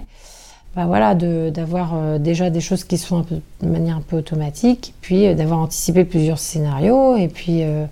bah 0.75 0.86
voilà, 0.88 1.13
de- 1.13 1.51
d'avoir 1.53 1.93
euh, 1.93 2.17
déjà 2.17 2.50
des 2.50 2.60
choses 2.62 2.84
qui 2.84 2.98
sont 2.98 3.20
un 3.20 3.24
peu, 3.24 3.36
de 3.62 3.67
manière 3.70 3.98
un 3.98 4.01
peu 4.01 4.17
automatique, 4.17 4.96
puis 5.01 5.27
euh, 5.27 5.36
d'avoir 5.36 5.60
anticipé 5.60 6.03
plusieurs 6.03 6.39
scénarios 6.39 7.15
et 7.15 7.27
puis 7.27 7.62
euh, 7.62 7.86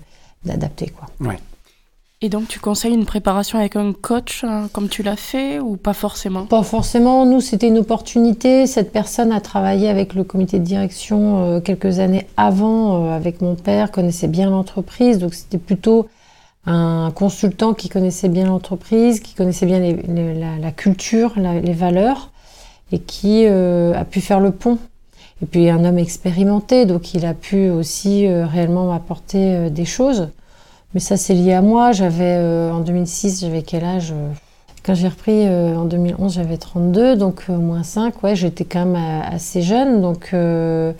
d'adapter 0.44 0.88
quoi. 0.88 1.08
Et 2.24 2.28
donc, 2.28 2.46
tu 2.48 2.58
conseilles 2.60 2.94
une 2.94 3.04
préparation 3.04 3.58
avec 3.58 3.74
un 3.76 3.92
coach, 3.92 4.42
euh, 4.44 4.66
comme 4.72 4.88
tu 4.88 5.04
l'as 5.04 5.14
fait, 5.16 5.60
ou 5.60 5.76
pas 5.76 5.92
forcément? 5.92 6.44
Pas 6.46 6.64
forcément, 6.64 7.24
nous 7.24 7.40
c'était 7.40 7.68
une 7.68 7.78
opportunité. 7.78 8.66
Cette 8.66 8.90
personne 8.90 9.30
a 9.30 9.40
travaillé 9.40 9.88
avec 9.88 10.14
le 10.14 10.24
comité 10.24 10.58
de 10.58 10.64
direction 10.64 11.44
euh, 11.44 11.60
quelques 11.60 12.00
années 12.00 12.26
avant 12.36 13.06
euh, 13.06 13.16
avec 13.16 13.40
mon 13.42 13.54
père, 13.54 13.92
connaissait 13.92 14.28
bien 14.28 14.50
l'entreprise, 14.50 15.18
donc 15.18 15.34
c'était 15.34 15.58
plutôt 15.58 16.08
un 16.66 17.10
consultant 17.14 17.74
qui 17.74 17.88
connaissait 17.88 18.28
bien 18.28 18.46
l'entreprise, 18.46 19.20
qui 19.20 19.34
connaissait 19.34 19.66
bien 19.66 19.80
la, 19.80 20.72
culture, 20.72 21.34
les 21.36 21.72
valeurs, 21.72 22.30
et 22.92 22.98
qui 22.98 23.46
euh, 23.46 23.94
a 23.94 24.04
pu 24.04 24.20
faire 24.20 24.40
le 24.40 24.52
pont. 24.52 24.78
Et 25.42 25.46
puis 25.46 25.68
un 25.70 25.84
homme 25.84 25.98
expérimenté, 25.98 26.86
donc 26.86 27.14
il 27.14 27.26
a 27.26 27.34
pu 27.34 27.68
aussi 27.68 28.26
euh, 28.26 28.46
réellement 28.46 28.86
m'apporter 28.86 29.56
euh, 29.56 29.70
des 29.70 29.84
choses. 29.84 30.28
Mais 30.94 31.00
ça, 31.00 31.16
c'est 31.16 31.34
lié 31.34 31.54
à 31.54 31.62
moi. 31.62 31.92
J'avais 31.92 32.36
en 32.70 32.80
2006, 32.80 33.40
j'avais 33.40 33.62
quel 33.62 33.82
âge 33.82 34.12
Quand 34.84 34.94
j'ai 34.94 35.08
repris 35.08 35.48
en 35.48 35.86
2011, 35.86 36.34
j'avais 36.34 36.58
32, 36.58 37.16
donc 37.16 37.48
moins 37.48 37.82
5. 37.82 38.22
Ouais, 38.22 38.36
j'étais 38.36 38.66
quand 38.66 38.84
même 38.84 39.22
assez 39.24 39.62
jeune, 39.62 40.02
donc 40.02 40.32
euh, 40.34 40.92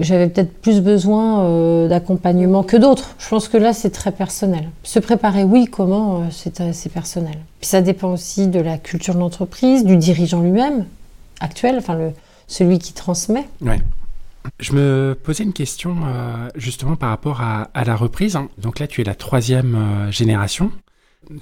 j'avais 0.00 0.28
peut-être 0.28 0.60
plus 0.60 0.80
besoin 0.80 1.44
euh, 1.44 1.88
d'accompagnement 1.88 2.62
que 2.62 2.76
d'autres. 2.76 3.14
Je 3.18 3.28
pense 3.28 3.48
que 3.48 3.56
là, 3.56 3.72
c'est 3.72 3.90
très 3.90 4.10
personnel. 4.10 4.68
Se 4.82 4.98
préparer, 4.98 5.44
oui, 5.44 5.66
comment, 5.66 6.22
euh, 6.22 6.24
c'est 6.72 6.92
personnel. 6.92 7.38
Puis 7.60 7.68
ça 7.68 7.80
dépend 7.80 8.12
aussi 8.12 8.48
de 8.48 8.60
la 8.60 8.78
culture 8.78 9.14
de 9.14 9.20
l'entreprise, 9.20 9.84
du 9.84 9.96
dirigeant 9.96 10.42
lui-même, 10.42 10.86
actuel, 11.40 11.76
enfin 11.78 11.96
celui 12.48 12.78
qui 12.78 12.92
transmet. 12.92 13.46
Ouais. 13.60 13.80
Je 14.58 14.72
me 14.72 15.16
posais 15.22 15.44
une 15.44 15.52
question 15.52 15.96
justement 16.54 16.96
par 16.96 17.10
rapport 17.10 17.42
à, 17.42 17.68
la 17.84 17.94
reprise. 17.94 18.36
Hein. 18.36 18.48
Donc 18.56 18.78
là, 18.78 18.86
tu 18.86 19.02
es 19.02 19.04
la 19.04 19.14
troisième 19.14 20.08
génération. 20.10 20.72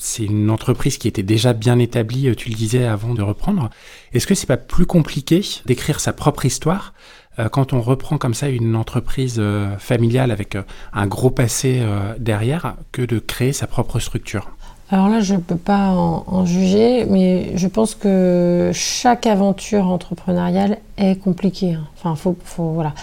C'est 0.01 0.25
une 0.25 0.51
entreprise 0.51 0.99
qui 0.99 1.07
était 1.07 1.23
déjà 1.23 1.53
bien 1.53 1.79
établie, 1.79 2.35
tu 2.35 2.49
le 2.49 2.57
disais 2.57 2.85
avant 2.85 3.15
de 3.15 3.23
reprendre. 3.23 3.71
Est-ce 4.13 4.27
que 4.27 4.35
c'est 4.35 4.49
pas 4.49 4.57
plus 4.57 4.87
compliqué 4.87 5.43
d'écrire 5.67 6.01
sa 6.01 6.13
propre 6.13 6.45
histoire 6.45 6.93
euh, 6.95 7.26
quand 7.51 7.73
on 7.73 7.81
reprend 7.81 8.19
comme 8.19 8.35
ça 8.35 8.49
une 8.49 8.77
entreprise 8.77 9.37
euh, 9.39 9.77
familiale 9.79 10.31
avec 10.31 10.57
euh, 10.57 10.63
un 10.93 11.07
gros 11.07 11.31
passé 11.31 11.83
derrière 12.19 12.77
que 12.93 13.03
de 13.03 13.19
créer 13.19 13.53
sa 13.53 13.67
propre 13.67 13.99
structure 13.99 14.51
alors 14.89 15.09
là, 15.09 15.19
je 15.19 15.35
ne 15.35 15.41
peux 15.41 15.57
pas 15.57 15.89
en, 15.89 16.47
juger, 16.47 17.07
mais 17.07 17.57
je 17.57 17.67
pense 17.67 17.97
que 17.97 18.71
chaque 18.73 19.27
aventure 19.27 19.89
entrepreneuriale 19.89 20.79
est 20.97 21.17
compliquée. 21.17 21.73
Hein. 21.73 21.89
Enfin, 21.97 22.15
faut, 22.15 22.37
faut 22.45 22.71
voilà. 22.71 22.95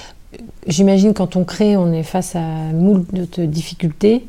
J'imagine 0.66 1.14
quand 1.14 1.36
on 1.36 1.44
crée, 1.44 1.76
on 1.76 1.92
est 1.92 2.04
face 2.04 2.38
à 2.38 2.40
moult 2.72 3.06
difficultés. 3.38 4.26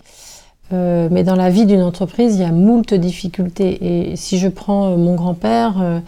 mais 0.73 1.23
dans 1.23 1.37
la 1.37 1.49
vie 1.49 1.65
d'une 1.65 1.83
entreprise, 1.83 2.35
il 2.35 2.41
y 2.41 2.45
a 2.45 2.51
moult 2.51 2.93
difficultés. 2.93 4.11
Et 4.11 4.17
si 4.17 4.41
je 4.41 4.49
prends 4.49 4.97
mon 4.97 5.15
grand-père, 5.15 6.03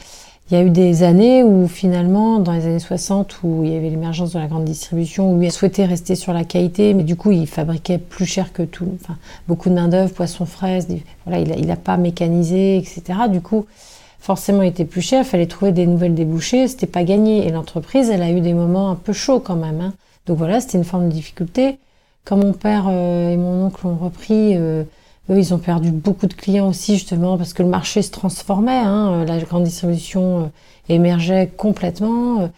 il 0.49 0.57
y 0.57 0.61
a 0.61 0.63
eu 0.63 0.71
des 0.71 1.03
années 1.03 1.43
où 1.43 1.67
finalement, 1.67 2.39
dans 2.39 2.53
les 2.53 2.67
années 2.67 2.79
60, 2.79 3.41
où 3.43 3.65
il 3.65 3.73
y 3.73 3.77
avait 3.77 3.91
l'émergence 3.91 4.33
de 4.33 4.39
la 4.39 4.47
grande 4.47 4.65
distribution, 4.65 5.33
où 5.33 5.43
il 5.43 5.51
souhaitait 5.51 5.85
rester 5.85 6.15
sur 6.15 6.33
la 6.33 6.45
qualité, 6.45 6.95
mais 6.95 7.03
du 7.03 7.17
coup, 7.17 7.33
il 7.33 7.49
fabriquait 7.49 7.99
plus 7.99 8.27
cher 8.27 8.53
que 8.53 8.63
tout. 8.63 8.97
Enfin, 9.03 9.17
beaucoup 9.49 9.71
de 9.71 9.75
main-d'œuvre, 9.75 10.13
poissons 10.13 10.47
fraises, 10.47 10.87
voilà, 11.27 11.41
il 11.41 11.67
n'a 11.67 11.77
pas 11.77 11.97
mécanisé, 11.97 12.77
etc. 12.77 13.03
Du 13.29 13.41
coup, 13.41 13.67
forcément, 14.21 14.63
il 14.63 14.69
était 14.69 14.85
plus 14.85 15.03
cher, 15.03 15.23
il 15.23 15.25
fallait 15.25 15.47
trouver 15.47 15.73
des 15.73 15.87
nouvelles 15.87 16.15
débouchés, 16.15 16.69
c'était 16.69 16.87
pas 16.87 17.03
gagné. 17.03 17.45
Et 17.49 17.51
l'entreprise, 17.51 18.09
elle 18.09 18.23
a 18.23 18.31
eu 18.31 18.41
des 18.41 18.55
moments 18.55 18.91
un 18.91 18.97
peu 18.97 19.13
chauds 19.13 19.41
quand 19.41 19.57
même. 19.57 19.81
Hein. 19.81 19.95
Donc 20.27 20.39
voilà, 20.39 20.61
c'était 20.61 20.79
une 20.79 20.85
forme 20.85 21.09
de 21.09 21.13
difficulté. 21.13 21.79
Quand 22.25 22.37
mon 22.37 22.53
père 22.53 22.87
euh, 22.89 23.33
et 23.33 23.37
mon 23.37 23.67
oncle 23.67 23.85
ont 23.85 23.97
repris, 23.97 24.57
euh, 24.57 24.85
eux, 25.31 25.39
ils 25.39 25.55
ont 25.55 25.59
perdu 25.59 25.91
beaucoup 25.91 26.27
de 26.27 26.35
clients 26.35 26.69
aussi, 26.69 26.95
justement, 26.95 27.37
parce 27.37 27.53
que 27.53 27.63
le 27.63 27.69
marché 27.69 28.03
se 28.03 28.11
transformait. 28.11 28.79
Hein. 28.79 29.23
Euh, 29.23 29.25
la 29.25 29.39
grande 29.39 29.65
distribution 29.65 30.45
euh, 30.45 30.47
émergeait 30.89 31.51
complètement. 31.57 32.43
Euh, 32.43 32.49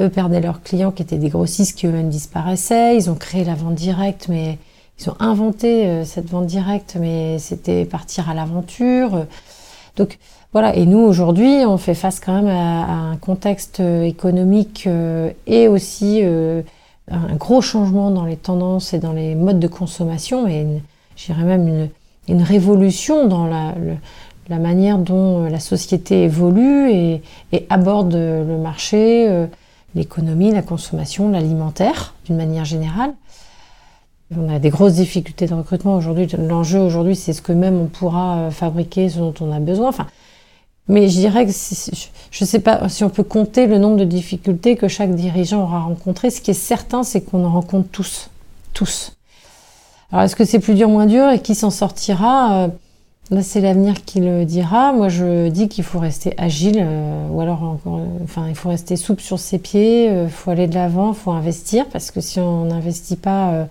eux 0.00 0.08
perdaient 0.10 0.40
leurs 0.40 0.62
clients 0.62 0.92
qui 0.92 1.02
étaient 1.02 1.18
des 1.18 1.30
grossistes 1.30 1.76
qui 1.76 1.86
eux-mêmes 1.86 2.10
disparaissaient. 2.10 2.96
Ils 2.96 3.10
ont 3.10 3.14
créé 3.14 3.44
la 3.44 3.54
vente 3.54 3.74
directe, 3.74 4.26
mais 4.28 4.58
ils 5.00 5.10
ont 5.10 5.16
inventé 5.20 6.04
cette 6.04 6.28
vente 6.28 6.46
directe, 6.46 6.96
mais 7.00 7.38
c'était 7.40 7.84
partir 7.84 8.30
à 8.30 8.34
l'aventure. 8.34 9.26
Donc 9.96 10.18
voilà, 10.52 10.76
et 10.76 10.86
nous 10.86 11.00
aujourd'hui, 11.00 11.64
on 11.66 11.78
fait 11.78 11.94
face 11.94 12.20
quand 12.20 12.32
même 12.32 12.46
à, 12.46 13.10
un 13.10 13.16
contexte 13.16 13.80
économique 13.80 14.88
et 15.48 15.66
aussi 15.66 16.22
un 16.22 17.34
gros 17.34 17.60
changement 17.60 18.12
dans 18.12 18.24
les 18.24 18.36
tendances 18.36 18.92
et 18.92 19.00
dans 19.00 19.12
les 19.12 19.34
modes 19.34 19.58
de 19.58 19.68
consommation, 19.68 20.46
et 20.46 20.64
j'irais 21.16 21.44
même 21.44 21.66
une, 21.66 21.88
une 22.28 22.42
révolution 22.42 23.26
dans 23.26 23.46
la, 23.46 23.74
la, 24.48 24.58
manière 24.58 24.98
dont 24.98 25.44
euh, 25.44 25.48
la 25.48 25.60
société 25.60 26.24
évolue 26.24 26.90
et, 26.90 27.22
aborde 27.70 28.14
le 28.14 28.58
marché, 28.58 29.28
euh, 29.28 29.46
l'économie, 29.94 30.52
la 30.52 30.62
consommation, 30.62 31.30
l'alimentaire 31.30 32.14
d'une 32.26 32.36
manière 32.36 32.64
générale. 32.64 33.14
On 34.36 34.54
a 34.54 34.58
des 34.58 34.68
grosses 34.68 34.94
difficultés 34.94 35.46
de 35.46 35.54
recrutement 35.54 35.96
aujourd'hui. 35.96 36.28
L'enjeu 36.36 36.78
aujourd'hui, 36.80 37.16
c'est 37.16 37.32
ce 37.32 37.40
que 37.40 37.52
même 37.52 37.80
on 37.80 37.86
pourra 37.86 38.38
euh, 38.38 38.50
fabriquer, 38.50 39.08
ce 39.08 39.18
dont 39.18 39.34
on 39.40 39.52
a 39.52 39.60
besoin. 39.60 39.88
Enfin, 39.88 40.06
mais 40.86 41.08
je 41.08 41.18
dirais 41.18 41.46
que 41.46 41.52
je 41.52 42.44
ne 42.44 42.46
sais 42.46 42.60
pas 42.60 42.88
si 42.88 43.04
on 43.04 43.10
peut 43.10 43.22
compter 43.22 43.66
le 43.66 43.78
nombre 43.78 43.96
de 43.96 44.04
difficultés 44.04 44.76
que 44.76 44.88
chaque 44.88 45.14
dirigeant 45.14 45.62
aura 45.62 45.80
rencontré. 45.80 46.30
Ce 46.30 46.40
qui 46.40 46.50
est 46.50 46.54
certain, 46.54 47.02
c'est 47.02 47.22
qu'on 47.22 47.44
en 47.44 47.52
rencontre 47.52 47.88
tous. 47.90 48.30
Tous. 48.72 49.17
Alors 50.10 50.24
est-ce 50.24 50.36
que 50.36 50.44
c'est 50.44 50.58
plus 50.58 50.74
dur, 50.74 50.88
moins 50.88 51.06
dur 51.06 51.28
et 51.30 51.40
qui 51.40 51.54
s'en 51.54 51.70
sortira 51.70 52.64
euh, 52.64 52.68
Là, 53.30 53.42
c'est 53.42 53.60
l'avenir 53.60 54.06
qui 54.06 54.20
le 54.20 54.46
dira. 54.46 54.94
Moi, 54.94 55.10
je 55.10 55.48
dis 55.50 55.68
qu'il 55.68 55.84
faut 55.84 55.98
rester 55.98 56.32
agile, 56.38 56.78
euh, 56.80 57.28
ou 57.28 57.42
alors 57.42 57.62
encore, 57.62 58.00
enfin, 58.24 58.46
il 58.48 58.54
faut 58.54 58.70
rester 58.70 58.96
souple 58.96 59.20
sur 59.20 59.38
ses 59.38 59.58
pieds, 59.58 60.06
il 60.06 60.10
euh, 60.10 60.28
faut 60.28 60.50
aller 60.50 60.66
de 60.66 60.74
l'avant, 60.74 61.10
il 61.10 61.14
faut 61.14 61.30
investir, 61.30 61.86
parce 61.88 62.10
que 62.10 62.22
si 62.22 62.40
on 62.40 62.64
n'investit 62.64 63.16
pas, 63.16 63.66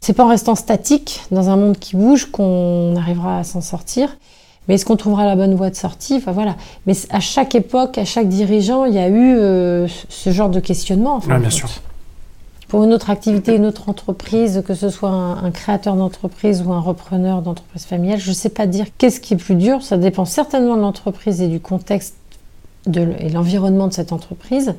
c'est 0.00 0.12
pas 0.12 0.24
en 0.24 0.28
restant 0.28 0.54
statique 0.54 1.22
dans 1.32 1.50
un 1.50 1.56
monde 1.56 1.78
qui 1.78 1.96
bouge 1.96 2.30
qu'on 2.30 2.94
arrivera 2.94 3.38
à 3.40 3.44
s'en 3.44 3.60
sortir. 3.60 4.16
Mais 4.68 4.74
est-ce 4.74 4.84
qu'on 4.84 4.96
trouvera 4.96 5.24
la 5.24 5.34
bonne 5.34 5.54
voie 5.56 5.70
de 5.70 5.74
sortie? 5.74 6.14
Enfin 6.14 6.30
voilà. 6.30 6.54
Mais 6.86 6.92
à 7.10 7.18
chaque 7.18 7.56
époque, 7.56 7.98
à 7.98 8.04
chaque 8.04 8.28
dirigeant, 8.28 8.84
il 8.84 8.94
y 8.94 8.98
a 8.98 9.08
eu 9.08 9.88
ce 9.88 10.30
genre 10.30 10.50
de 10.50 10.60
questionnement. 10.60 11.16
Enfin, 11.16 11.40
bien 11.40 11.50
sûr 11.50 11.68
pour 12.68 12.84
une 12.84 12.92
autre 12.92 13.08
activité, 13.08 13.56
une 13.56 13.64
autre 13.64 13.88
entreprise, 13.88 14.62
que 14.66 14.74
ce 14.74 14.90
soit 14.90 15.08
un, 15.08 15.50
créateur 15.50 15.96
d'entreprise 15.96 16.62
ou 16.64 16.72
un 16.72 16.80
repreneur 16.80 17.40
d'entreprise 17.40 17.86
familiale, 17.86 18.20
je 18.20 18.28
ne 18.28 18.34
sais 18.34 18.50
pas 18.50 18.66
dire 18.66 18.86
qu'est-ce 18.98 19.20
qui 19.20 19.34
est 19.34 19.38
plus 19.38 19.54
dur. 19.54 19.82
Ça 19.82 19.96
dépend 19.96 20.26
certainement 20.26 20.76
de 20.76 20.82
l'entreprise 20.82 21.40
et 21.40 21.48
du 21.48 21.60
contexte 21.60 22.14
de, 22.86 23.08
et 23.18 23.30
l'environnement 23.30 23.88
de 23.88 23.94
cette 23.94 24.12
entreprise. 24.12 24.74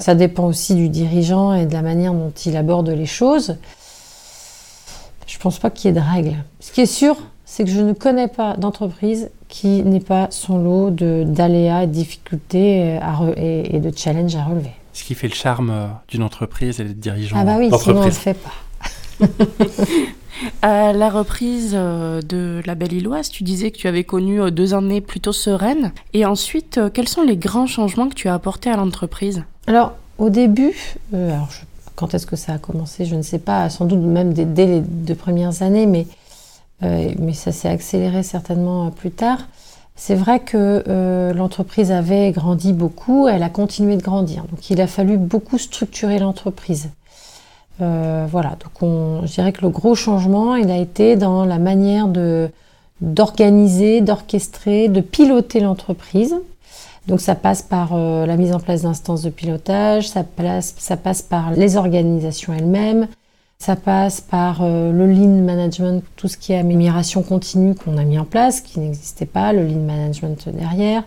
Ça 0.00 0.16
dépend 0.16 0.46
aussi 0.46 0.74
du 0.74 0.88
dirigeant 0.88 1.54
et 1.54 1.64
de 1.64 1.72
la 1.72 1.82
manière 1.82 2.12
dont 2.12 2.32
il 2.44 2.56
aborde 2.56 2.88
les 2.88 3.06
choses. 3.06 3.56
Je 5.28 5.36
ne 5.36 5.40
pense 5.40 5.60
pas 5.60 5.70
qu'il 5.70 5.88
y 5.88 5.90
ait 5.96 6.00
de 6.00 6.04
règles. 6.04 6.36
Ce 6.58 6.72
qui 6.72 6.80
est 6.80 6.86
sûr, 6.86 7.16
c'est 7.44 7.62
que 7.62 7.70
je 7.70 7.80
ne 7.80 7.92
connais 7.92 8.28
pas 8.28 8.56
d'entreprise 8.56 9.30
qui 9.48 9.84
n'ait 9.84 10.00
pas 10.00 10.26
son 10.30 10.58
lot 10.58 10.90
d'aléas, 10.90 11.86
de, 11.86 11.92
difficultés 11.92 12.98
euh, 13.00 13.32
et 13.36 13.78
de 13.78 13.96
challenges 13.96 14.34
à 14.34 14.42
relever 14.42 14.72
ce 14.96 15.04
qui 15.04 15.14
fait 15.14 15.28
le 15.28 15.34
charme 15.34 15.70
euh, 15.70 15.86
d'une 16.08 16.22
entreprise 16.22 16.80
et 16.80 16.84
des 16.84 16.94
dirigeants 16.94 17.36
Ah 17.38 17.44
bah 17.44 17.56
oui, 17.58 17.70
sinon 17.78 17.98
on 17.98 18.00
ne 18.00 18.04
le 18.06 18.10
fait 18.10 18.34
pas. 18.34 19.26
à 20.62 20.92
la 20.94 21.10
reprise 21.10 21.72
euh, 21.74 22.22
de 22.22 22.62
la 22.64 22.74
Belle 22.74 22.94
Illoise, 22.94 23.28
tu 23.28 23.44
disais 23.44 23.70
que 23.70 23.76
tu 23.76 23.88
avais 23.88 24.04
connu 24.04 24.40
euh, 24.40 24.50
deux 24.50 24.72
années 24.72 25.02
plutôt 25.02 25.34
sereines. 25.34 25.92
Et 26.14 26.24
ensuite, 26.24 26.80
quels 26.94 27.08
sont 27.08 27.22
les 27.22 27.36
grands 27.36 27.66
changements 27.66 28.08
que 28.08 28.14
tu 28.14 28.28
as 28.28 28.34
apportés 28.34 28.70
à 28.70 28.76
l'entreprise? 28.76 29.44
Alors, 29.66 29.92
au 30.16 30.30
début, 30.30 30.74
alors 31.12 31.50
quand 31.94 32.14
est-ce 32.14 32.26
que 32.26 32.36
ça 32.36 32.54
a 32.54 32.58
commencé 32.58 33.04
Je 33.04 33.16
ne 33.16 33.22
sais 33.22 33.38
pas, 33.38 33.68
sans 33.68 33.84
doute 33.84 34.00
même 34.00 34.32
dès, 34.32 34.66
les 34.66 34.80
deux 34.80 35.14
premières 35.14 35.62
années, 35.62 35.84
mais, 35.84 36.06
mais 36.80 37.34
ça 37.34 37.52
s'est 37.52 37.68
accéléré 37.68 38.22
certainement 38.22 38.90
plus 38.90 39.10
tard. 39.10 39.40
C'est 39.96 40.14
vrai 40.14 40.40
que 40.40 40.84
euh, 40.88 41.32
l'entreprise 41.32 41.90
avait 41.90 42.30
grandi 42.30 42.74
beaucoup, 42.74 43.28
elle 43.28 43.42
a 43.42 43.48
continué 43.48 43.96
de 43.96 44.02
grandir. 44.02 44.44
Donc 44.44 44.70
il 44.70 44.80
a 44.80 44.86
fallu 44.86 45.16
beaucoup 45.16 45.56
structurer 45.58 46.18
l'entreprise. 46.18 46.90
Euh, 47.80 48.26
voilà, 48.30 48.50
donc 48.50 48.82
on, 48.82 49.26
je 49.26 49.32
dirais 49.32 49.52
que 49.52 49.62
le 49.62 49.70
gros 49.70 49.94
changement, 49.94 50.54
il 50.54 50.70
a 50.70 50.76
été 50.76 51.16
dans 51.16 51.44
la 51.44 51.58
manière 51.58 52.08
de 52.08 52.50
d'organiser, 53.02 54.00
d'orchestrer, 54.00 54.88
de 54.88 55.02
piloter 55.02 55.60
l'entreprise. 55.60 56.34
Donc 57.06 57.20
ça 57.20 57.34
passe 57.34 57.62
par 57.62 57.90
euh, 57.92 58.24
la 58.26 58.36
mise 58.36 58.54
en 58.54 58.58
place 58.58 58.82
d'instances 58.82 59.22
de 59.22 59.30
pilotage, 59.30 60.08
ça, 60.08 60.24
ça 60.78 60.96
passe 60.96 61.22
par 61.22 61.50
les 61.52 61.76
organisations 61.76 62.52
elles-mêmes, 62.54 63.06
ça 63.58 63.74
passe 63.74 64.20
par 64.20 64.62
euh, 64.62 64.92
le 64.92 65.06
lean 65.10 65.42
management, 65.42 66.04
tout 66.16 66.28
ce 66.28 66.36
qui 66.36 66.52
est 66.52 66.58
amélioration 66.58 67.22
continue 67.22 67.74
qu'on 67.74 67.96
a 67.96 68.04
mis 68.04 68.18
en 68.18 68.24
place, 68.24 68.60
qui 68.60 68.80
n'existait 68.80 69.26
pas, 69.26 69.52
le 69.52 69.66
lean 69.66 69.80
management 69.80 70.48
derrière. 70.48 71.04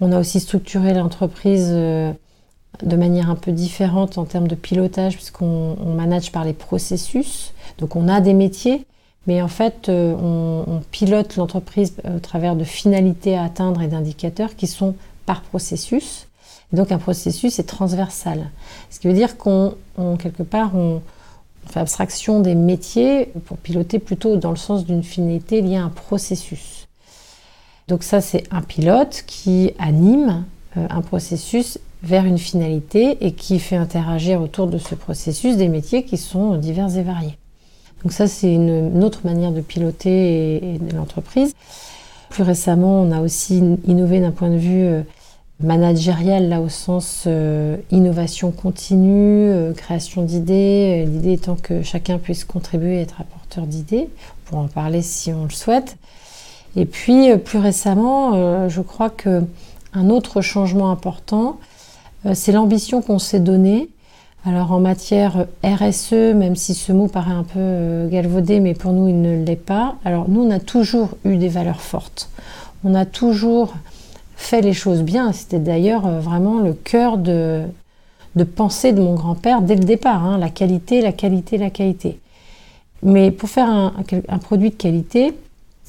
On 0.00 0.10
a 0.10 0.18
aussi 0.18 0.40
structuré 0.40 0.94
l'entreprise 0.94 1.68
euh, 1.70 2.12
de 2.82 2.96
manière 2.96 3.30
un 3.30 3.36
peu 3.36 3.52
différente 3.52 4.18
en 4.18 4.24
termes 4.24 4.48
de 4.48 4.54
pilotage, 4.54 5.14
puisqu'on 5.14 5.76
manage 5.94 6.32
par 6.32 6.44
les 6.44 6.54
processus. 6.54 7.52
Donc 7.78 7.96
on 7.96 8.08
a 8.08 8.20
des 8.20 8.34
métiers, 8.34 8.86
mais 9.26 9.42
en 9.42 9.48
fait 9.48 9.88
euh, 9.88 10.14
on, 10.14 10.80
pilote 10.90 11.36
l'entreprise 11.36 11.94
au 12.04 12.18
travers 12.18 12.56
de 12.56 12.64
finalités 12.64 13.36
à 13.36 13.44
atteindre 13.44 13.82
et 13.82 13.88
d'indicateurs 13.88 14.56
qui 14.56 14.66
sont 14.66 14.96
par 15.26 15.42
processus. 15.42 16.26
donc 16.72 16.92
un 16.92 16.98
processus 16.98 17.58
est 17.58 17.64
transversal. 17.64 18.50
Ce 18.90 18.98
qui 18.98 19.06
veut 19.06 19.14
dire 19.14 19.36
qu'on, 19.36 19.74
quelque 20.18 20.42
part, 20.42 20.74
on, 20.74 21.00
abstraction 21.80 22.40
des 22.40 22.54
métiers 22.54 23.32
pour 23.46 23.58
piloter 23.58 23.98
plutôt 23.98 24.36
dans 24.36 24.50
le 24.50 24.56
sens 24.56 24.84
d'une 24.84 25.02
finalité 25.02 25.60
liée 25.60 25.76
à 25.76 25.84
un 25.84 25.88
processus. 25.88 26.86
Donc 27.88 28.02
ça, 28.02 28.20
c'est 28.20 28.44
un 28.50 28.62
pilote 28.62 29.24
qui 29.26 29.72
anime 29.78 30.44
euh, 30.76 30.86
un 30.90 31.02
processus 31.02 31.78
vers 32.02 32.24
une 32.24 32.38
finalité 32.38 33.18
et 33.20 33.32
qui 33.32 33.58
fait 33.58 33.76
interagir 33.76 34.40
autour 34.40 34.66
de 34.66 34.78
ce 34.78 34.94
processus 34.94 35.56
des 35.56 35.68
métiers 35.68 36.04
qui 36.04 36.16
sont 36.16 36.56
divers 36.56 36.96
et 36.96 37.02
variés. 37.02 37.38
Donc 38.02 38.12
ça, 38.12 38.26
c'est 38.26 38.52
une, 38.52 39.02
autre 39.02 39.20
manière 39.24 39.52
de 39.52 39.62
piloter 39.62 40.78
l'entreprise. 40.94 41.54
Plus 42.28 42.42
récemment, 42.42 43.00
on 43.00 43.10
a 43.10 43.20
aussi 43.20 43.62
innové 43.86 44.20
d'un 44.20 44.30
point 44.30 44.50
de 44.50 44.58
vue 44.58 45.02
euh, 45.62 45.66
managérial, 45.66 46.48
là 46.48 46.60
au 46.60 46.68
sens 46.68 47.24
euh, 47.26 47.76
innovation 47.90 48.50
continue, 48.50 49.72
création 49.76 50.22
d'idées, 50.22 51.04
l'idée 51.06 51.32
étant 51.32 51.56
que 51.56 51.82
chacun 51.82 52.18
puisse 52.18 52.44
contribuer 52.44 52.96
et 52.96 53.02
être 53.02 53.20
apporteur 53.20 53.66
d'idées, 53.66 54.08
pour 54.46 54.58
en 54.58 54.68
parler 54.68 55.02
si 55.02 55.32
on 55.32 55.44
le 55.44 55.50
souhaite. 55.50 55.96
Et 56.76 56.86
puis, 56.86 57.30
euh, 57.30 57.36
plus 57.36 57.58
récemment, 57.58 58.32
euh, 58.34 58.68
je 58.68 58.80
crois 58.80 59.10
que 59.10 59.42
un 59.92 60.10
autre 60.10 60.40
changement 60.40 60.90
important, 60.90 61.58
euh, 62.26 62.32
c'est 62.34 62.52
l'ambition 62.52 63.00
qu'on 63.00 63.18
s'est 63.18 63.40
donnée. 63.40 63.88
Alors 64.46 64.72
en 64.72 64.80
matière 64.80 65.46
RSE, 65.62 66.34
même 66.34 66.56
si 66.56 66.74
ce 66.74 66.92
mot 66.92 67.08
paraît 67.08 67.32
un 67.32 67.44
peu 67.44 68.08
galvaudé, 68.10 68.60
mais 68.60 68.74
pour 68.74 68.92
nous 68.92 69.08
il 69.08 69.22
ne 69.22 69.42
l'est 69.42 69.56
pas. 69.56 69.94
Alors 70.04 70.28
nous, 70.28 70.42
on 70.42 70.50
a 70.50 70.58
toujours 70.58 71.10
eu 71.24 71.36
des 71.38 71.48
valeurs 71.48 71.80
fortes. 71.80 72.28
On 72.84 72.94
a 72.94 73.06
toujours 73.06 73.72
fait 74.44 74.60
les 74.60 74.72
choses 74.72 75.02
bien. 75.02 75.32
C'était 75.32 75.58
d'ailleurs 75.58 76.08
vraiment 76.20 76.60
le 76.60 76.72
cœur 76.72 77.18
de, 77.18 77.62
de 78.36 78.44
pensée 78.44 78.92
de 78.92 79.00
mon 79.00 79.14
grand-père 79.14 79.62
dès 79.62 79.76
le 79.76 79.84
départ. 79.84 80.24
Hein. 80.24 80.38
la 80.38 80.50
qualité, 80.50 81.00
la 81.00 81.12
qualité, 81.12 81.58
la 81.58 81.70
qualité. 81.70 82.18
Mais 83.02 83.30
pour 83.30 83.48
faire 83.48 83.68
un, 83.68 83.92
un 84.28 84.38
produit 84.38 84.70
de 84.70 84.74
qualité, 84.74 85.34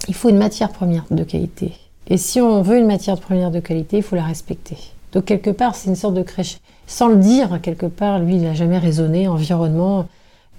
il 0.07 0.13
faut 0.13 0.29
une 0.29 0.37
matière 0.37 0.71
première 0.71 1.05
de 1.09 1.23
qualité. 1.23 1.73
Et 2.07 2.17
si 2.17 2.39
on 2.39 2.61
veut 2.61 2.77
une 2.77 2.87
matière 2.87 3.19
première 3.19 3.51
de 3.51 3.59
qualité, 3.59 3.97
il 3.97 4.03
faut 4.03 4.15
la 4.15 4.23
respecter. 4.23 4.77
Donc 5.11 5.25
quelque 5.25 5.49
part, 5.49 5.75
c'est 5.75 5.89
une 5.89 5.95
sorte 5.95 6.13
de 6.13 6.21
crèche. 6.21 6.57
Sans 6.87 7.07
le 7.07 7.15
dire, 7.15 7.59
quelque 7.61 7.87
part, 7.87 8.19
lui, 8.19 8.35
il 8.35 8.43
n'a 8.43 8.53
jamais 8.53 8.77
raisonné, 8.77 9.27
environnement. 9.27 10.07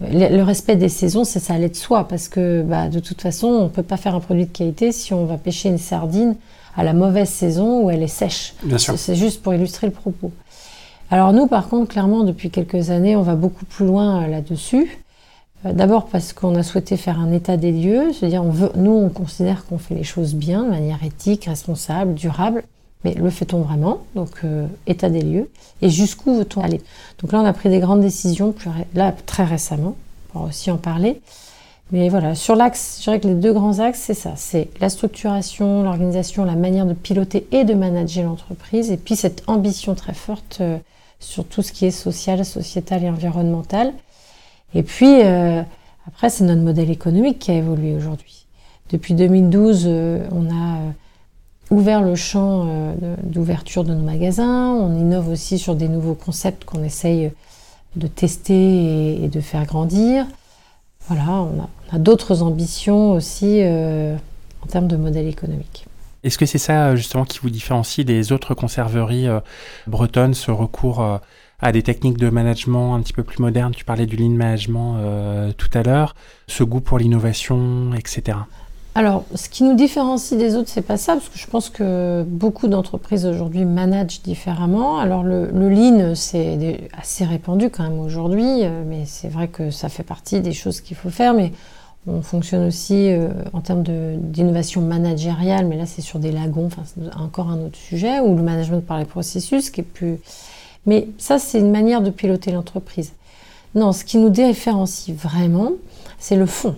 Le 0.01 0.43
respect 0.43 0.77
des 0.77 0.91
saisons, 0.91 1.25
c'est 1.25 1.41
ça 1.41 1.55
allait 1.55 1.71
de 1.71 1.77
soi, 1.77 2.07
parce 2.07 2.29
que 2.29 2.63
bah, 2.63 2.89
de 2.89 3.01
toute 3.01 3.23
façon, 3.23 3.47
on 3.47 3.65
ne 3.65 3.69
peut 3.69 3.83
pas 3.83 3.97
faire 3.97 4.15
un 4.15 4.21
produit 4.21 4.45
de 4.45 4.53
qualité 4.53 4.93
si 4.93 5.15
on 5.15 5.25
va 5.25 5.39
pêcher 5.39 5.71
une 5.71 5.79
sardine 5.79 6.37
à 6.77 6.85
la 6.85 6.93
mauvaise 6.93 7.31
saison 7.31 7.83
où 7.83 7.91
elle 7.91 8.03
est 8.03 8.07
sèche. 8.07 8.55
C'est 8.97 9.17
juste 9.17 9.43
pour 9.43 9.55
illustrer 9.55 9.87
le 9.87 9.93
propos. 9.95 10.33
Alors 11.11 11.33
nous, 11.33 11.47
par 11.47 11.69
contre, 11.69 11.93
clairement, 11.93 12.25
depuis 12.25 12.51
quelques 12.51 12.91
années, 12.91 13.17
on 13.17 13.23
va 13.23 13.37
beaucoup 13.37 13.65
plus 13.65 13.87
loin 13.87 14.23
euh, 14.23 14.27
là-dessus. 14.27 14.99
Euh, 15.65 15.73
d'abord 15.73 16.07
parce 16.07 16.33
qu'on 16.33 16.55
a 16.57 16.63
souhaité 16.63 16.97
faire 16.97 17.21
un 17.21 17.33
état 17.33 17.57
des 17.57 17.73
lieux, 17.73 18.13
c'est-à-dire 18.13 18.43
on 18.45 18.51
veut, 18.51 18.73
nous 18.75 18.93
on 18.93 19.09
considère 19.09 19.65
qu'on 19.67 19.79
fait 19.79 19.95
les 19.95 20.05
choses 20.05 20.35
bien, 20.35 20.65
de 20.65 20.71
manière 20.71 21.03
éthique, 21.05 21.45
responsable, 21.45 22.15
durable, 22.15 22.65
mais 23.07 23.15
le 23.15 23.31
fait-on 23.31 23.61
vraiment 23.61 24.01
Donc 24.17 24.31
euh, 24.43 24.67
état 24.89 25.09
des 25.09 25.23
lieux. 25.23 25.49
Et 25.81 25.91
jusqu'où 25.91 26.35
veut-on 26.35 26.61
aller 26.61 26.81
Donc 27.21 27.33
là 27.33 27.41
on 27.41 27.45
a 27.45 27.53
pris 27.53 27.69
des 27.69 27.79
grandes 27.79 28.01
décisions, 28.01 28.53
là 28.95 29.15
très 29.27 29.45
récemment, 29.45 29.95
va 30.35 30.41
aussi 30.41 30.71
en 30.73 30.77
parler. 30.77 31.21
Mais 31.93 32.09
voilà, 32.09 32.35
sur 32.35 32.57
l'axe, 32.57 32.97
je 32.99 33.05
dirais 33.05 33.21
que 33.21 33.29
les 33.29 33.35
deux 33.35 33.53
grands 33.53 33.79
axes, 33.79 34.01
c'est 34.01 34.15
ça, 34.15 34.33
c'est 34.35 34.71
la 34.81 34.89
structuration, 34.89 35.85
l'organisation, 35.85 36.45
la 36.45 36.57
manière 36.57 36.85
de 36.85 36.95
piloter 36.95 37.47
et 37.53 37.63
de 37.63 37.75
manager 37.75 38.25
l'entreprise, 38.25 38.91
et 38.91 38.97
puis 38.97 39.15
cette 39.15 39.45
ambition 39.47 39.95
très 39.95 40.15
forte 40.15 40.59
euh, 40.61 40.79
sur 41.21 41.45
tout 41.45 41.63
ce 41.63 41.71
qui 41.71 41.87
est 41.87 41.93
social, 41.93 42.45
sociétal 42.45 43.05
et 43.05 43.09
environnemental. 43.09 43.93
Et 44.75 44.83
puis, 44.83 45.23
euh, 45.23 45.63
après, 46.09 46.29
c'est 46.29 46.43
notre 46.43 46.63
modèle 46.63 46.91
économique 46.91 47.39
qui 47.39 47.53
a 47.53 47.55
évolué 47.55 47.95
aujourd'hui. 47.95 48.47
Depuis 48.91 49.15
2012, 49.15 49.85
euh, 49.87 50.27
on 50.33 50.47
a 50.51 50.81
ouvert 51.71 52.03
le 52.03 52.15
champ 52.15 52.95
d'ouverture 53.23 53.85
de 53.85 53.95
nos 53.95 54.05
magasins. 54.05 54.73
On 54.73 54.97
innove 54.97 55.29
aussi 55.29 55.59
sur 55.59 55.75
des 55.75 55.89
nouveaux 55.89 56.15
concepts 56.15 56.65
qu'on 56.65 56.83
essaye 56.85 57.33
de 57.97 58.07
tester 58.07 59.25
et, 59.25 59.29
de 59.29 59.41
faire 59.41 59.65
grandir. 59.67 60.27
Voilà, 61.09 61.31
on 61.31 61.69
a, 61.93 61.99
d'autres 61.99 62.43
ambitions 62.43 63.13
aussi 63.13 63.63
en 63.65 64.67
termes 64.67 64.89
de 64.89 64.97
modèle 64.97 65.27
économique. 65.27 65.87
Est-ce 66.23 66.39
que 66.39 66.47
c'est 66.47 66.59
ça 66.59 66.95
justement 66.97 67.25
qui 67.25 67.39
vous 67.41 67.51
différencie 67.51 68.05
des 68.05 68.33
autres 68.33 68.55
conserveries 68.55 69.29
bretonnes, 69.87 70.35
ce 70.35 70.51
recours 70.51 71.21
à 71.61 71.73
des 71.73 71.83
techniques 71.83 72.19
de 72.19 72.29
management 72.29 72.95
un 72.95 73.01
petit 73.01 73.13
peu 73.13 73.23
plus 73.23 73.39
modernes? 73.39 73.73
Tu 73.75 73.85
parlais 73.85 74.07
du 74.07 74.17
lean 74.17 74.31
management 74.31 74.97
euh, 74.99 75.53
tout 75.53 75.71
à 75.75 75.83
l'heure, 75.83 76.15
ce 76.47 76.65
goût 76.65 76.81
pour 76.81 76.99
l'innovation, 76.99 77.95
etc. 77.95 78.39
Alors, 78.97 79.25
ce 79.35 79.51
qui 79.51 79.63
nous 79.63 79.75
différencie 79.75 80.41
des 80.41 80.57
autres, 80.57 80.71
c'est 80.71 80.81
pas 80.81 80.97
ça, 80.97 81.13
parce 81.13 81.29
que 81.29 81.37
je 81.39 81.47
pense 81.47 81.69
que 81.69 82.25
beaucoup 82.27 82.67
d'entreprises 82.67 83.27
aujourd'hui 83.27 83.67
managent 83.67 84.23
différemment. 84.23 84.99
Alors, 84.99 85.23
le, 85.23 85.51
lean, 85.69 86.15
c'est 86.15 86.89
assez 86.99 87.27
répandu 87.27 87.69
quand 87.69 87.83
même 87.83 87.99
aujourd'hui, 87.99 88.65
euh, 88.65 88.85
mais 88.89 89.03
c'est 89.05 89.29
vrai 89.29 89.49
que 89.49 89.71
ça 89.71 89.91
fait 89.91 90.03
partie 90.03 90.41
des 90.41 90.55
choses 90.55 90.81
qu'il 90.81 90.97
faut 90.97 91.11
faire. 91.11 91.35
Mais 91.35 91.53
on 92.07 92.23
fonctionne 92.23 92.67
aussi 92.67 93.11
euh, 93.13 93.29
en 93.53 93.61
termes 93.61 93.83
d'innovation 93.83 94.81
managériale, 94.81 95.67
mais 95.67 95.77
là, 95.77 95.85
c'est 95.85 96.01
sur 96.01 96.19
des 96.19 96.33
lagons, 96.33 96.65
enfin, 96.65 96.85
c'est 96.87 97.15
encore 97.17 97.51
un 97.51 97.61
autre 97.67 97.77
sujet, 97.77 98.21
ou 98.21 98.35
le 98.35 98.43
management 98.43 98.81
par 98.81 98.99
les 98.99 99.05
processus, 99.05 99.69
qui 99.69 99.83
est 99.83 99.85
plus 99.85 100.21
mais 100.87 101.09
ça, 101.19 101.39
c'est 101.39 101.59
une 101.59 101.73
manière 101.73 102.01
de 102.01 102.11
piloter 102.11 102.53
l'entreprise. 102.53 103.13
Non, 103.75 103.93
ce 103.93 104.05
qui 104.05 104.17
nous 104.17 104.31
différencie 104.31 105.15
vraiment, 105.15 105.73
c'est 106.19 106.37
le 106.37 106.47
fond. 106.47 106.77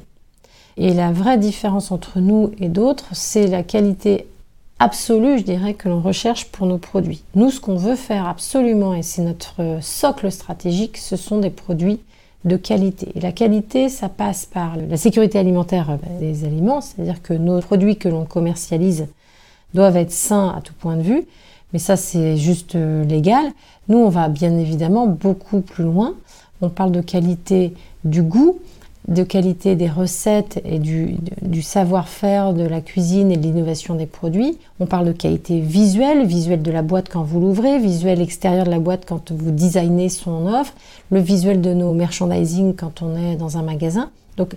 Et 0.81 0.95
la 0.95 1.11
vraie 1.11 1.39
différence 1.39 1.91
entre 1.91 2.21
nous 2.21 2.53
et 2.61 2.69
d'autres, 2.69 3.09
c'est 3.13 3.49
la 3.49 3.65
qualité 3.65 4.29
absolue, 4.79 5.39
je 5.39 5.43
dirais, 5.43 5.75
que 5.75 5.89
l'on 5.89 6.01
recherche 6.01 6.47
pour 6.47 6.69
nos 6.69 6.79
produits. 6.79 7.25
Nous, 7.35 7.51
ce 7.51 7.61
qu'on 7.61 7.75
veut 7.75 7.97
faire 7.97 8.29
absolument, 8.29 8.95
et 8.95 9.03
c'est 9.03 9.23
notre 9.23 9.79
socle 9.81 10.31
stratégique, 10.31 10.97
ce 10.97 11.17
sont 11.17 11.39
des 11.39 11.51
produits 11.51 11.99
de 12.45 12.57
qualité. 12.57 13.09
Et 13.17 13.21
la 13.21 13.33
qualité, 13.33 13.89
ça 13.89 14.09
passe 14.09 14.47
par 14.47 14.77
la 14.77 14.97
sécurité 14.97 15.41
alimentaire 15.41 15.99
des 16.21 16.45
aliments, 16.45 16.81
c'est-à-dire 16.81 17.23
que 17.23 17.35
nos 17.35 17.61
produits 17.61 17.97
que 17.97 18.09
l'on 18.09 18.25
commercialise 18.25 19.09
doivent 19.75 19.97
être 19.97 20.13
sains 20.13 20.55
à 20.57 20.61
tout 20.61 20.75
point 20.75 20.97
de 20.97 21.03
vue, 21.03 21.25
mais 21.73 21.81
ça 21.81 21.97
c'est 21.97 22.37
juste 22.37 22.77
euh, 22.77 23.05
légal. 23.05 23.45
Nous, 23.89 23.99
on 23.99 24.09
va 24.09 24.29
bien 24.29 24.57
évidemment 24.57 25.09
beaucoup 25.09 25.61
plus 25.61 25.85
loin. 25.85 26.15
On 26.61 26.69
parle 26.71 26.93
de 26.93 27.01
qualité 27.01 27.75
du 28.05 28.23
goût, 28.23 28.61
de 29.09 29.23
qualité 29.23 29.75
des 29.75 29.89
recettes 29.89 30.61
et 30.65 30.79
du, 30.79 31.17
savoir-faire 31.63 32.53
de 32.53 32.63
la 32.63 32.83
cuisine 32.83 33.33
et 33.33 33.37
de 33.37 33.43
l'innovation 33.43 33.95
des 33.95 34.07
produits. 34.07 34.59
On 34.81 34.87
parle 34.87 35.07
de 35.07 35.13
qualité 35.13 35.61
visuelle, 35.61 36.27
visuel 36.27 36.63
de 36.63 36.71
la 36.71 36.83
boîte 36.83 37.09
quand 37.11 37.23
vous 37.23 37.41
l'ouvrez, 37.41 37.79
visuel 37.79 38.21
extérieur 38.21 38.67
de 38.67 38.71
la 38.71 38.79
boîte 38.79 39.05
quand 39.09 39.33
vous 39.33 39.51
designez 39.51 40.11
son 40.11 40.47
offre, 40.47 40.75
le 41.11 41.21
visuel 41.21 41.63
de 41.63 41.73
nos 41.73 41.95
merchandising 41.95 42.75
quand 42.77 43.03
on 43.03 43.17
est 43.17 43.37
dans 43.37 43.57
un 43.57 43.63
magasin. 43.63 44.11
Donc 44.37 44.55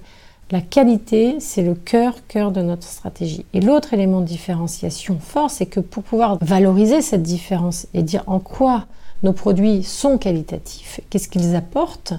la 0.52 0.60
qualité, 0.60 1.38
c'est 1.40 1.62
le 1.62 1.74
cœur, 1.74 2.16
cœur 2.28 2.52
de 2.52 2.62
notre 2.62 2.84
stratégie. 2.84 3.46
Et 3.54 3.62
l'autre 3.62 3.94
élément 3.94 4.20
de 4.20 4.26
différenciation 4.26 5.18
fort, 5.18 5.50
c'est 5.50 5.66
que 5.66 5.80
pour 5.80 6.04
pouvoir 6.04 6.38
valoriser 6.42 7.02
cette 7.02 7.24
différence 7.24 7.88
et 7.94 8.04
dire 8.04 8.24
en 8.28 8.40
quoi 8.40 8.86
nos 9.24 9.32
produits 9.32 9.84
sont 9.84 10.18
qualitatifs, 10.18 11.00
qu'est-ce 11.10 11.30
qu'ils 11.30 11.56
apportent, 11.56 12.14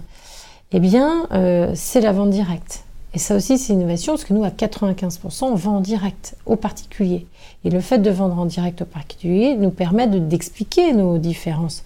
eh 0.72 0.80
bien, 0.80 1.26
euh, 1.32 1.72
c'est 1.74 2.00
la 2.00 2.12
vente 2.12 2.30
directe. 2.30 2.85
Et 3.14 3.18
ça 3.18 3.37
aussi, 3.37 3.58
c'est 3.58 3.74
une 3.74 3.80
innovation, 3.80 4.14
parce 4.14 4.24
que 4.24 4.32
nous, 4.32 4.44
à 4.44 4.48
95%, 4.48 5.44
on 5.44 5.54
vend 5.54 5.76
en 5.76 5.80
direct 5.80 6.35
aux 6.46 6.56
particuliers. 6.56 7.26
Et 7.64 7.70
le 7.70 7.80
fait 7.80 7.98
de 7.98 8.11
vendre 8.11 8.38
en 8.38 8.46
direct 8.46 8.82
aux 8.82 8.87
particuliers 8.87 9.54
nous 9.56 9.70
permet 9.70 10.06
d'expliquer 10.06 10.94
nos 10.94 11.18
différences. 11.18 11.85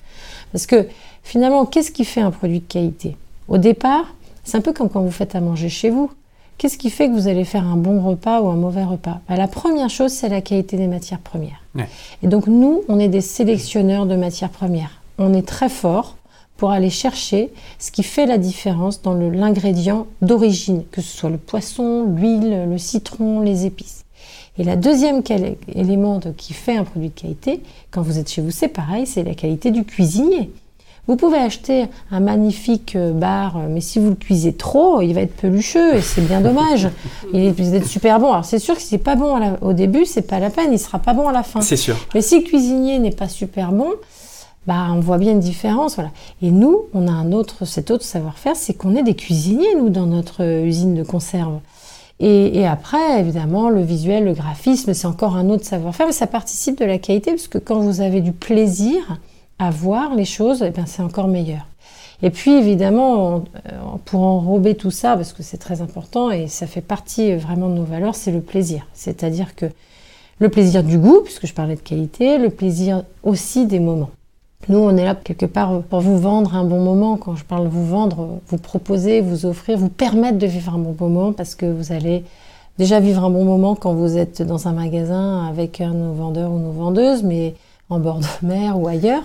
Parce 0.52 0.66
que 0.66 0.86
finalement, 1.22 1.66
qu'est-ce 1.66 1.90
qui 1.90 2.04
fait 2.04 2.20
un 2.20 2.30
produit 2.30 2.60
de 2.60 2.64
qualité? 2.64 3.16
Au 3.48 3.58
départ, 3.58 4.14
c'est 4.44 4.56
un 4.56 4.60
peu 4.60 4.72
comme 4.72 4.88
quand 4.88 5.02
vous 5.02 5.10
faites 5.10 5.34
à 5.34 5.40
manger 5.40 5.68
chez 5.68 5.90
vous. 5.90 6.10
Qu'est-ce 6.58 6.78
qui 6.78 6.88
fait 6.88 7.08
que 7.08 7.12
vous 7.12 7.28
allez 7.28 7.44
faire 7.44 7.66
un 7.66 7.76
bon 7.76 8.00
repas 8.00 8.40
ou 8.40 8.48
un 8.48 8.54
mauvais 8.54 8.84
repas? 8.84 9.20
Bah, 9.28 9.36
La 9.36 9.48
première 9.48 9.90
chose, 9.90 10.12
c'est 10.12 10.28
la 10.28 10.40
qualité 10.40 10.76
des 10.76 10.86
matières 10.86 11.18
premières. 11.18 11.62
Et 12.22 12.28
donc 12.28 12.46
nous, 12.46 12.82
on 12.88 12.98
est 12.98 13.08
des 13.08 13.20
sélectionneurs 13.20 14.06
de 14.06 14.16
matières 14.16 14.48
premières. 14.48 15.02
On 15.18 15.34
est 15.34 15.46
très 15.46 15.68
fort 15.68 16.16
pour 16.56 16.70
aller 16.70 16.90
chercher 16.90 17.50
ce 17.78 17.90
qui 17.90 18.02
fait 18.02 18.26
la 18.26 18.38
différence 18.38 19.02
dans 19.02 19.14
l'ingrédient 19.14 20.06
d'origine, 20.22 20.84
que 20.90 21.00
ce 21.00 21.16
soit 21.16 21.30
le 21.30 21.38
poisson, 21.38 22.04
l'huile, 22.04 22.66
le 22.68 22.78
citron, 22.78 23.40
les 23.40 23.66
épices. 23.66 24.04
Et 24.58 24.64
la 24.64 24.76
deuxième 24.76 25.22
élément 25.74 26.20
qui 26.36 26.54
fait 26.54 26.76
un 26.76 26.84
produit 26.84 27.10
de 27.10 27.20
qualité, 27.20 27.60
quand 27.90 28.00
vous 28.00 28.18
êtes 28.18 28.30
chez 28.30 28.40
vous, 28.40 28.50
c'est 28.50 28.68
pareil, 28.68 29.06
c'est 29.06 29.22
la 29.22 29.34
qualité 29.34 29.70
du 29.70 29.84
cuisinier. 29.84 30.50
Vous 31.08 31.14
pouvez 31.14 31.38
acheter 31.38 31.84
un 32.10 32.18
magnifique 32.18 32.96
euh, 32.96 33.12
bar, 33.12 33.56
euh, 33.56 33.66
mais 33.70 33.80
si 33.80 34.00
vous 34.00 34.10
le 34.10 34.16
cuisez 34.16 34.54
trop, 34.54 35.00
il 35.02 35.14
va 35.14 35.20
être 35.20 35.36
pelucheux 35.36 35.94
et 35.94 36.00
c'est 36.00 36.20
bien 36.20 36.40
dommage. 36.40 36.88
Il 37.32 37.40
est 37.44 37.86
super 37.86 38.18
bon. 38.18 38.32
Alors 38.32 38.44
c'est 38.44 38.58
sûr 38.58 38.74
que 38.74 38.80
si 38.80 38.88
c'est 38.88 38.98
pas 38.98 39.14
bon 39.14 39.56
au 39.60 39.72
début, 39.72 40.04
c'est 40.04 40.22
pas 40.22 40.40
la 40.40 40.50
peine, 40.50 40.72
il 40.72 40.80
sera 40.80 40.98
pas 40.98 41.12
bon 41.12 41.28
à 41.28 41.32
la 41.32 41.44
fin. 41.44 41.60
C'est 41.60 41.76
sûr. 41.76 41.96
Mais 42.14 42.22
si 42.22 42.40
le 42.40 42.44
cuisinier 42.44 42.98
n'est 42.98 43.12
pas 43.12 43.28
super 43.28 43.70
bon, 43.70 43.90
bah, 44.66 44.88
on 44.90 45.00
voit 45.00 45.18
bien 45.18 45.32
une 45.32 45.40
différence. 45.40 45.94
Voilà. 45.94 46.10
Et 46.42 46.50
nous, 46.50 46.86
on 46.94 47.08
a 47.08 47.12
un 47.12 47.32
autre, 47.32 47.64
cet 47.64 47.90
autre 47.90 48.04
savoir-faire, 48.04 48.56
c'est 48.56 48.74
qu'on 48.74 48.96
est 48.96 49.02
des 49.02 49.14
cuisiniers, 49.14 49.74
nous, 49.76 49.90
dans 49.90 50.06
notre 50.06 50.44
usine 50.64 50.94
de 50.94 51.02
conserve. 51.02 51.60
Et, 52.18 52.66
après, 52.66 53.20
évidemment, 53.20 53.68
le 53.68 53.82
visuel, 53.82 54.24
le 54.24 54.32
graphisme, 54.32 54.94
c'est 54.94 55.06
encore 55.06 55.36
un 55.36 55.50
autre 55.50 55.66
savoir-faire, 55.66 56.06
mais 56.06 56.12
ça 56.12 56.26
participe 56.26 56.78
de 56.78 56.86
la 56.86 56.98
qualité, 56.98 57.32
parce 57.32 57.46
que 57.46 57.58
quand 57.58 57.78
vous 57.78 58.00
avez 58.00 58.22
du 58.22 58.32
plaisir 58.32 59.18
à 59.58 59.70
voir 59.70 60.14
les 60.14 60.24
choses, 60.24 60.64
eh 60.66 60.70
bien, 60.70 60.86
c'est 60.86 61.02
encore 61.02 61.28
meilleur. 61.28 61.66
Et 62.22 62.30
puis, 62.30 62.52
évidemment, 62.52 63.44
pour 64.06 64.22
enrober 64.22 64.74
tout 64.74 64.90
ça, 64.90 65.14
parce 65.14 65.34
que 65.34 65.42
c'est 65.42 65.58
très 65.58 65.82
important 65.82 66.30
et 66.30 66.48
ça 66.48 66.66
fait 66.66 66.80
partie 66.80 67.34
vraiment 67.34 67.68
de 67.68 67.74
nos 67.74 67.84
valeurs, 67.84 68.14
c'est 68.14 68.32
le 68.32 68.40
plaisir. 68.40 68.86
C'est-à-dire 68.94 69.54
que 69.54 69.66
le 70.38 70.48
plaisir 70.48 70.82
du 70.82 70.96
goût, 70.96 71.20
puisque 71.22 71.46
je 71.46 71.52
parlais 71.52 71.76
de 71.76 71.80
qualité, 71.80 72.38
le 72.38 72.48
plaisir 72.48 73.04
aussi 73.22 73.66
des 73.66 73.80
moments. 73.80 74.10
Nous, 74.68 74.78
on 74.78 74.96
est 74.96 75.04
là 75.04 75.14
quelque 75.14 75.46
part 75.46 75.82
pour 75.82 76.00
vous 76.00 76.18
vendre 76.18 76.56
un 76.56 76.64
bon 76.64 76.80
moment. 76.80 77.16
Quand 77.16 77.36
je 77.36 77.44
parle 77.44 77.68
vous 77.68 77.86
vendre, 77.86 78.40
vous 78.48 78.58
proposer, 78.58 79.20
vous 79.20 79.46
offrir, 79.46 79.78
vous 79.78 79.88
permettre 79.88 80.38
de 80.38 80.46
vivre 80.46 80.74
un 80.74 80.78
bon 80.78 80.96
moment 80.98 81.32
parce 81.32 81.54
que 81.54 81.66
vous 81.66 81.92
allez 81.92 82.24
déjà 82.78 82.98
vivre 82.98 83.24
un 83.24 83.30
bon 83.30 83.44
moment 83.44 83.76
quand 83.76 83.94
vous 83.94 84.16
êtes 84.16 84.42
dans 84.42 84.66
un 84.66 84.72
magasin 84.72 85.46
avec 85.46 85.80
nos 85.80 86.12
vendeurs 86.12 86.50
ou 86.50 86.58
nos 86.58 86.72
vendeuses, 86.72 87.22
mais 87.22 87.54
en 87.90 88.00
bord 88.00 88.18
de 88.18 88.26
mer 88.46 88.78
ou 88.78 88.88
ailleurs. 88.88 89.22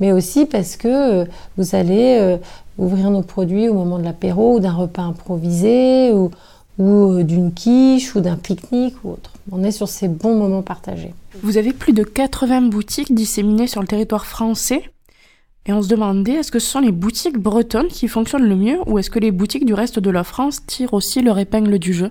Mais 0.00 0.12
aussi 0.12 0.46
parce 0.46 0.76
que 0.76 1.26
vous 1.56 1.74
allez 1.74 2.16
euh, 2.18 2.38
ouvrir 2.78 3.10
nos 3.10 3.22
produits 3.22 3.68
au 3.68 3.74
moment 3.74 3.98
de 3.98 4.04
l'apéro 4.04 4.56
ou 4.56 4.60
d'un 4.60 4.72
repas 4.72 5.02
improvisé 5.02 6.12
ou, 6.12 6.30
euh, 6.80 7.22
d'une 7.22 7.52
quiche 7.52 8.16
ou 8.16 8.20
d'un 8.20 8.36
pique-nique 8.36 8.96
ou 9.04 9.10
autre. 9.10 9.34
On 9.52 9.62
est 9.62 9.70
sur 9.70 9.88
ces 9.88 10.08
bons 10.08 10.34
moments 10.34 10.62
partagés. 10.62 11.14
Vous 11.42 11.56
avez 11.56 11.72
plus 11.72 11.92
de 11.92 12.02
80 12.02 12.62
boutiques 12.62 13.14
disséminées 13.14 13.66
sur 13.66 13.80
le 13.80 13.86
territoire 13.86 14.26
français. 14.26 14.82
Et 15.66 15.72
on 15.72 15.82
se 15.82 15.88
demandait, 15.88 16.32
est-ce 16.32 16.50
que 16.50 16.58
ce 16.58 16.68
sont 16.68 16.80
les 16.80 16.90
boutiques 16.90 17.38
bretonnes 17.38 17.88
qui 17.88 18.08
fonctionnent 18.08 18.48
le 18.48 18.56
mieux 18.56 18.78
ou 18.86 18.98
est-ce 18.98 19.10
que 19.10 19.18
les 19.18 19.30
boutiques 19.30 19.66
du 19.66 19.74
reste 19.74 19.98
de 19.98 20.10
la 20.10 20.24
France 20.24 20.64
tirent 20.66 20.94
aussi 20.94 21.22
leur 21.22 21.38
épingle 21.38 21.78
du 21.78 21.92
jeu? 21.92 22.10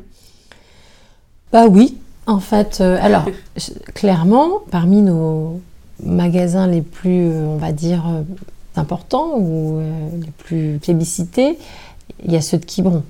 Bah 1.51 1.65
oui, 1.67 1.97
en 2.27 2.39
fait. 2.39 2.79
Euh, 2.79 2.97
alors, 3.01 3.25
clairement, 3.95 4.61
parmi 4.71 5.01
nos 5.01 5.59
magasins 6.03 6.67
les 6.67 6.81
plus, 6.81 7.27
euh, 7.27 7.45
on 7.47 7.57
va 7.57 7.71
dire, 7.71 8.07
euh, 8.07 8.21
importants 8.75 9.37
ou 9.37 9.81
les 10.21 10.31
plus 10.37 10.79
plébiscités, 10.81 11.57
il 12.23 12.31
y 12.31 12.37
a 12.37 12.41
ceux 12.41 12.59
de 12.59 12.65
Quiberon. 12.65 13.03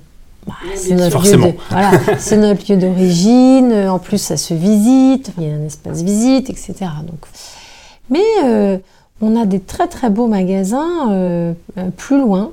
Bah, 0.46 0.54
c'est 0.74 0.94
notre, 0.94 1.22
lieu 1.22 1.54
voilà, 1.70 1.92
notre 2.36 2.72
lieu 2.72 2.78
d'origine. 2.78 3.72
En 3.88 3.98
plus, 3.98 4.18
ça 4.18 4.36
se 4.36 4.54
visite. 4.54 5.32
Il 5.38 5.44
y 5.44 5.50
a 5.50 5.54
un 5.54 5.66
espace 5.66 6.02
visite, 6.02 6.50
etc. 6.50 6.74
Donc, 7.06 7.26
mais 8.10 8.24
euh, 8.44 8.78
on 9.20 9.40
a 9.40 9.46
des 9.46 9.60
très 9.60 9.88
très 9.88 10.10
beaux 10.10 10.26
magasins 10.26 11.10
euh, 11.12 11.54
euh, 11.78 11.88
plus 11.96 12.20
loin. 12.20 12.52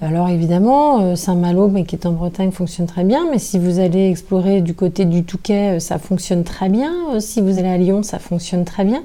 Alors 0.00 0.28
évidemment, 0.28 1.16
Saint-Malo, 1.16 1.66
mais 1.66 1.84
qui 1.84 1.96
est 1.96 2.06
en 2.06 2.12
Bretagne, 2.12 2.52
fonctionne 2.52 2.86
très 2.86 3.02
bien. 3.02 3.26
Mais 3.32 3.40
si 3.40 3.58
vous 3.58 3.80
allez 3.80 4.08
explorer 4.08 4.60
du 4.60 4.72
côté 4.72 5.04
du 5.06 5.24
Touquet, 5.24 5.80
ça 5.80 5.98
fonctionne 5.98 6.44
très 6.44 6.68
bien. 6.68 7.18
Si 7.18 7.40
vous 7.40 7.58
allez 7.58 7.68
à 7.68 7.78
Lyon, 7.78 8.04
ça 8.04 8.20
fonctionne 8.20 8.64
très 8.64 8.84
bien. 8.84 9.02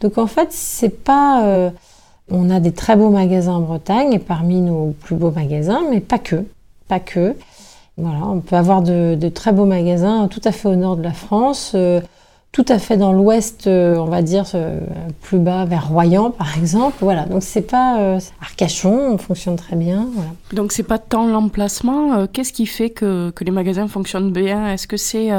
Donc 0.00 0.16
en 0.16 0.26
fait, 0.26 0.48
c'est 0.50 1.04
pas. 1.04 1.70
on 2.30 2.48
a 2.48 2.58
des 2.58 2.72
très 2.72 2.96
beaux 2.96 3.10
magasins 3.10 3.52
en 3.52 3.60
Bretagne, 3.60 4.14
et 4.14 4.18
parmi 4.18 4.62
nos 4.62 4.94
plus 4.98 5.14
beaux 5.14 5.30
magasins, 5.30 5.82
mais 5.90 6.00
pas 6.00 6.18
que. 6.18 6.42
Pas 6.88 7.00
que. 7.00 7.36
Voilà, 7.96 8.26
on 8.26 8.40
peut 8.40 8.56
avoir 8.56 8.82
de, 8.82 9.28
très 9.28 9.52
beaux 9.52 9.66
magasins 9.66 10.26
tout 10.28 10.40
à 10.44 10.52
fait 10.52 10.68
au 10.68 10.74
nord 10.74 10.96
de 10.96 11.02
la 11.02 11.12
France, 11.12 11.72
euh, 11.76 12.00
tout 12.50 12.64
à 12.68 12.78
fait 12.78 12.96
dans 12.96 13.12
l'ouest, 13.12 13.68
euh, 13.68 13.96
on 13.96 14.06
va 14.06 14.22
dire 14.22 14.46
euh, 14.54 14.80
plus 15.22 15.38
bas 15.38 15.64
vers 15.64 15.88
Royan 15.88 16.32
par 16.32 16.58
exemple. 16.58 16.96
Voilà, 17.00 17.24
donc 17.26 17.42
c'est 17.42 17.62
pas 17.62 18.18
Arcachon, 18.40 19.12
on 19.12 19.18
fonctionne 19.18 19.56
très 19.56 19.76
bien. 19.76 20.08
Donc 20.52 20.72
c'est 20.72 20.82
pas 20.82 20.98
tant 20.98 21.26
l'emplacement. 21.26 22.26
Qu'est-ce 22.26 22.52
qui 22.52 22.66
fait 22.66 22.90
que, 22.90 23.32
les 23.40 23.52
magasins 23.52 23.86
fonctionnent 23.86 24.32
bien? 24.32 24.72
Est-ce 24.72 24.88
que 24.88 24.96
c'est 24.96 25.30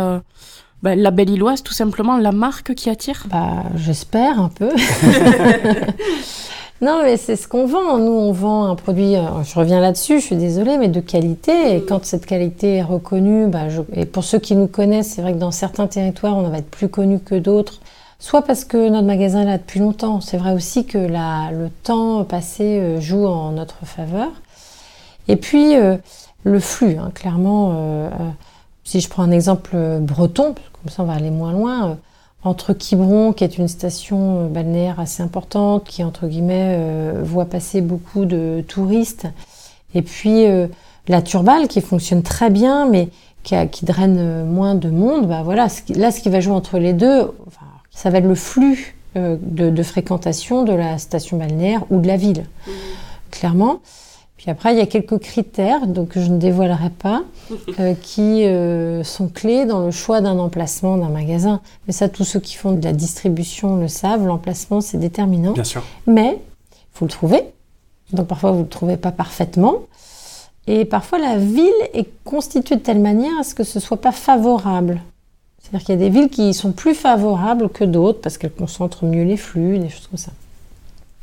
bah, 0.82 0.96
la 0.96 1.12
Belle 1.12 1.32
Illoise, 1.32 1.62
tout 1.62 1.74
simplement, 1.74 2.18
la 2.18 2.32
marque 2.32 2.74
qui 2.74 2.90
attire? 2.90 3.26
Bah, 3.30 3.64
J'espère 3.76 4.40
un 4.40 4.50
peu. 4.50 4.70
Non, 6.82 7.04
mais 7.04 7.16
c'est 7.16 7.38
ce 7.38 7.48
qu'on 7.48 7.66
vend. 7.66 7.98
Nous, 7.98 8.12
on 8.12 8.32
vend 8.34 8.66
un 8.66 8.76
produit, 8.76 9.16
euh, 9.16 9.44
je 9.44 9.58
reviens 9.58 9.80
là-dessus, 9.80 10.20
je 10.20 10.26
suis 10.26 10.36
désolée, 10.36 10.78
mais 10.78 10.90
de 10.90 11.00
qualité. 11.00 11.76
Et 11.76 11.82
quand 11.86 12.04
cette 12.04 12.26
qualité 12.26 12.76
est 12.78 12.84
reconnue, 12.84 13.48
bah, 13.48 13.68
et 13.94 14.06
pour 14.06 14.26
ceux 14.26 14.40
qui 14.40 14.56
nous 14.56 14.68
connaissent, 14.68 15.14
c'est 15.14 15.22
vrai 15.22 15.34
que 15.34 15.38
dans 15.38 15.52
certains 15.52 15.88
territoires, 15.88 16.36
on 16.36 16.50
va 16.50 16.58
être 16.58 16.70
plus 16.70 16.90
connu 16.90 17.20
que 17.20 17.36
d'autres. 17.36 17.80
Soit 18.20 18.42
parce 18.42 18.66
que 18.66 18.90
notre 18.90 19.08
magasin 19.08 19.44
est 19.44 19.46
là 19.46 19.58
depuis 19.58 19.80
longtemps. 19.80 20.20
C'est 20.20 20.38
vrai 20.38 20.54
aussi 20.54 20.86
que 20.86 20.98
le 20.98 21.70
temps 21.84 22.24
passé 22.26 22.80
euh, 22.80 23.00
joue 23.00 23.26
en 23.26 23.52
notre 23.52 23.86
faveur. 23.86 24.30
Et 25.30 25.38
puis, 25.38 25.78
euh, 25.78 25.96
le 26.44 26.60
flux, 26.60 26.98
hein, 27.00 27.12
clairement. 27.14 27.74
si 28.84 29.00
je 29.00 29.10
prends 29.10 29.24
un 29.24 29.32
exemple 29.32 29.76
breton, 30.02 30.54
comme 30.54 30.92
ça 30.92 31.02
on 31.02 31.06
va 31.06 31.14
aller 31.14 31.32
moins 31.32 31.54
loin 31.54 31.98
entre 32.46 32.74
Quiberon, 32.74 33.34
qui 33.34 33.44
est 33.44 33.58
une 33.58 33.68
station 33.68 34.46
euh, 34.46 34.48
balnéaire 34.48 35.00
assez 35.00 35.22
importante, 35.22 35.84
qui 35.84 36.04
entre 36.04 36.28
guillemets 36.28 36.76
euh, 36.78 37.22
voit 37.24 37.46
passer 37.46 37.82
beaucoup 37.82 38.26
de 38.26 38.64
touristes, 38.68 39.28
et 39.94 40.02
puis 40.02 40.46
euh, 40.46 40.68
la 41.08 41.22
Turbale 41.22 41.68
qui 41.68 41.82
fonctionne 41.82 42.24
très 42.24 42.50
bien, 42.50 42.88
mais 42.88 43.10
qui, 43.44 43.86
draine 43.86 44.44
moins 44.46 44.74
de 44.74 44.90
monde. 44.90 45.28
Bah 45.28 45.42
voilà, 45.44 45.68
là 45.90 46.12
ce 46.12 46.22
qui 46.22 46.30
va 46.30 46.40
jouer 46.40 46.56
entre 46.56 46.80
les 46.80 46.94
deux, 46.94 47.32
ça 47.92 48.10
va 48.10 48.18
être 48.18 48.26
le 48.26 48.34
flux 48.34 48.96
de, 49.16 49.84
fréquentation 49.84 50.64
de 50.64 50.74
la 50.74 50.98
station 50.98 51.38
balnéaire 51.38 51.84
ou 51.92 52.00
de 52.00 52.08
la 52.08 52.18
ville, 52.18 52.46
mmh. 52.66 52.72
clairement. 53.30 53.82
Puis 54.46 54.52
après, 54.52 54.74
il 54.74 54.78
y 54.78 54.82
a 54.82 54.86
quelques 54.86 55.18
critères, 55.18 55.88
donc 55.88 56.12
je 56.14 56.30
ne 56.30 56.38
dévoilerai 56.38 56.92
pas, 56.92 57.24
euh, 57.80 57.96
qui 58.00 58.46
euh, 58.46 59.04
sont 59.04 59.28
clés 59.28 59.66
dans 59.66 59.84
le 59.84 59.90
choix 59.90 60.22
d'un 60.22 60.38
emplacement 60.38 60.98
d'un 60.98 61.10
magasin. 61.10 61.62
Mais 61.88 61.94
ça, 61.94 62.10
tous 62.10 62.26
ceux 62.26 62.40
qui 62.40 62.54
font 62.54 62.74
de 62.74 62.84
la 62.84 62.94
distribution 62.94 63.78
le 63.78 63.88
savent, 63.88 64.24
l'emplacement, 64.24 64.82
c'est 64.82 65.00
déterminant. 65.00 65.54
Bien 65.54 65.64
sûr. 65.64 65.82
Mais 66.06 66.38
il 66.74 66.78
faut 66.94 67.06
le 67.06 67.10
trouver. 67.10 67.42
Donc 68.14 68.28
parfois, 68.28 68.52
vous 68.52 68.60
ne 68.60 68.64
le 68.66 68.70
trouvez 68.70 68.98
pas 68.98 69.12
parfaitement. 69.12 69.78
Et 70.68 70.86
parfois, 70.86 71.18
la 71.18 71.40
ville 71.40 71.74
est 71.96 72.08
constituée 72.24 72.76
de 72.76 72.82
telle 72.82 73.00
manière 73.00 73.34
à 73.40 73.44
ce 73.44 73.56
que 73.56 73.64
ce 73.64 73.80
ne 73.80 73.84
soit 73.84 74.00
pas 74.00 74.12
favorable. 74.12 75.02
C'est-à-dire 75.60 75.88
qu'il 75.88 75.96
y 75.96 75.98
a 75.98 76.08
des 76.08 76.10
villes 76.12 76.30
qui 76.30 76.54
sont 76.54 76.72
plus 76.72 76.94
favorables 76.94 77.68
que 77.70 77.84
d'autres 77.84 78.22
parce 78.22 78.38
qu'elles 78.38 78.54
concentrent 78.54 79.06
mieux 79.06 79.24
les 79.24 79.38
flux, 79.38 79.80
des 79.80 79.90
choses 79.90 80.06
comme 80.06 80.20
ça. 80.20 80.34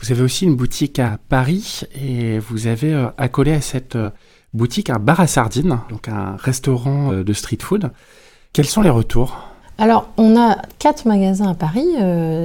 Vous 0.03 0.11
avez 0.11 0.23
aussi 0.23 0.47
une 0.47 0.57
boutique 0.57 0.99
à 0.99 1.17
Paris 1.29 1.83
et 1.95 2.41
vous 2.41 2.67
avez 2.67 2.93
euh, 2.93 3.07
accolé 3.19 3.53
à 3.53 3.61
cette 3.61 3.95
euh, 3.95 4.11
boutique 4.53 4.91
un 4.91 4.99
bar 4.99 5.21
à 5.21 5.29
sardines, 5.29 5.79
donc 5.91 6.09
un 6.09 6.37
restaurant 6.41 7.13
euh, 7.13 7.23
de 7.23 7.33
street 7.33 7.59
food. 7.61 7.93
Quels 8.53 8.67
sont 8.67 8.83
les 8.83 8.91
retours? 8.91 9.39
Alors, 9.79 10.09
on 10.17 10.37
a 10.37 10.59
quatre 10.81 11.07
magasins 11.07 11.49
à 11.49 11.55
Paris, 11.55 11.87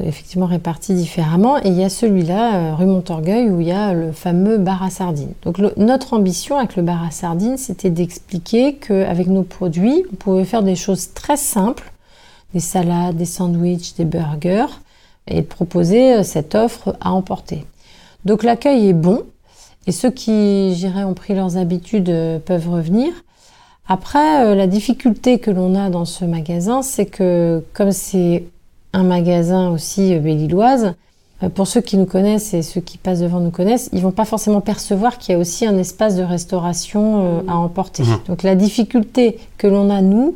effectivement 0.06 0.46
répartis 0.46 0.94
différemment, 0.94 1.58
et 1.58 1.68
il 1.68 1.74
y 1.74 1.84
a 1.84 1.90
celui-là, 1.90 2.74
rue 2.74 2.86
Montorgueil, 2.86 3.50
où 3.50 3.60
il 3.60 3.68
y 3.68 3.72
a 3.72 3.94
le 3.94 4.14
fameux 4.14 4.58
bar 4.58 4.82
à 4.82 4.90
sardines. 4.90 5.34
Donc, 5.44 5.60
notre 5.76 6.14
ambition 6.14 6.58
avec 6.58 6.78
le 6.78 6.84
bar 6.84 7.04
à 7.04 7.12
sardines, 7.12 7.58
c'était 7.58 7.90
d'expliquer 7.90 8.76
qu'avec 8.76 9.28
nos 9.28 9.44
produits, 9.44 10.06
on 10.12 10.16
pouvait 10.16 10.46
faire 10.46 10.64
des 10.64 10.76
choses 10.76 11.14
très 11.14 11.38
simples, 11.38 11.92
des 12.54 12.62
salades, 12.62 13.18
des 13.18 13.26
sandwichs, 13.26 13.96
des 13.98 14.06
burgers, 14.06 14.80
et 15.28 15.42
de 15.42 15.48
proposer 15.48 16.14
euh, 16.14 16.24
cette 16.24 16.56
offre 16.56 16.96
à 17.02 17.12
emporter. 17.12 17.66
Donc 18.26 18.44
l'accueil 18.44 18.90
est 18.90 18.94
bon 18.94 19.24
et 19.86 19.92
ceux 19.92 20.12
qui, 20.12 20.76
j'irais, 20.76 21.04
ont 21.04 21.14
pris 21.14 21.34
leurs 21.34 21.58
habitudes 21.58 22.10
euh, 22.10 22.40
peuvent 22.40 22.70
revenir. 22.70 23.12
Après, 23.88 24.46
euh, 24.46 24.56
la 24.56 24.68
difficulté 24.68 25.40
que 25.40 25.52
l'on 25.52 25.76
a 25.76 25.90
dans 25.90 26.06
ce 26.06 26.26
magasin, 26.26 26.82
c'est 26.82 27.06
que 27.06 27.64
comme 27.74 27.92
c'est 27.92 28.46
un 28.94 29.04
magasin 29.04 29.70
aussi 29.70 30.18
belliloise, 30.20 30.94
pour 31.54 31.68
ceux 31.68 31.82
qui 31.82 31.98
nous 31.98 32.08
connaissent 32.08 32.56
et 32.56 32.64
ceux 32.64 32.82
qui 32.82 32.98
passent 32.98 33.20
devant 33.20 33.40
nous 33.40 33.52
connaissent, 33.52 33.92
ils 33.94 34.02
vont 34.02 34.12
pas 34.12 34.26
forcément 34.26 34.60
percevoir 34.60 35.20
qu'il 35.20 35.34
y 35.34 35.36
a 35.36 35.40
aussi 35.40 35.68
un 35.68 35.78
espace 35.78 36.16
de 36.16 36.24
restauration 36.24 37.44
à 37.48 37.54
emporter. 37.54 38.02
Mmh. 38.02 38.20
Donc 38.28 38.42
la 38.42 38.56
difficulté 38.56 39.38
que 39.60 39.68
l'on 39.68 39.92
a 39.92 40.02
nous, 40.02 40.36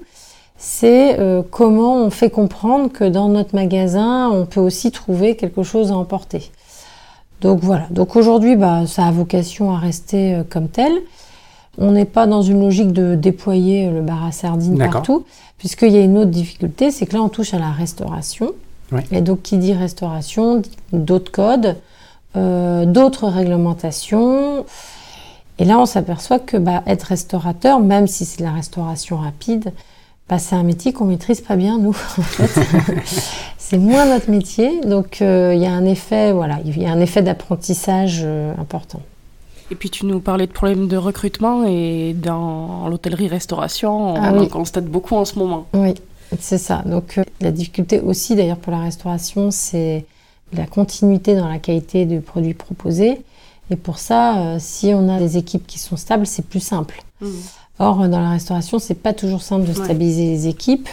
c'est 0.64 1.20
euh, 1.20 1.42
comment 1.42 1.96
on 1.96 2.12
fait 2.12 2.30
comprendre 2.30 2.92
que 2.92 3.04
dans 3.04 3.30
notre 3.30 3.56
magasin, 3.56 4.30
on 4.30 4.46
peut 4.46 4.60
aussi 4.60 4.92
trouver 4.92 5.36
quelque 5.36 5.64
chose 5.64 5.92
à 5.92 5.96
emporter. 5.96 6.52
Donc 7.42 7.62
voilà, 7.64 7.88
donc 7.90 8.16
aujourd'hui, 8.16 8.56
bah, 8.56 8.86
ça 8.86 9.08
a 9.08 9.12
vocation 9.12 9.72
à 9.72 9.80
rester 9.80 10.36
euh, 10.36 10.44
comme 10.48 10.68
tel. 10.68 10.94
On 11.80 11.94
n'est 11.94 12.06
pas 12.06 12.28
dans 12.28 12.44
une 12.44 12.60
logique 12.60 12.94
de 12.94 13.16
déployer 13.16 13.90
le 13.90 14.02
bar 14.02 14.24
à 14.24 14.32
sardines 14.32 14.78
partout, 14.78 15.26
puisqu'il 15.58 15.94
y 15.94 15.98
a 15.98 16.02
une 16.02 16.20
autre 16.20 16.30
difficulté, 16.30 16.92
c'est 16.92 17.08
que 17.08 17.16
là, 17.16 17.24
on 17.24 17.30
touche 17.30 17.56
à 17.56 17.60
la 17.60 17.72
restauration. 17.72 18.52
Et 19.12 19.22
donc, 19.22 19.42
qui 19.42 19.58
dit 19.58 19.74
restauration, 19.74 20.62
d'autres 20.94 21.32
codes, 21.32 21.78
euh, 22.36 22.86
d'autres 22.86 23.28
réglementations. 23.28 24.66
Et 25.58 25.66
là, 25.66 25.80
on 25.80 25.88
s'aperçoit 25.88 26.40
que 26.40 26.58
bah, 26.58 26.84
être 26.86 27.04
restaurateur, 27.04 27.80
même 27.80 28.06
si 28.06 28.26
c'est 28.26 28.40
de 28.40 28.44
la 28.44 28.52
restauration 28.52 29.18
rapide, 29.18 29.72
bah, 30.30 30.40
c'est 30.40 30.56
un 30.56 30.64
métier 30.64 30.94
qu'on 30.94 31.06
maîtrise 31.06 31.42
pas 31.42 31.56
bien, 31.56 31.78
nous. 31.78 31.96
En 32.18 32.22
fait. 32.22 32.62
c'est 33.58 33.78
moins 33.78 34.06
notre 34.06 34.30
métier, 34.30 34.82
donc 34.82 35.20
il 35.22 35.58
y 35.60 35.66
a 35.66 35.72
un 35.72 35.86
effet, 35.86 36.32
voilà, 36.32 36.60
il 36.66 36.82
y 36.82 36.86
a 36.86 36.92
un 36.92 37.00
effet 37.00 37.22
d'apprentissage 37.22 38.26
important. 38.58 39.02
Et 39.72 39.76
puis 39.76 39.90
tu 39.90 40.06
nous 40.06 40.20
parlais 40.20 40.48
de 40.48 40.52
problèmes 40.52 40.90
de 40.90 40.98
recrutement 40.98 41.64
et 41.66 42.14
dans 42.14 42.90
l'hôtellerie-restauration, 42.90 44.12
on 44.12 44.16
Ah 44.22 44.34
en 44.34 44.40
oui. 44.40 44.50
constate 44.50 44.86
beaucoup 44.86 45.16
en 45.16 45.24
ce 45.24 45.40
moment. 45.40 45.66
Oui, 45.74 45.94
c'est 46.40 46.58
ça. 46.58 46.84
Donc 46.86 47.18
euh, 47.18 47.24
la 47.40 47.52
difficulté 47.52 48.02
aussi 48.02 48.36
d'ailleurs 48.36 48.58
pour 48.58 48.74
la 48.74 48.80
restauration, 48.80 49.50
c'est 49.50 50.06
la 50.52 50.66
continuité 50.66 51.36
dans 51.38 51.48
la 51.48 51.58
qualité 51.60 52.06
du 52.06 52.20
produit 52.20 52.54
proposé. 52.54 53.22
Et 53.70 53.78
pour 53.78 53.98
ça, 53.98 54.38
euh, 54.40 54.58
si 54.60 54.92
on 54.94 55.08
a 55.08 55.18
des 55.20 55.38
équipes 55.38 55.66
qui 55.66 55.80
sont 55.80 55.96
stables, 55.96 56.28
c'est 56.28 56.46
plus 56.46 56.60
simple. 56.60 57.02
Or, 57.82 58.02
euh, 58.04 58.08
dans 58.08 58.20
la 58.20 58.30
restauration, 58.30 58.80
c'est 58.80 58.94
pas 58.96 59.14
toujours 59.14 59.42
simple 59.42 59.64
de 59.66 59.70
Ouais. 59.78 59.84
stabiliser 59.86 60.26
les 60.26 60.48
équipes. 60.48 60.88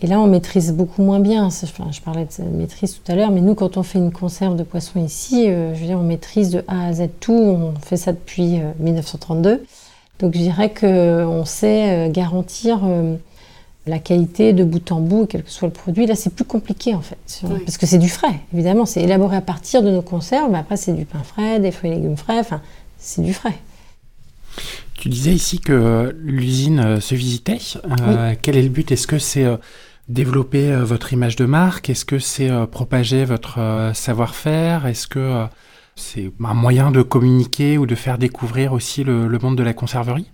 Et 0.00 0.06
là, 0.06 0.20
on 0.20 0.26
maîtrise 0.28 0.72
beaucoup 0.72 1.02
moins 1.02 1.18
bien. 1.20 1.44
Enfin, 1.46 1.86
je 1.90 2.00
parlais 2.00 2.24
de 2.38 2.44
maîtrise 2.44 2.94
tout 2.94 3.10
à 3.12 3.16
l'heure, 3.16 3.30
mais 3.32 3.40
nous, 3.40 3.54
quand 3.54 3.76
on 3.76 3.82
fait 3.82 3.98
une 3.98 4.12
conserve 4.12 4.54
de 4.56 4.62
poisson 4.62 5.04
ici, 5.04 5.48
euh, 5.48 5.74
je 5.74 5.80
veux 5.80 5.86
dire, 5.86 5.98
on 5.98 6.04
maîtrise 6.04 6.50
de 6.50 6.62
A 6.68 6.86
à 6.86 6.92
Z 6.92 7.08
tout. 7.20 7.32
On 7.32 7.74
fait 7.80 7.96
ça 7.96 8.12
depuis 8.12 8.60
euh, 8.60 8.70
1932. 8.78 9.64
Donc, 10.20 10.34
je 10.34 10.38
dirais 10.38 10.72
qu'on 10.72 11.44
sait 11.44 11.90
euh, 12.08 12.10
garantir 12.10 12.80
euh, 12.84 13.16
la 13.86 13.98
qualité 13.98 14.52
de 14.52 14.62
bout 14.62 14.92
en 14.92 15.00
bout, 15.00 15.26
quel 15.26 15.42
que 15.42 15.50
soit 15.50 15.66
le 15.66 15.72
produit. 15.74 16.06
Là, 16.06 16.14
c'est 16.14 16.30
plus 16.34 16.44
compliqué, 16.44 16.94
en 16.94 17.00
fait. 17.00 17.18
Sur- 17.26 17.50
Oui. 17.50 17.60
Parce 17.64 17.76
que 17.78 17.86
c'est 17.86 17.98
du 17.98 18.08
frais, 18.08 18.38
évidemment. 18.54 18.86
C'est 18.86 19.02
élaboré 19.02 19.36
à 19.36 19.40
partir 19.40 19.82
de 19.82 19.90
nos 19.90 20.02
conserves, 20.02 20.50
mais 20.52 20.58
après, 20.58 20.76
c'est 20.76 20.92
du 20.92 21.06
pain 21.06 21.22
frais, 21.24 21.58
des 21.58 21.72
fruits 21.72 21.90
et 21.90 21.94
légumes 21.96 22.16
frais. 22.16 22.38
Enfin, 22.38 22.60
c'est 22.98 23.22
du 23.22 23.32
frais. 23.34 23.54
Tu 24.98 25.08
disais 25.08 25.32
ici 25.32 25.60
que 25.60 26.12
l'usine 26.20 26.80
euh, 26.80 27.00
se 27.00 27.14
visitait. 27.14 27.58
Euh, 28.02 28.34
Quel 28.42 28.56
est 28.56 28.62
le 28.62 28.68
but? 28.68 28.90
Est-ce 28.90 29.06
que 29.06 29.20
c'est 29.20 29.44
euh, 29.44 29.56
développer 30.08 30.74
votre 30.74 31.12
image 31.12 31.36
de 31.36 31.44
marque? 31.44 31.88
Est-ce 31.88 32.04
que 32.04 32.18
c'est 32.18 32.50
propager 32.72 33.24
votre 33.24 33.90
savoir-faire? 33.94 34.86
Est-ce 34.86 35.06
que 35.06 35.44
c'est 35.94 36.32
un 36.42 36.54
moyen 36.54 36.90
de 36.90 37.02
communiquer 37.02 37.76
ou 37.78 37.84
de 37.84 37.94
faire 37.94 38.16
découvrir 38.16 38.72
aussi 38.72 39.04
le, 39.04 39.28
le 39.28 39.38
monde 39.38 39.56
de 39.56 39.62
la 39.62 39.74
conserverie? 39.74 40.30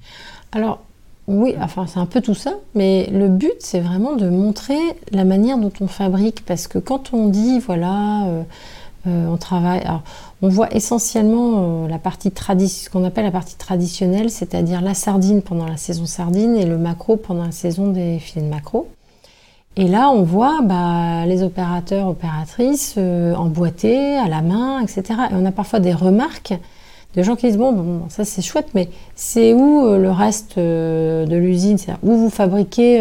Alors, 0.53 0.81
oui, 1.27 1.55
enfin, 1.59 1.87
c'est 1.87 1.99
un 1.99 2.07
peu 2.07 2.21
tout 2.21 2.35
ça, 2.35 2.53
mais 2.75 3.09
le 3.11 3.29
but, 3.29 3.55
c'est 3.61 3.81
vraiment 3.81 4.15
de 4.15 4.29
montrer 4.29 4.79
la 5.11 5.25
manière 5.25 5.57
dont 5.59 5.73
on 5.81 5.89
fabrique, 5.89 6.45
parce 6.45 6.69
que 6.69 6.79
quand 6.79 7.15
on 7.15 7.29
dit, 7.29 7.61
voilà, 7.61 8.27
euh, 8.27 8.43
euh, 9.07 9.27
on 9.27 9.39
travaille, 9.39 9.81
alors, 9.81 10.03
on 10.45 10.49
voit 10.49 10.71
essentiellement 10.75 11.85
euh, 11.85 11.89
la 11.89 11.99
partie 11.99 12.31
ce 12.31 12.91
qu'on 12.91 13.03
appelle 13.05 13.25
la 13.25 13.31
partie 13.31 13.57
traditionnelle, 13.57 14.29
c'est-à-dire 14.29 14.83
la 14.83 14.93
sardine 14.93 15.41
pendant 15.41 15.65
la 15.65 15.79
saison 15.79 16.05
sardine 16.05 16.55
et 16.57 16.67
le 16.67 16.77
maquereau 16.77 17.17
pendant 17.17 17.45
la 17.45 17.51
saison 17.51 17.89
des 17.89 18.19
filets 18.19 18.45
de 18.45 18.51
maquereau. 18.51 18.87
Et 19.77 19.89
là, 19.89 20.11
on 20.11 20.23
voit 20.23 20.61
bah, 20.63 21.25
les 21.25 21.43
opérateurs, 21.43 22.09
opératrices 22.09 22.97
euh, 22.99 23.35
emboîtés, 23.35 24.19
à 24.19 24.29
la 24.29 24.43
main, 24.43 24.81
etc. 24.81 25.03
Et 25.31 25.35
on 25.35 25.47
a 25.47 25.51
parfois 25.51 25.81
des 25.81 25.95
remarques 25.95 26.53
de 27.17 27.23
gens 27.23 27.37
qui 27.37 27.47
disent 27.47 27.57
bon, 27.57 28.03
ça 28.11 28.27
c'est 28.27 28.43
chouette, 28.43 28.69
mais 28.75 28.91
c'est 29.15 29.55
où 29.55 29.87
euh, 29.87 29.99
le 29.99 30.11
reste 30.11 30.59
euh, 30.59 31.25
de 31.25 31.37
l'usine? 31.37 31.79
C'est-à-dire 31.79 32.05
où 32.05 32.19
vous 32.19 32.29
fabriquez 32.29 33.01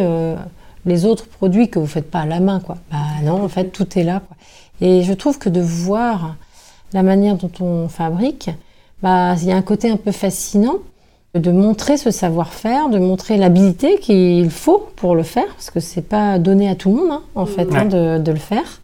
les 0.86 1.06
autres 1.06 1.28
produits 1.28 1.70
que 1.70 1.78
vous 1.78 1.88
faites 1.88 2.10
pas 2.10 2.20
à 2.20 2.26
la 2.26 2.40
main, 2.40 2.62
quoi? 2.62 2.78
Bah 2.90 3.00
non, 3.26 3.44
en 3.44 3.50
fait, 3.50 3.66
tout 3.66 4.00
est 4.00 4.04
là. 4.04 4.22
Et 4.80 5.04
je 5.04 5.12
trouve 5.12 5.38
que 5.38 5.50
de 5.50 5.60
voir 5.60 6.38
la 6.94 7.04
manière 7.04 7.36
dont 7.36 7.52
on 7.60 7.88
fabrique, 7.88 8.50
bah 9.02 9.36
il 9.42 9.48
y 9.48 9.52
a 9.52 9.56
un 9.56 9.62
côté 9.62 9.90
un 9.90 9.98
peu 9.98 10.12
fascinant 10.12 10.78
de 11.36 11.52
montrer 11.52 11.98
ce 11.98 12.12
savoir-faire, 12.12 12.90
de 12.90 13.00
montrer 13.00 13.38
l'habilité 13.38 13.98
qu'il 14.00 14.52
faut 14.52 14.88
pour 14.96 15.16
le 15.16 15.24
faire, 15.24 15.48
parce 15.48 15.72
que 15.72 15.80
c'est 15.80 16.08
pas 16.08 16.38
donné 16.38 16.70
à 16.70 16.76
tout 16.76 16.90
le 16.90 16.96
monde, 16.96 17.12
hein, 17.12 17.22
en 17.34 17.48
fait, 17.48 17.68
hein, 17.74 17.86
de, 17.86 18.20
de 18.20 18.32
le 18.32 18.38
faire. 18.38 18.82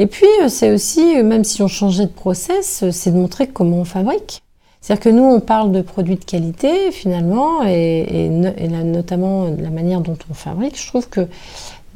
Et 0.00 0.06
puis, 0.06 0.26
euh, 0.42 0.48
c'est 0.48 0.72
aussi, 0.72 1.16
euh, 1.16 1.22
même 1.22 1.44
si 1.44 1.62
on 1.62 1.68
changeait 1.68 2.06
de 2.06 2.10
process, 2.12 2.82
euh, 2.82 2.90
c'est 2.90 3.12
de 3.12 3.16
montrer 3.16 3.46
comment 3.46 3.76
on 3.78 3.84
fabrique. 3.84 4.42
C'est-à-dire 4.80 5.04
que 5.04 5.08
nous, 5.08 5.22
on 5.22 5.40
parle 5.40 5.70
de 5.70 5.80
produits 5.80 6.16
de 6.16 6.24
qualité, 6.24 6.90
finalement, 6.90 7.64
et, 7.64 7.70
et 7.70 8.26
et 8.26 8.68
là, 8.68 8.82
notamment 8.82 9.44
la 9.44 9.70
manière 9.70 10.00
dont 10.00 10.18
on 10.30 10.34
fabrique. 10.34 10.80
Je 10.80 10.86
trouve 10.86 11.08
qu'il 11.08 11.28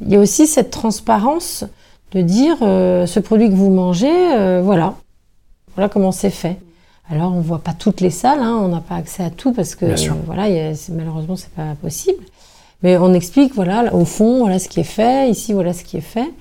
y 0.07 0.15
a 0.15 0.19
aussi 0.19 0.47
cette 0.47 0.71
transparence 0.71 1.65
de 2.13 2.21
dire, 2.21 2.57
euh, 2.61 3.05
ce 3.05 3.19
produit 3.19 3.49
que 3.49 3.55
vous 3.55 3.69
mangez, 3.69 4.33
euh, 4.33 4.61
voilà, 4.63 4.95
voilà 5.75 5.89
comment 5.89 6.11
c'est 6.11 6.29
fait. 6.29 6.57
Alors, 7.09 7.33
on 7.33 7.41
voit 7.41 7.59
pas 7.59 7.73
toutes 7.73 7.99
les 8.01 8.09
salles, 8.09 8.39
hein, 8.41 8.57
on 8.61 8.69
n'a 8.69 8.79
pas 8.79 8.95
accès 8.95 9.23
à 9.23 9.29
tout 9.29 9.51
parce 9.51 9.75
que 9.75 9.85
euh, 9.85 9.95
voilà, 10.25 10.47
y 10.49 10.59
a- 10.59 10.73
malheureusement, 10.91 11.35
c'est 11.35 11.51
pas 11.51 11.75
possible. 11.81 12.23
Mais 12.81 12.97
on 12.97 13.13
explique, 13.13 13.53
voilà, 13.55 13.83
là, 13.83 13.93
au 13.93 14.05
fond, 14.05 14.39
voilà 14.39 14.59
ce 14.59 14.67
qui 14.69 14.79
est 14.79 14.83
fait, 14.85 15.29
ici, 15.29 15.53
voilà 15.53 15.73
ce 15.73 15.83
qui 15.83 15.97
est 15.97 16.01
fait. 16.01 16.31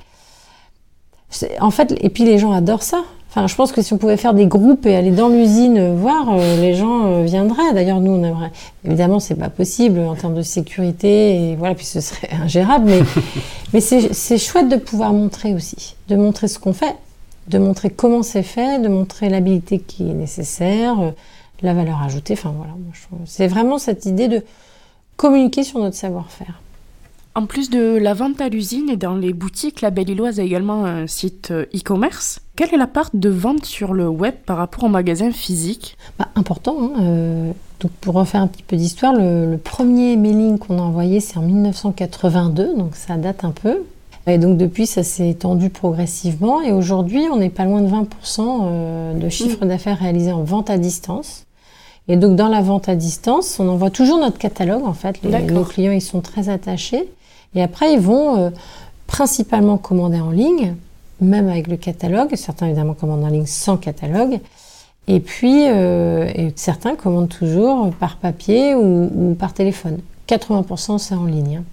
En 1.61 1.71
fait, 1.71 1.95
et 2.01 2.11
puis 2.11 2.25
les 2.25 2.39
gens 2.39 2.53
adorent 2.53 2.83
ça. 2.83 3.03
Enfin, 3.31 3.47
je 3.47 3.55
pense 3.55 3.73
que 3.73 3.81
si 3.81 3.95
on 3.95 3.97
pouvait 3.99 4.19
faire 4.19 4.35
des 4.35 4.45
groupes 4.47 4.85
et 4.85 4.95
aller 4.95 5.11
dans 5.11 5.29
l'usine 5.31 5.79
euh, 5.79 5.95
voir, 5.95 6.27
euh, 6.31 6.61
les 6.61 6.75
gens 6.75 7.07
euh, 7.07 7.25
viendraient. 7.25 7.73
D'ailleurs, 7.73 8.01
nous, 8.01 8.11
on 8.13 8.23
aimerait. 8.23 8.53
Évidemment, 8.85 9.21
c'est 9.21 9.37
pas 9.37 9.49
possible 9.49 10.01
en 10.01 10.15
termes 10.15 10.35
de 10.35 10.43
sécurité, 10.43 11.37
et 11.53 11.57
voilà, 11.57 11.75
puis 11.75 11.87
ce 11.87 12.01
serait 12.03 12.29
ingérable. 12.43 12.93
Mais, 13.73 13.81
c'est 13.81 14.39
chouette 14.39 14.69
de 14.69 14.77
pouvoir 14.77 15.15
montrer 15.15 15.55
aussi, 15.55 15.97
de 16.09 16.17
montrer 16.17 16.47
ce 16.47 16.59
qu'on 16.59 16.75
fait, 16.75 16.95
de 17.49 17.59
montrer 17.59 17.91
comment 17.91 18.23
c'est 18.23 18.43
fait, 18.43 18.81
de 18.81 18.89
montrer 18.89 19.29
l'habilité 19.29 19.79
qui 19.79 20.09
est 20.09 20.15
nécessaire, 20.15 21.01
euh, 21.01 21.11
la 21.63 21.75
valeur 21.75 22.03
ajoutée. 22.03 22.35
Enfin 22.35 22.53
voilà, 22.57 22.73
c'est 23.25 23.47
vraiment 23.47 23.79
cette 23.79 24.07
idée 24.07 24.29
de 24.29 24.43
communiquer 25.17 25.63
sur 25.63 25.79
notre 25.79 25.97
savoir-faire. 25.97 26.61
En 27.35 27.47
plus 27.47 27.71
de 27.71 27.97
la 27.97 28.13
vente 28.13 28.43
à 28.43 28.51
l'usine 28.51 28.91
et 28.91 28.97
dans 28.97 29.15
les 29.15 29.33
boutiques, 29.33 29.81
la 29.81 29.91
Belle 29.91 30.11
Illoise 30.11 30.39
a 30.39 30.43
également 30.43 30.85
un 30.85 31.07
site 31.07 31.51
euh, 31.51 31.65
e-commerce. 31.75 32.41
Quelle 32.57 32.75
est 32.75 32.77
la 32.77 32.87
part 32.87 33.09
de 33.15 33.31
vente 33.31 33.65
sur 33.65 33.95
le 33.95 34.07
web 34.07 34.35
par 34.45 34.59
rapport 34.59 34.85
au 34.85 34.89
magasin 34.89 35.31
physique? 35.31 35.97
Bah, 36.19 36.29
important. 36.35 36.77
hein, 36.79 36.91
euh, 37.01 37.53
donc 37.81 37.91
pour 38.03 38.15
refaire 38.15 38.43
un 38.43 38.49
petit 38.49 38.63
peu 38.63 38.77
d'histoire, 38.77 39.15
le, 39.15 39.51
le 39.51 39.57
premier 39.57 40.17
mailing 40.17 40.59
qu'on 40.59 40.79
a 40.79 40.83
envoyé, 40.83 41.21
c'est 41.21 41.39
en 41.39 41.43
1982, 41.43 42.77
donc 42.77 42.95
ça 42.95 43.17
date 43.17 43.45
un 43.45 43.51
peu. 43.51 43.79
Et 44.27 44.39
donc 44.39 44.57
depuis, 44.57 44.87
ça 44.87 45.03
s'est 45.03 45.29
étendu 45.29 45.69
progressivement. 45.71 46.63
Et 46.63 46.73
aujourd'hui, 46.73 47.25
on 47.33 47.37
n'est 47.37 47.51
pas 47.51 47.65
loin 47.65 47.81
de 47.81 47.89
20% 47.89 48.05
euh, 48.41 49.15
de 49.15 49.29
chiffre 49.29 49.65
d'affaires 49.67 49.99
réalisé 49.99 50.33
en 50.33 50.45
vente 50.45 50.71
à 50.71 50.79
distance. 50.79 51.45
Et 52.09 52.17
donc 52.17 52.37
dans 52.37 52.49
la 52.49 52.61
vente 52.63 52.89
à 52.89 52.95
distance, 52.95 53.59
on 53.61 53.69
envoie 53.69 53.91
toujours 53.91 54.19
notre 54.21 54.39
catalogue. 54.39 54.85
En 54.85 54.93
fait, 54.93 55.21
Les- 55.23 55.31
nos 55.53 55.65
clients 55.65 55.93
ils 55.93 56.01
sont 56.03 56.21
très 56.21 56.49
attachés. 56.49 57.09
Et 57.55 57.63
après, 57.63 57.93
ils 57.95 58.01
vont 58.01 58.37
euh, 58.39 58.51
principalement 59.07 59.77
commander 59.77 60.21
en 60.21 60.31
ligne, 60.31 60.75
même 61.21 61.49
avec 61.49 61.67
le 61.67 61.77
catalogue. 61.77 62.35
Certains 62.37 62.67
évidemment 62.67 62.95
commandent 62.95 63.25
en 63.25 63.29
ligne 63.29 63.47
sans 63.47 63.77
catalogue. 63.77 64.39
Et 65.09 65.19
puis, 65.19 65.65
euh, 65.69 66.31
et 66.35 66.53
certains 66.55 66.95
commandent 66.95 67.29
toujours 67.29 67.91
par 67.99 68.17
papier 68.17 68.75
ou, 68.77 69.11
ou 69.15 69.35
par 69.35 69.53
téléphone. 69.53 69.99
80% 70.29 70.99
c'est 70.99 71.17
en 71.17 71.25
ligne. 71.25 71.57
hein. 71.61 71.65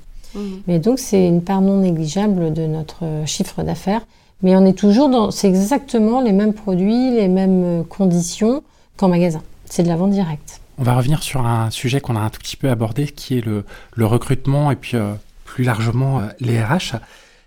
Mais 0.68 0.80
donc 0.80 1.00
c'est 1.00 1.28
une 1.28 1.42
part 1.42 1.62
non 1.62 1.78
négligeable 1.78 2.54
de 2.54 2.66
notre 2.66 3.04
chiffre 3.26 3.64
d'affaires. 3.64 4.02
Mais 4.42 4.56
on 4.56 4.66
est 4.66 4.78
toujours 4.78 5.10
dans, 5.10 5.32
c'est 5.32 5.50
exactement 5.50 6.22
les 6.22 6.32
mêmes 6.32 6.54
produits, 6.54 7.12
les 7.12 7.28
mêmes 7.28 7.84
conditions 7.90 8.64
qu'en 8.96 9.10
magasin. 9.10 9.42
C'est 9.66 9.84
de 9.84 9.90
la 9.90 9.98
vente 9.98 10.12
directe. 10.12 10.62
On 10.78 10.84
va 10.84 10.96
revenir 10.96 11.24
sur 11.24 11.46
un 11.46 11.70
sujet 11.72 12.00
qu'on 12.00 12.16
a 12.16 12.22
un 12.22 12.30
tout 12.30 12.40
petit 12.40 12.56
peu 12.56 12.70
abordé, 12.70 13.08
qui 13.08 13.38
est 13.38 13.46
le, 13.46 13.66
le 13.96 14.06
recrutement 14.06 14.72
et 14.72 14.76
puis 14.78 14.96
euh, 14.96 15.14
plus 15.44 15.66
largement 15.66 16.20
euh, 16.20 16.28
les 16.40 16.62
RH. 16.64 16.96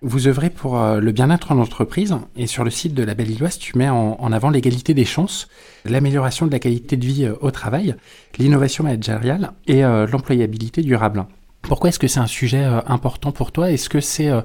Vous 0.04 0.26
œuvrez 0.26 0.50
pour 0.50 0.78
euh, 0.80 0.98
le 0.98 1.12
bien-être 1.12 1.52
en 1.52 1.58
entreprise 1.58 2.16
et 2.36 2.48
sur 2.48 2.64
le 2.64 2.70
site 2.70 2.92
de 2.92 3.04
la 3.04 3.14
Belle 3.14 3.30
Illoise, 3.30 3.56
tu 3.56 3.78
mets 3.78 3.88
en, 3.88 4.16
en 4.18 4.32
avant 4.32 4.50
l'égalité 4.50 4.94
des 4.94 5.04
chances, 5.04 5.46
l'amélioration 5.84 6.44
de 6.44 6.50
la 6.50 6.58
qualité 6.58 6.96
de 6.96 7.06
vie 7.06 7.24
euh, 7.24 7.36
au 7.40 7.52
travail, 7.52 7.94
l'innovation 8.36 8.82
managériale 8.82 9.52
et 9.68 9.84
euh, 9.84 10.08
l'employabilité 10.08 10.82
durable. 10.82 11.24
Pourquoi 11.62 11.88
est-ce 11.88 11.98
que 11.98 12.08
c'est 12.08 12.20
un 12.20 12.26
sujet 12.26 12.64
euh, 12.64 12.80
important 12.86 13.32
pour 13.32 13.52
toi? 13.52 13.70
Est-ce 13.70 13.88
que 13.88 14.00
c'est 14.00 14.28
euh, 14.28 14.40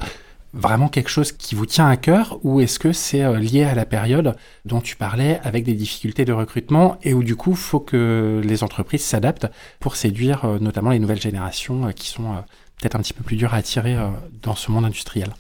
vraiment 0.53 0.88
quelque 0.88 1.10
chose 1.10 1.32
qui 1.32 1.56
vous 1.56 1.65
tient 1.65 1.88
à 1.88 1.97
cœur 1.97 2.39
ou 2.43 2.62
est-ce 2.62 2.80
que 2.80 2.93
c'est 2.93 3.23
euh, 3.23 3.38
lié 3.38 3.63
à 3.63 3.75
la 3.75 3.86
période 3.86 4.36
dont 4.65 4.82
tu 4.82 4.95
parlais 4.95 5.39
avec 5.43 5.63
des 5.65 5.73
difficultés 5.73 6.25
de 6.25 6.34
recrutement 6.34 6.97
et 7.03 7.13
où 7.13 7.23
du 7.23 7.36
coup 7.36 7.56
faut 7.56 7.80
que 7.80 8.41
les 8.43 8.63
entreprises 8.63 9.03
s'adaptent 9.03 9.47
pour 9.80 9.95
séduire 9.95 10.45
notamment 10.62 10.91
les 10.91 10.99
nouvelles 10.99 11.21
générations 11.21 11.91
qui 11.91 12.08
sont 12.08 12.36
peut-être 12.80 12.96
un 12.96 13.00
petit 13.00 13.13
peu 13.13 13.23
plus 13.23 13.35
dures 13.35 13.54
à 13.54 13.58
attirer 13.58 13.98
dans 14.42 14.56
ce 14.56 14.71
monde 14.71 14.85
industriel? 14.85 15.33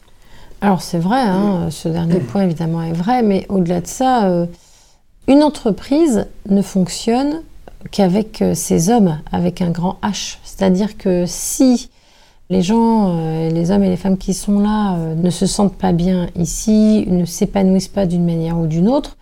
Alors 0.61 0.81
c'est 0.81 0.99
vrai, 0.99 1.21
hein, 1.21 1.69
ce 1.69 1.87
dernier 1.87 2.19
point 2.19 2.43
évidemment 2.43 2.81
est 2.81 2.93
vrai, 2.93 3.21
mais 3.21 3.45
au-delà 3.49 3.81
de 3.81 3.87
ça, 3.87 4.47
une 5.27 5.43
entreprise 5.43 6.27
ne 6.49 6.61
fonctionne 6.61 7.43
qu'avec 7.91 8.41
euh, 8.41 8.53
ses 8.53 8.89
hommes, 8.89 9.19
avec 9.31 9.61
un 9.61 9.69
grand 9.69 9.97
H. 10.03 10.37
C'est-à-dire 10.43 10.97
que 10.97 11.25
si 11.27 11.89
les 12.49 12.61
gens, 12.61 13.17
euh, 13.17 13.49
les 13.49 13.71
hommes 13.71 13.83
et 13.83 13.89
les 13.89 13.97
femmes 13.97 14.17
qui 14.17 14.33
sont 14.33 14.59
là 14.59 14.95
euh, 14.95 15.15
ne 15.15 15.29
se 15.29 15.45
sentent 15.45 15.75
pas 15.75 15.91
bien 15.91 16.29
ici, 16.35 17.05
ne 17.07 17.25
s'épanouissent 17.25 17.89
pas 17.89 18.05
d'une 18.05 18.25
manière 18.25 18.57
ou 18.57 18.67
d'une 18.67 18.87
autre, 18.87 19.17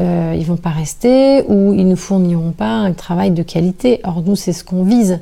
euh, 0.00 0.34
ils 0.36 0.44
vont 0.44 0.56
pas 0.56 0.70
rester 0.70 1.44
ou 1.48 1.74
ils 1.74 1.86
ne 1.86 1.94
fourniront 1.94 2.52
pas 2.52 2.72
un 2.72 2.92
travail 2.92 3.30
de 3.30 3.42
qualité. 3.42 4.00
Or 4.04 4.22
nous, 4.22 4.36
c'est 4.36 4.52
ce 4.52 4.64
qu'on 4.64 4.82
vise. 4.82 5.20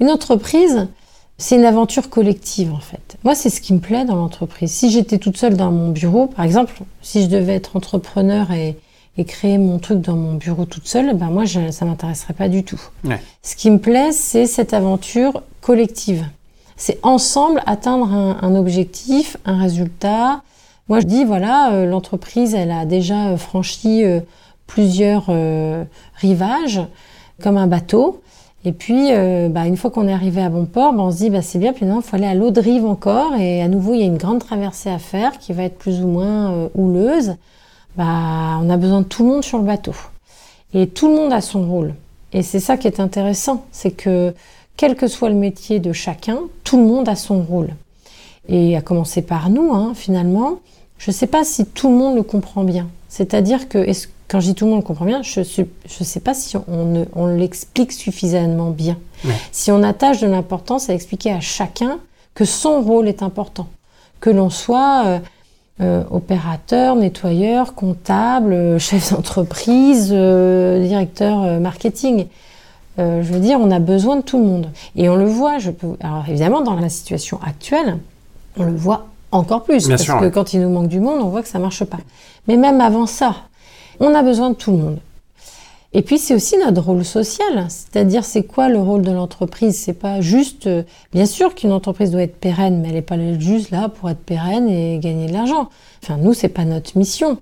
Une 0.00 0.10
entreprise, 0.10 0.88
C'est 1.36 1.56
une 1.56 1.64
aventure 1.64 2.10
collective 2.10 2.72
en 2.72 2.78
fait. 2.78 3.16
Moi, 3.24 3.34
c'est 3.34 3.50
ce 3.50 3.60
qui 3.60 3.74
me 3.74 3.80
plaît 3.80 4.04
dans 4.04 4.14
l'entreprise. 4.14 4.70
Si 4.70 4.90
j'étais 4.90 5.18
toute 5.18 5.36
seule 5.36 5.56
dans 5.56 5.72
mon 5.72 5.90
bureau, 5.90 6.26
par 6.28 6.44
exemple, 6.44 6.82
si 7.02 7.22
je 7.22 7.28
devais 7.28 7.54
être 7.54 7.74
entrepreneur 7.74 8.52
et, 8.52 8.76
créer 9.22 9.58
mon 9.58 9.78
truc 9.78 10.00
dans 10.00 10.16
mon 10.16 10.34
bureau 10.34 10.64
toute 10.64 10.88
seule, 10.88 11.14
ben 11.14 11.26
moi, 11.26 11.44
je, 11.44 11.70
ça 11.70 11.84
m'intéresserait 11.84 12.34
pas 12.34 12.48
du 12.48 12.64
tout. 12.64 12.80
Ce 13.42 13.54
qui 13.54 13.70
me 13.70 13.78
plaît, 13.78 14.10
c'est 14.10 14.46
cette 14.46 14.74
aventure 14.74 15.42
collective. 15.60 16.26
C'est 16.76 16.98
ensemble 17.04 17.62
atteindre 17.66 18.12
un, 18.12 18.54
objectif, 18.56 19.36
un 19.44 19.60
résultat. 19.60 20.42
Moi, 20.88 21.00
je 21.00 21.06
dis, 21.06 21.24
voilà, 21.24 21.72
euh, 21.72 21.86
l'entreprise, 21.86 22.54
elle 22.54 22.72
a 22.72 22.84
déjà 22.84 23.28
euh, 23.28 23.36
franchi 23.36 24.04
euh, 24.04 24.20
plusieurs 24.66 25.30
rivages, 26.16 26.80
comme 27.42 27.56
un 27.56 27.66
bateau. 27.66 28.22
Et 28.64 28.72
puis, 28.72 29.10
bah, 29.50 29.66
une 29.66 29.76
fois 29.76 29.90
qu'on 29.90 30.08
est 30.08 30.12
arrivé 30.12 30.42
à 30.42 30.48
bon 30.48 30.64
port, 30.64 30.94
bah, 30.94 31.02
on 31.02 31.10
se 31.10 31.18
dit, 31.18 31.28
bah, 31.28 31.42
c'est 31.42 31.58
bien, 31.58 31.74
puis 31.74 31.84
maintenant, 31.84 32.00
il 32.00 32.04
faut 32.04 32.16
aller 32.16 32.26
à 32.26 32.34
l'autre 32.34 32.62
rive 32.62 32.86
encore. 32.86 33.34
Et 33.34 33.62
à 33.62 33.68
nouveau, 33.68 33.92
il 33.92 34.00
y 34.00 34.02
a 34.02 34.06
une 34.06 34.16
grande 34.16 34.40
traversée 34.40 34.88
à 34.88 34.98
faire 34.98 35.38
qui 35.38 35.52
va 35.52 35.64
être 35.64 35.76
plus 35.76 36.00
ou 36.00 36.08
moins 36.08 36.70
houleuse. 36.74 37.36
Bah, 37.96 38.58
on 38.60 38.70
a 38.70 38.76
besoin 38.76 39.02
de 39.02 39.06
tout 39.06 39.24
le 39.24 39.30
monde 39.30 39.44
sur 39.44 39.58
le 39.58 39.64
bateau. 39.64 39.94
Et 40.72 40.88
tout 40.88 41.08
le 41.08 41.14
monde 41.14 41.32
a 41.32 41.40
son 41.40 41.64
rôle. 41.64 41.94
Et 42.32 42.42
c'est 42.42 42.60
ça 42.60 42.76
qui 42.76 42.88
est 42.88 42.98
intéressant, 42.98 43.64
c'est 43.70 43.92
que 43.92 44.34
quel 44.76 44.96
que 44.96 45.06
soit 45.06 45.28
le 45.28 45.36
métier 45.36 45.78
de 45.78 45.92
chacun, 45.92 46.38
tout 46.64 46.76
le 46.76 46.84
monde 46.84 47.08
a 47.08 47.14
son 47.14 47.42
rôle. 47.42 47.68
Et 48.48 48.76
à 48.76 48.82
commencer 48.82 49.22
par 49.22 49.50
nous, 49.50 49.72
hein, 49.72 49.92
finalement, 49.94 50.58
je 50.98 51.10
ne 51.10 51.14
sais 51.14 51.28
pas 51.28 51.44
si 51.44 51.64
tout 51.64 51.88
le 51.88 51.94
monde 51.94 52.16
le 52.16 52.24
comprend 52.24 52.64
bien. 52.64 52.88
C'est-à-dire 53.08 53.68
que, 53.68 53.86
quand 54.26 54.40
je 54.40 54.46
dis 54.46 54.54
tout 54.56 54.64
le 54.64 54.72
monde 54.72 54.80
le 54.80 54.86
comprend 54.86 55.04
bien, 55.04 55.22
je 55.22 55.40
ne 55.40 56.04
sais 56.04 56.20
pas 56.20 56.34
si 56.34 56.56
on, 56.56 57.06
on 57.14 57.26
l'explique 57.26 57.92
suffisamment 57.92 58.70
bien. 58.70 58.98
Si 59.52 59.70
on 59.70 59.82
attache 59.84 60.20
de 60.20 60.26
l'importance 60.26 60.90
à 60.90 60.94
expliquer 60.94 61.32
à 61.32 61.40
chacun 61.40 61.98
que 62.34 62.44
son 62.44 62.82
rôle 62.82 63.06
est 63.06 63.22
important. 63.22 63.68
Que 64.18 64.30
l'on 64.30 64.50
soit 64.50 65.20
euh, 65.80 65.84
euh, 65.84 66.04
opérateur, 66.10 66.96
nettoyeur, 66.96 67.74
comptable, 67.74 68.52
euh, 68.52 68.78
chef 68.78 69.12
d'entreprise, 69.12 70.12
directeur 70.12 71.60
marketing. 71.60 72.26
Euh, 72.98 73.22
je 73.22 73.32
veux 73.32 73.40
dire, 73.40 73.58
on 73.60 73.70
a 73.70 73.80
besoin 73.80 74.16
de 74.16 74.22
tout 74.22 74.38
le 74.38 74.44
monde. 74.44 74.70
Et 74.96 75.08
on 75.08 75.16
le 75.16 75.24
voit, 75.24 75.58
je 75.58 75.70
peux... 75.70 75.96
Alors 76.00 76.24
évidemment, 76.28 76.60
dans 76.60 76.74
la 76.74 76.88
situation 76.88 77.40
actuelle, 77.44 77.98
on 78.56 78.64
le 78.64 78.74
voit 78.74 79.06
encore 79.32 79.64
plus. 79.64 79.88
parce 79.88 80.04
que 80.04 80.28
quand 80.28 80.52
il 80.52 80.60
nous 80.60 80.68
manque 80.70 80.88
du 80.88 81.00
monde, 81.00 81.20
on 81.20 81.28
voit 81.28 81.42
que 81.42 81.48
ça 81.48 81.58
marche 81.58 81.84
pas. 81.84 81.98
Mais 82.46 82.56
même 82.56 82.80
avant 82.80 83.06
ça, 83.06 83.34
on 83.98 84.14
a 84.14 84.22
besoin 84.22 84.50
de 84.50 84.54
tout 84.54 84.70
le 84.70 84.76
monde. 84.76 84.98
Et 85.96 86.02
puis 86.02 86.18
c'est 86.18 86.34
aussi 86.34 86.58
notre 86.58 86.82
rôle 86.82 87.04
social, 87.04 87.66
c'est-à-dire 87.68 88.24
c'est 88.24 88.42
quoi 88.42 88.68
le 88.68 88.80
rôle 88.80 89.02
de 89.02 89.12
l'entreprise? 89.12 89.78
C'est 89.78 89.92
pas 89.94 90.20
juste, 90.20 90.66
euh, 90.66 90.82
bien 91.12 91.24
sûr 91.24 91.54
qu'une 91.54 91.72
entreprise 91.72 92.10
doit 92.10 92.22
être 92.22 92.36
pérenne, 92.36 92.80
mais 92.80 92.88
elle 92.88 92.94
n'est 92.94 93.02
pas 93.02 93.16
juste 93.38 93.70
là 93.70 93.88
pour 93.88 94.10
être 94.10 94.18
pérenne 94.18 94.68
et 94.68 94.98
gagner 94.98 95.28
de 95.28 95.32
l'argent. 95.32 95.70
Enfin 96.02 96.16
nous 96.16 96.34
c'est 96.34 96.48
pas 96.48 96.64
notre 96.64 96.98
mission. 96.98 97.38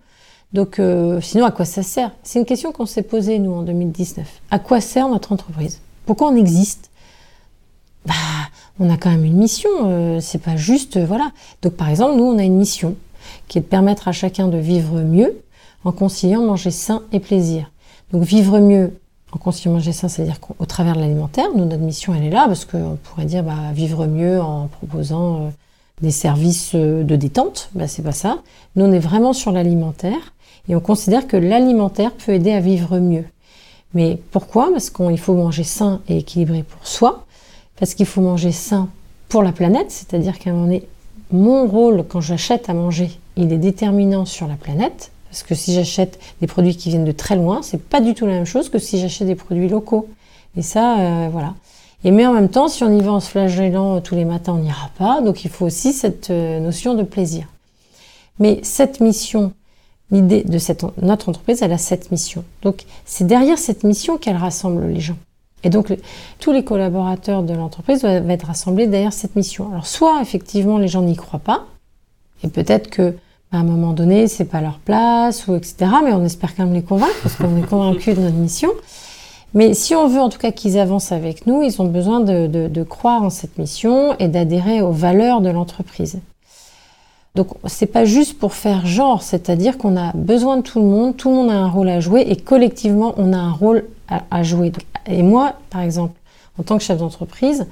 Donc, 0.52 0.78
euh, 0.78 1.20
sinon, 1.20 1.46
à 1.46 1.50
quoi 1.50 1.64
ça 1.64 1.82
sert? 1.82 2.10
C'est 2.22 2.38
une 2.38 2.44
question 2.44 2.72
qu'on 2.72 2.86
s'est 2.86 3.02
posée, 3.02 3.38
nous, 3.38 3.52
en 3.52 3.62
2019. 3.62 4.26
À 4.50 4.58
quoi 4.58 4.80
sert 4.80 5.08
notre 5.08 5.32
entreprise? 5.32 5.80
Pourquoi 6.04 6.28
on 6.28 6.36
existe? 6.36 6.90
Bah, 8.04 8.12
on 8.78 8.90
a 8.90 8.96
quand 8.96 9.10
même 9.10 9.24
une 9.24 9.38
mission. 9.38 9.70
Euh, 9.84 10.20
c'est 10.20 10.42
pas 10.42 10.56
juste, 10.56 10.98
euh, 10.98 11.06
voilà. 11.06 11.32
Donc, 11.62 11.74
par 11.74 11.88
exemple, 11.88 12.16
nous, 12.16 12.24
on 12.24 12.38
a 12.38 12.42
une 12.42 12.56
mission 12.58 12.96
qui 13.48 13.58
est 13.58 13.62
de 13.62 13.66
permettre 13.66 14.08
à 14.08 14.12
chacun 14.12 14.48
de 14.48 14.58
vivre 14.58 15.00
mieux 15.00 15.42
en 15.84 15.92
conciliant 15.92 16.42
manger 16.42 16.70
sain 16.70 17.02
et 17.12 17.20
plaisir. 17.20 17.71
Donc, 18.12 18.22
vivre 18.22 18.58
mieux 18.58 18.98
en 19.32 19.38
conciliant 19.38 19.74
manger 19.74 19.92
sain, 19.92 20.08
c'est-à-dire 20.08 20.40
qu'au 20.40 20.66
travers 20.66 20.94
de 20.94 21.00
l'alimentaire, 21.00 21.46
nous, 21.54 21.64
notre 21.64 21.82
mission, 21.82 22.14
elle 22.14 22.24
est 22.24 22.30
là, 22.30 22.46
parce 22.46 22.64
qu'on 22.64 22.98
pourrait 23.02 23.24
dire, 23.24 23.42
bah, 23.42 23.72
vivre 23.72 24.06
mieux 24.06 24.40
en 24.40 24.68
proposant 24.68 25.50
des 26.02 26.10
services 26.10 26.74
de 26.74 27.16
détente. 27.16 27.70
Bah, 27.74 27.88
c'est 27.88 28.02
pas 28.02 28.12
ça. 28.12 28.38
Nous, 28.76 28.84
on 28.84 28.92
est 28.92 28.98
vraiment 28.98 29.32
sur 29.32 29.52
l'alimentaire. 29.52 30.34
Et 30.68 30.76
on 30.76 30.80
considère 30.80 31.26
que 31.26 31.36
l'alimentaire 31.36 32.12
peut 32.12 32.32
aider 32.32 32.52
à 32.52 32.60
vivre 32.60 32.98
mieux. 32.98 33.24
Mais 33.94 34.18
pourquoi? 34.30 34.70
Parce 34.70 34.90
qu'il 34.90 35.18
faut 35.18 35.34
manger 35.34 35.64
sain 35.64 36.00
et 36.08 36.18
équilibré 36.18 36.62
pour 36.62 36.86
soi, 36.86 37.26
parce 37.78 37.94
qu'il 37.94 38.06
faut 38.06 38.20
manger 38.20 38.52
sain 38.52 38.88
pour 39.28 39.42
la 39.42 39.52
planète, 39.52 39.90
c'est-à-dire 39.90 40.38
qu'à 40.38 40.50
un 40.50 40.52
moment 40.52 40.66
donné, 40.66 40.86
mon 41.30 41.66
rôle 41.66 42.04
quand 42.08 42.20
j'achète 42.20 42.68
à 42.68 42.74
manger, 42.74 43.10
il 43.36 43.52
est 43.52 43.58
déterminant 43.58 44.24
sur 44.24 44.46
la 44.46 44.54
planète, 44.54 45.10
parce 45.32 45.44
que 45.44 45.54
si 45.54 45.72
j'achète 45.72 46.20
des 46.42 46.46
produits 46.46 46.76
qui 46.76 46.90
viennent 46.90 47.06
de 47.06 47.12
très 47.12 47.36
loin, 47.36 47.62
c'est 47.62 47.82
pas 47.82 48.02
du 48.02 48.12
tout 48.12 48.26
la 48.26 48.32
même 48.32 48.44
chose 48.44 48.68
que 48.68 48.78
si 48.78 49.00
j'achète 49.00 49.26
des 49.26 49.34
produits 49.34 49.66
locaux. 49.66 50.10
Et 50.58 50.60
ça, 50.60 51.00
euh, 51.00 51.28
voilà. 51.32 51.54
Et 52.04 52.10
mais 52.10 52.26
en 52.26 52.34
même 52.34 52.50
temps, 52.50 52.68
si 52.68 52.84
on 52.84 52.94
y 52.94 53.00
va 53.00 53.12
en 53.12 53.20
se 53.20 53.30
flagellant 53.30 54.02
tous 54.02 54.14
les 54.14 54.26
matins, 54.26 54.52
on 54.52 54.58
n'ira 54.58 54.90
pas. 54.98 55.22
Donc 55.22 55.46
il 55.46 55.50
faut 55.50 55.64
aussi 55.64 55.94
cette 55.94 56.28
euh, 56.28 56.60
notion 56.60 56.92
de 56.92 57.02
plaisir. 57.02 57.46
Mais 58.40 58.60
cette 58.62 59.00
mission 59.00 59.54
l'idée 60.10 60.42
de 60.42 60.58
cette, 60.58 60.84
notre 61.00 61.30
entreprise, 61.30 61.62
elle 61.62 61.72
a 61.72 61.78
cette 61.78 62.10
mission. 62.10 62.44
Donc, 62.60 62.84
c'est 63.06 63.26
derrière 63.26 63.56
cette 63.56 63.82
mission 63.82 64.18
qu'elle 64.18 64.36
rassemble 64.36 64.86
les 64.88 65.00
gens. 65.00 65.16
Et 65.64 65.70
donc, 65.70 65.96
tous 66.38 66.52
les 66.52 66.64
collaborateurs 66.64 67.42
de 67.42 67.54
l'entreprise 67.54 68.02
doivent 68.02 68.30
être 68.30 68.46
rassemblés 68.46 68.86
derrière 68.86 69.14
cette 69.14 69.36
mission. 69.36 69.70
Alors, 69.70 69.86
soit 69.86 70.20
effectivement, 70.20 70.76
les 70.76 70.88
gens 70.88 71.00
n'y 71.00 71.16
croient 71.16 71.40
pas, 71.40 71.64
et 72.44 72.48
peut-être 72.48 72.90
que 72.90 73.16
à 73.52 73.58
un 73.58 73.64
moment 73.64 73.92
donné, 73.92 74.28
c'est 74.28 74.46
pas 74.46 74.60
leur 74.60 74.78
place, 74.78 75.46
ou 75.46 75.54
etc. 75.54 75.76
Mais 76.04 76.12
on 76.12 76.24
espère 76.24 76.56
quand 76.56 76.64
même 76.64 76.74
les 76.74 76.82
convaincre, 76.82 77.14
parce 77.22 77.36
qu'on 77.36 77.56
est 77.56 77.66
convaincus 77.66 78.16
de 78.16 78.22
notre 78.22 78.36
mission. 78.36 78.70
Mais 79.54 79.74
si 79.74 79.94
on 79.94 80.08
veut 80.08 80.20
en 80.20 80.30
tout 80.30 80.38
cas 80.38 80.50
qu'ils 80.50 80.78
avancent 80.78 81.12
avec 81.12 81.46
nous, 81.46 81.62
ils 81.62 81.80
ont 81.82 81.84
besoin 81.84 82.20
de, 82.20 82.82
croire 82.84 83.22
en 83.22 83.30
cette 83.30 83.58
mission 83.58 84.16
et 84.18 84.28
d'adhérer 84.28 84.80
aux 84.80 84.92
valeurs 84.92 85.42
de 85.42 85.50
l'entreprise. 85.50 86.20
Donc 87.34 87.48
c'est 87.66 87.86
pas 87.86 88.04
juste 88.04 88.38
pour 88.38 88.54
faire 88.54 88.86
genre, 88.86 89.22
c'est-à-dire 89.22 89.78
qu'on 89.78 89.96
a 89.96 90.12
besoin 90.14 90.58
de 90.58 90.62
tout 90.62 90.80
le 90.80 90.86
monde, 90.86 91.16
tout 91.16 91.30
le 91.30 91.34
monde 91.34 91.50
a 91.50 91.54
un 91.54 91.68
rôle 91.68 91.88
à 91.88 92.00
jouer 92.00 92.22
et 92.28 92.36
collectivement 92.36 93.14
on 93.16 93.32
a 93.32 93.38
un 93.38 93.52
rôle 93.52 93.84
à, 94.08 94.42
jouer. 94.42 94.70
Et 95.06 95.22
moi, 95.22 95.54
par 95.70 95.80
exemple, 95.80 96.12
en 96.58 96.62
tant 96.62 96.76
que 96.76 96.84
chef 96.84 96.98
d'entreprise, 96.98 97.66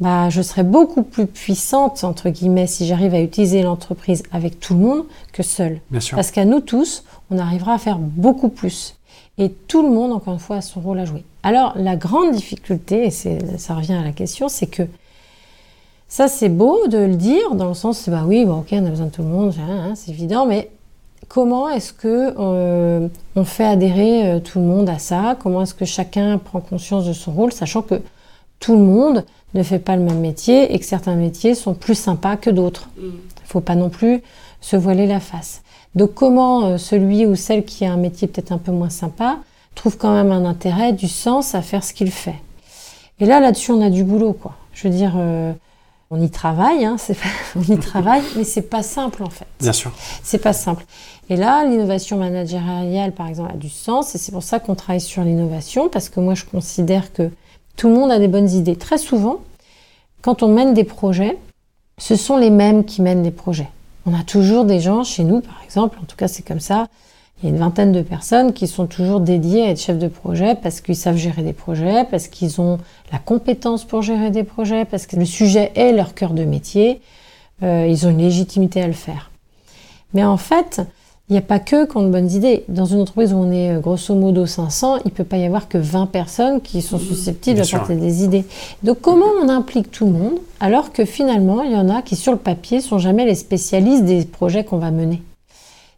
bah, 0.00 0.30
je 0.30 0.42
serais 0.42 0.62
beaucoup 0.62 1.02
plus 1.02 1.26
puissante, 1.26 2.04
entre 2.04 2.28
guillemets, 2.28 2.66
si 2.66 2.86
j'arrive 2.86 3.14
à 3.14 3.20
utiliser 3.20 3.62
l'entreprise 3.62 4.22
avec 4.30 4.60
tout 4.60 4.74
le 4.74 4.80
monde 4.80 5.04
que 5.32 5.42
seule. 5.42 5.80
Bien 5.90 6.00
sûr. 6.00 6.16
Parce 6.16 6.30
qu'à 6.30 6.44
nous 6.44 6.60
tous, 6.60 7.04
on 7.30 7.38
arrivera 7.38 7.74
à 7.74 7.78
faire 7.78 7.98
beaucoup 7.98 8.48
plus. 8.48 8.94
Et 9.38 9.50
tout 9.50 9.82
le 9.82 9.88
monde, 9.88 10.12
encore 10.12 10.34
une 10.34 10.40
fois, 10.40 10.56
a 10.56 10.60
son 10.60 10.80
rôle 10.80 10.98
à 10.98 11.04
jouer. 11.04 11.24
Alors, 11.42 11.72
la 11.76 11.96
grande 11.96 12.32
difficulté, 12.32 13.06
et 13.06 13.10
ça 13.10 13.74
revient 13.74 13.94
à 13.94 14.02
la 14.02 14.12
question, 14.12 14.48
c'est 14.48 14.66
que 14.66 14.82
ça, 16.08 16.26
c'est 16.26 16.48
beau 16.48 16.86
de 16.88 16.98
le 16.98 17.16
dire, 17.16 17.54
dans 17.54 17.68
le 17.68 17.74
sens, 17.74 18.08
bah 18.08 18.24
oui, 18.26 18.44
ok, 18.48 18.68
on 18.72 18.86
a 18.86 18.90
besoin 18.90 19.06
de 19.06 19.10
tout 19.10 19.22
le 19.22 19.28
monde, 19.28 19.54
hein, 19.60 19.92
c'est 19.94 20.10
évident, 20.10 20.46
mais 20.46 20.70
comment 21.28 21.68
est-ce 21.68 21.92
que 21.92 22.34
euh, 22.38 23.08
on 23.36 23.44
fait 23.44 23.66
adhérer 23.66 24.26
euh, 24.26 24.40
tout 24.40 24.58
le 24.58 24.64
monde 24.64 24.88
à 24.88 24.98
ça? 24.98 25.36
Comment 25.38 25.62
est-ce 25.62 25.74
que 25.74 25.84
chacun 25.84 26.38
prend 26.38 26.60
conscience 26.60 27.04
de 27.04 27.12
son 27.12 27.32
rôle, 27.32 27.52
sachant 27.52 27.82
que 27.82 28.00
tout 28.58 28.72
le 28.72 28.82
monde 28.82 29.24
ne 29.54 29.62
fait 29.62 29.78
pas 29.78 29.96
le 29.96 30.02
même 30.02 30.20
métier 30.20 30.74
et 30.74 30.78
que 30.78 30.84
certains 30.84 31.14
métiers 31.14 31.54
sont 31.54 31.74
plus 31.74 31.94
sympas 31.94 32.36
que 32.36 32.50
d'autres. 32.50 32.88
Il 32.98 33.04
mm. 33.04 33.10
ne 33.10 33.46
faut 33.46 33.60
pas 33.60 33.74
non 33.74 33.88
plus 33.88 34.22
se 34.60 34.76
voiler 34.76 35.06
la 35.06 35.20
face. 35.20 35.62
Donc 35.94 36.14
comment 36.14 36.66
euh, 36.66 36.78
celui 36.78 37.26
ou 37.26 37.34
celle 37.34 37.64
qui 37.64 37.84
a 37.84 37.92
un 37.92 37.96
métier 37.96 38.28
peut-être 38.28 38.52
un 38.52 38.58
peu 38.58 38.72
moins 38.72 38.90
sympa 38.90 39.38
trouve 39.74 39.96
quand 39.96 40.12
même 40.12 40.32
un 40.32 40.44
intérêt, 40.44 40.92
du 40.92 41.06
sens 41.06 41.54
à 41.54 41.62
faire 41.62 41.84
ce 41.84 41.92
qu'il 41.92 42.10
fait. 42.10 42.34
Et 43.20 43.26
là, 43.26 43.38
là-dessus, 43.38 43.70
on 43.70 43.80
a 43.80 43.90
du 43.90 44.02
boulot, 44.02 44.32
quoi. 44.32 44.56
Je 44.72 44.88
veux 44.88 44.94
dire, 44.94 45.12
on 46.10 46.20
y 46.20 46.30
travaille, 46.30 46.84
hein, 46.84 46.96
on 47.56 47.62
y 47.62 47.78
travaille, 47.78 48.22
mais 48.36 48.44
c'est 48.44 48.62
pas 48.62 48.82
simple 48.82 49.22
en 49.22 49.30
fait. 49.30 49.46
Bien 49.60 49.72
sûr. 49.72 49.92
C'est 50.22 50.38
pas 50.38 50.52
simple. 50.52 50.84
Et 51.28 51.36
là, 51.36 51.64
l'innovation 51.64 52.16
managériale, 52.16 53.12
par 53.12 53.28
exemple, 53.28 53.52
a 53.52 53.56
du 53.56 53.68
sens, 53.68 54.14
et 54.14 54.18
c'est 54.18 54.32
pour 54.32 54.42
ça 54.42 54.58
qu'on 54.58 54.74
travaille 54.74 55.00
sur 55.00 55.22
l'innovation, 55.22 55.88
parce 55.88 56.08
que 56.08 56.20
moi, 56.20 56.34
je 56.34 56.44
considère 56.44 57.12
que 57.12 57.30
tout 57.78 57.88
le 57.88 57.94
monde 57.94 58.10
a 58.10 58.18
des 58.18 58.28
bonnes 58.28 58.50
idées. 58.50 58.76
Très 58.76 58.98
souvent, 58.98 59.38
quand 60.20 60.42
on 60.42 60.48
mène 60.48 60.74
des 60.74 60.84
projets, 60.84 61.38
ce 61.96 62.16
sont 62.16 62.36
les 62.36 62.50
mêmes 62.50 62.84
qui 62.84 63.00
mènent 63.00 63.22
les 63.22 63.30
projets. 63.30 63.68
On 64.04 64.12
a 64.18 64.24
toujours 64.24 64.64
des 64.64 64.80
gens 64.80 65.04
chez 65.04 65.22
nous, 65.22 65.40
par 65.40 65.62
exemple, 65.64 65.96
en 66.02 66.04
tout 66.04 66.16
cas 66.16 66.28
c'est 66.28 66.42
comme 66.42 66.60
ça, 66.60 66.88
il 67.40 67.48
y 67.48 67.52
a 67.52 67.54
une 67.54 67.60
vingtaine 67.60 67.92
de 67.92 68.02
personnes 68.02 68.52
qui 68.52 68.66
sont 68.66 68.86
toujours 68.86 69.20
dédiées 69.20 69.62
à 69.62 69.70
être 69.70 69.80
chefs 69.80 69.98
de 69.98 70.08
projet 70.08 70.56
parce 70.60 70.80
qu'ils 70.80 70.96
savent 70.96 71.16
gérer 71.16 71.42
des 71.42 71.52
projets, 71.52 72.04
parce 72.10 72.26
qu'ils 72.26 72.60
ont 72.60 72.78
la 73.12 73.20
compétence 73.20 73.84
pour 73.84 74.02
gérer 74.02 74.32
des 74.32 74.42
projets, 74.42 74.84
parce 74.84 75.06
que 75.06 75.14
le 75.14 75.24
sujet 75.24 75.70
est 75.76 75.92
leur 75.92 76.14
cœur 76.14 76.32
de 76.32 76.44
métier. 76.44 77.00
Euh, 77.62 77.86
ils 77.88 78.08
ont 78.08 78.10
une 78.10 78.18
légitimité 78.18 78.82
à 78.82 78.88
le 78.88 78.92
faire. 78.92 79.30
Mais 80.14 80.24
en 80.24 80.36
fait, 80.36 80.80
il 81.28 81.34
n'y 81.34 81.38
a 81.38 81.42
pas 81.42 81.58
que 81.58 81.84
qui 81.84 81.96
ont 81.96 82.02
de 82.02 82.08
bonnes 82.08 82.30
idées. 82.30 82.64
Dans 82.68 82.86
une 82.86 83.00
entreprise 83.00 83.34
où 83.34 83.36
on 83.36 83.52
est 83.52 83.76
euh, 83.76 83.80
grosso 83.80 84.14
modo 84.14 84.46
500, 84.46 84.98
il 85.04 85.08
ne 85.08 85.10
peut 85.10 85.24
pas 85.24 85.36
y 85.36 85.44
avoir 85.44 85.68
que 85.68 85.76
20 85.76 86.06
personnes 86.06 86.60
qui 86.62 86.80
sont 86.80 86.98
susceptibles 86.98 87.60
d'apporter 87.60 87.96
des 87.96 88.24
idées. 88.24 88.44
Donc 88.82 89.00
comment 89.02 89.26
on 89.42 89.48
implique 89.50 89.90
tout 89.90 90.06
le 90.06 90.12
monde 90.12 90.38
alors 90.60 90.90
que 90.90 91.04
finalement, 91.04 91.62
il 91.62 91.72
y 91.72 91.76
en 91.76 91.90
a 91.90 92.00
qui 92.00 92.16
sur 92.16 92.32
le 92.32 92.38
papier 92.38 92.80
sont 92.80 92.98
jamais 92.98 93.26
les 93.26 93.34
spécialistes 93.34 94.04
des 94.04 94.24
projets 94.24 94.64
qu'on 94.64 94.78
va 94.78 94.90
mener? 94.90 95.22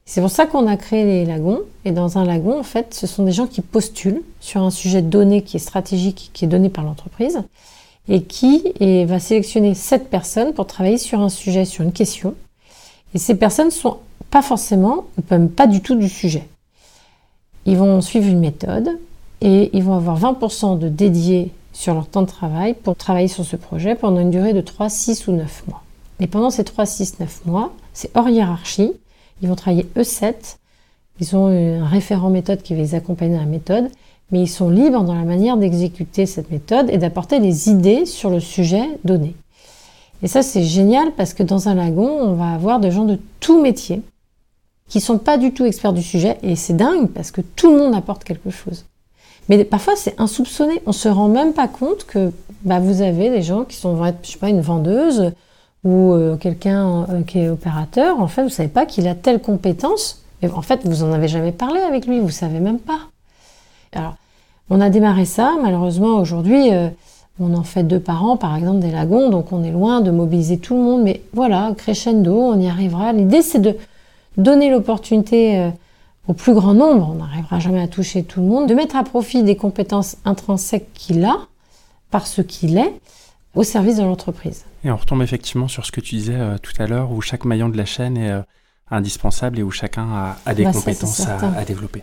C'est 0.04 0.20
pour 0.20 0.30
ça 0.30 0.46
qu'on 0.46 0.66
a 0.66 0.76
créé 0.76 1.04
les 1.04 1.24
lagons. 1.24 1.60
Et 1.84 1.92
dans 1.92 2.18
un 2.18 2.24
lagon, 2.24 2.58
en 2.58 2.64
fait, 2.64 2.92
ce 2.92 3.06
sont 3.06 3.22
des 3.22 3.30
gens 3.30 3.46
qui 3.46 3.60
postulent 3.60 4.22
sur 4.40 4.62
un 4.62 4.70
sujet 4.70 5.02
donné 5.02 5.42
qui 5.42 5.58
est 5.58 5.60
stratégique, 5.60 6.30
qui 6.32 6.44
est 6.44 6.48
donné 6.48 6.68
par 6.68 6.82
l'entreprise. 6.82 7.40
et 8.08 8.22
qui 8.22 8.64
va 9.04 9.20
sélectionner 9.20 9.74
sept 9.74 10.10
personnes 10.10 10.52
pour 10.54 10.66
travailler 10.66 10.98
sur 10.98 11.20
un 11.20 11.28
sujet, 11.28 11.64
sur 11.64 11.84
une 11.84 11.92
question. 11.92 12.34
Et 13.14 13.18
ces 13.18 13.36
personnes 13.36 13.70
sont 13.70 13.98
pas 14.30 14.42
forcément, 14.42 15.04
même 15.30 15.50
pas 15.50 15.66
du 15.66 15.80
tout 15.80 15.94
du 15.94 16.08
sujet. 16.08 16.48
Ils 17.66 17.76
vont 17.76 18.00
suivre 18.00 18.28
une 18.28 18.40
méthode 18.40 18.98
et 19.40 19.70
ils 19.76 19.82
vont 19.82 19.94
avoir 19.94 20.18
20% 20.18 20.78
de 20.78 20.88
dédiés 20.88 21.52
sur 21.72 21.94
leur 21.94 22.06
temps 22.06 22.22
de 22.22 22.26
travail 22.26 22.74
pour 22.74 22.96
travailler 22.96 23.28
sur 23.28 23.44
ce 23.44 23.56
projet 23.56 23.94
pendant 23.94 24.20
une 24.20 24.30
durée 24.30 24.52
de 24.52 24.60
3, 24.60 24.88
6 24.88 25.28
ou 25.28 25.32
9 25.32 25.64
mois. 25.68 25.82
Et 26.20 26.26
pendant 26.26 26.50
ces 26.50 26.64
3, 26.64 26.86
6, 26.86 27.20
9 27.20 27.46
mois, 27.46 27.72
c'est 27.92 28.10
hors 28.16 28.28
hiérarchie. 28.28 28.92
Ils 29.42 29.48
vont 29.48 29.56
travailler 29.56 29.86
E7. 29.96 30.56
Ils 31.20 31.36
ont 31.36 31.46
un 31.46 31.86
référent 31.86 32.30
méthode 32.30 32.62
qui 32.62 32.74
va 32.74 32.80
les 32.80 32.94
accompagner 32.94 33.34
dans 33.34 33.40
la 33.40 33.46
méthode, 33.46 33.88
mais 34.30 34.40
ils 34.40 34.48
sont 34.48 34.70
libres 34.70 35.02
dans 35.02 35.14
la 35.14 35.24
manière 35.24 35.56
d'exécuter 35.56 36.26
cette 36.26 36.50
méthode 36.50 36.90
et 36.90 36.98
d'apporter 36.98 37.40
des 37.40 37.68
idées 37.68 38.06
sur 38.06 38.30
le 38.30 38.40
sujet 38.40 38.84
donné. 39.04 39.34
Et 40.22 40.28
ça, 40.28 40.42
c'est 40.42 40.62
génial 40.62 41.12
parce 41.12 41.34
que 41.34 41.42
dans 41.42 41.68
un 41.68 41.74
lagon, 41.74 42.08
on 42.08 42.34
va 42.34 42.52
avoir 42.52 42.80
des 42.80 42.90
gens 42.90 43.04
de 43.04 43.18
tout 43.40 43.60
métier 43.60 44.02
qui 44.90 45.00
sont 45.00 45.18
pas 45.18 45.38
du 45.38 45.54
tout 45.54 45.64
experts 45.64 45.94
du 45.94 46.02
sujet 46.02 46.36
et 46.42 46.56
c'est 46.56 46.74
dingue 46.74 47.08
parce 47.08 47.30
que 47.30 47.40
tout 47.40 47.70
le 47.70 47.78
monde 47.78 47.94
apporte 47.94 48.24
quelque 48.24 48.50
chose. 48.50 48.84
Mais 49.48 49.64
parfois, 49.64 49.94
c'est 49.96 50.20
insoupçonné. 50.20 50.82
On 50.84 50.92
se 50.92 51.08
rend 51.08 51.28
même 51.28 51.54
pas 51.54 51.68
compte 51.68 52.04
que 52.04 52.32
bah, 52.62 52.80
vous 52.80 53.00
avez 53.00 53.30
des 53.30 53.40
gens 53.40 53.64
qui 53.64 53.76
sont, 53.76 53.96
je 54.22 54.30
sais 54.30 54.38
pas, 54.38 54.48
une 54.48 54.60
vendeuse 54.60 55.32
ou 55.82 56.12
euh, 56.12 56.36
quelqu'un 56.36 57.06
euh, 57.08 57.22
qui 57.22 57.38
est 57.38 57.48
opérateur. 57.48 58.20
En 58.20 58.26
fait, 58.26 58.42
vous 58.42 58.50
savez 58.50 58.68
pas 58.68 58.84
qu'il 58.84 59.08
a 59.08 59.14
telle 59.14 59.40
compétence. 59.40 60.22
Et 60.42 60.48
en 60.48 60.62
fait, 60.62 60.80
vous 60.84 61.02
en 61.02 61.12
avez 61.12 61.28
jamais 61.28 61.52
parlé 61.52 61.80
avec 61.80 62.06
lui. 62.06 62.20
Vous 62.20 62.30
savez 62.30 62.60
même 62.60 62.78
pas. 62.78 62.98
Alors, 63.92 64.16
on 64.70 64.80
a 64.80 64.90
démarré 64.90 65.24
ça. 65.24 65.54
Malheureusement, 65.62 66.16
aujourd'hui, 66.16 66.72
euh, 66.72 66.88
on 67.38 67.54
en 67.54 67.62
fait 67.62 67.84
deux 67.84 68.00
par 68.00 68.24
an, 68.24 68.36
par 68.36 68.56
exemple, 68.56 68.80
des 68.80 68.90
lagons. 68.90 69.30
Donc, 69.30 69.52
on 69.52 69.62
est 69.62 69.72
loin 69.72 70.00
de 70.00 70.10
mobiliser 70.10 70.58
tout 70.58 70.74
le 70.74 70.82
monde. 70.82 71.02
Mais 71.02 71.22
voilà, 71.32 71.72
crescendo, 71.76 72.34
on 72.34 72.58
y 72.60 72.68
arrivera. 72.68 73.12
L'idée, 73.12 73.42
c'est 73.42 73.60
de 73.60 73.76
donner 74.36 74.70
l'opportunité 74.70 75.72
au 76.30 76.32
plus 76.32 76.54
grand 76.54 76.74
nombre, 76.74 77.10
on 77.10 77.14
n'arrivera 77.16 77.58
jamais 77.58 77.82
à 77.82 77.88
toucher 77.88 78.22
tout 78.22 78.40
le 78.40 78.46
monde, 78.46 78.68
de 78.68 78.74
mettre 78.74 78.96
à 78.96 79.02
profit 79.02 79.42
des 79.42 79.56
compétences 79.56 80.16
intrinsèques 80.24 80.92
qu'il 80.94 81.24
a, 81.24 81.38
par 82.10 82.26
ce 82.26 82.40
qu'il 82.40 82.78
est, 82.78 82.94
au 83.54 83.64
service 83.64 83.96
de 83.96 84.02
l'entreprise. 84.02 84.64
Et 84.84 84.90
on 84.90 84.96
retombe 84.96 85.22
effectivement 85.22 85.66
sur 85.66 85.84
ce 85.84 85.92
que 85.92 86.00
tu 86.00 86.14
disais 86.14 86.36
euh, 86.36 86.56
tout 86.58 86.72
à 86.80 86.86
l'heure, 86.86 87.10
où 87.10 87.20
chaque 87.20 87.44
maillon 87.44 87.68
de 87.68 87.76
la 87.76 87.84
chaîne 87.84 88.16
est 88.16 88.30
euh, 88.30 88.42
indispensable 88.90 89.58
et 89.58 89.62
où 89.62 89.70
chacun 89.70 90.36
a, 90.44 90.54
des 90.54 90.64
bah, 90.64 90.72
compétences 90.72 91.26
à, 91.26 91.64
développer. 91.64 92.02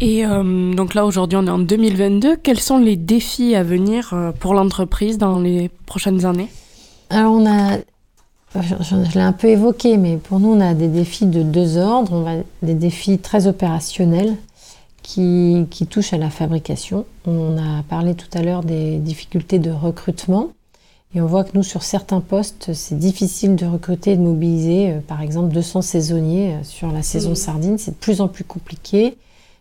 Et 0.00 0.24
euh, 0.24 0.72
donc 0.74 0.94
là, 0.94 1.04
aujourd'hui, 1.04 1.36
on 1.36 1.46
est 1.46 1.50
en 1.50 1.58
2022. 1.58 2.36
Quels 2.36 2.60
sont 2.60 2.78
les 2.78 2.96
défis 2.96 3.54
à 3.54 3.62
venir 3.62 4.14
pour 4.40 4.54
l'entreprise 4.54 5.18
dans 5.18 5.40
les 5.40 5.68
prochaines 5.86 6.26
années? 6.26 6.48
Alors, 7.10 7.32
on 7.32 7.46
a 7.46 7.78
je, 8.62 9.14
l'ai 9.14 9.20
un 9.20 9.32
peu 9.32 9.48
évoqué, 9.48 9.96
mais 9.96 10.16
pour 10.16 10.38
nous, 10.40 10.48
on 10.48 10.60
a 10.60 10.74
des 10.74 10.88
défis 10.88 11.26
de 11.26 11.42
deux 11.42 11.76
ordres. 11.76 12.12
On 12.12 12.26
a 12.26 12.42
des 12.62 12.74
défis 12.74 13.18
très 13.18 13.46
opérationnels 13.46 14.36
qui, 15.02 15.66
touchent 15.90 16.12
à 16.12 16.18
la 16.18 16.30
fabrication. 16.30 17.04
On 17.26 17.58
a 17.58 17.82
parlé 17.88 18.14
tout 18.14 18.28
à 18.32 18.42
l'heure 18.42 18.62
des 18.62 18.98
difficultés 18.98 19.58
de 19.58 19.70
recrutement. 19.70 20.50
Et 21.14 21.20
on 21.20 21.26
voit 21.26 21.44
que 21.44 21.50
nous, 21.54 21.62
sur 21.62 21.84
certains 21.84 22.20
postes, 22.20 22.72
c'est 22.72 22.98
difficile 22.98 23.54
de 23.54 23.66
recruter 23.66 24.12
et 24.12 24.16
de 24.16 24.22
mobiliser, 24.22 24.90
euh, 24.90 25.00
par 25.00 25.20
exemple, 25.20 25.54
200 25.54 25.82
saisonniers 25.82 26.54
euh, 26.54 26.64
sur 26.64 26.90
la 26.90 27.04
saison 27.04 27.36
sardine. 27.36 27.78
C'est 27.78 27.92
de 27.92 27.96
plus 27.96 28.20
en 28.20 28.26
plus 28.26 28.42
compliqué. 28.42 29.16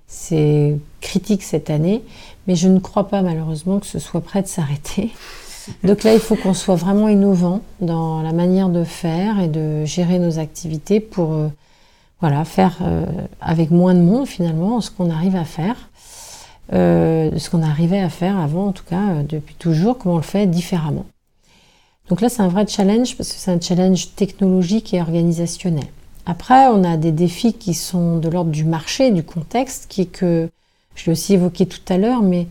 C'est 0.07 0.75
critique 0.99 1.43
cette 1.43 1.69
année. 1.69 2.03
Mais 2.47 2.55
je 2.55 2.67
ne 2.67 2.79
crois 2.79 3.07
pas, 3.07 3.21
malheureusement, 3.21 3.79
que 3.79 3.85
ce 3.85 3.99
soit 3.99 4.21
prêt 4.21 4.41
de 4.41 4.47
s'arrêter. 4.47 5.11
Donc 5.84 6.03
là, 6.03 6.14
il 6.14 6.20
faut 6.20 6.36
qu'on 6.36 6.53
soit 6.53 6.76
vraiment 6.76 7.09
innovant 7.09 7.61
dans 7.80 8.22
la 8.22 8.34
manière 8.34 8.70
de 8.70 8.84
faire 8.84 9.39
et 9.39 9.47
de 9.47 9.86
gérer 9.86 10.20
nos 10.20 10.39
activités 10.39 10.99
pour 10.99 11.34
euh, 11.34 11.47
voilà, 12.22 12.45
faire 12.45 12.78
euh, 12.82 13.05
avec 13.41 13.72
moins 13.72 13.93
de 13.93 14.01
monde 14.01 14.28
finalement 14.28 14.82
ce 14.82 14.91
qu'on 14.91 15.09
arrive 15.09 15.36
à 15.36 15.45
faire, 15.45 15.89
euh, 16.74 17.32
ce 17.38 17.49
qu'on 17.49 17.61
arrivait 17.61 17.99
à 17.99 18.09
faire 18.09 18.38
avant 18.38 18.68
en 18.68 18.72
tout 18.72 18.86
cas 18.89 19.24
depuis 19.28 19.55
toujours, 19.55 19.97
comment 19.97 20.16
on 20.16 20.18
le 20.18 20.24
fait 20.24 20.47
différemment. 20.47 21.05
Donc 22.09 22.20
là, 22.20 22.28
c'est 22.30 22.41
un 22.41 22.49
vrai 22.49 22.68
challenge 22.68 23.16
parce 23.16 23.32
que 23.32 23.38
c'est 23.38 23.51
un 23.51 23.61
challenge 23.61 24.14
technologique 24.16 24.93
et 24.93 25.01
organisationnel. 25.01 25.88
Après, 26.26 26.68
on 26.68 26.84
a 26.84 26.97
des 26.97 27.11
défis 27.11 27.53
qui 27.53 27.74
sont 27.74 28.18
de 28.18 28.30
l'ordre 28.30 28.51
du 28.51 28.66
marché, 28.66 29.11
du 29.11 29.24
contexte, 29.24 29.88
qui 29.89 30.01
est 30.01 30.05
que, 30.05 30.49
je 30.95 31.05
l'ai 31.05 31.11
aussi 31.14 31.34
évoqué 31.34 31.66
tout 31.66 31.82
à 31.89 31.97
l'heure, 31.97 32.22
mais 32.22 32.47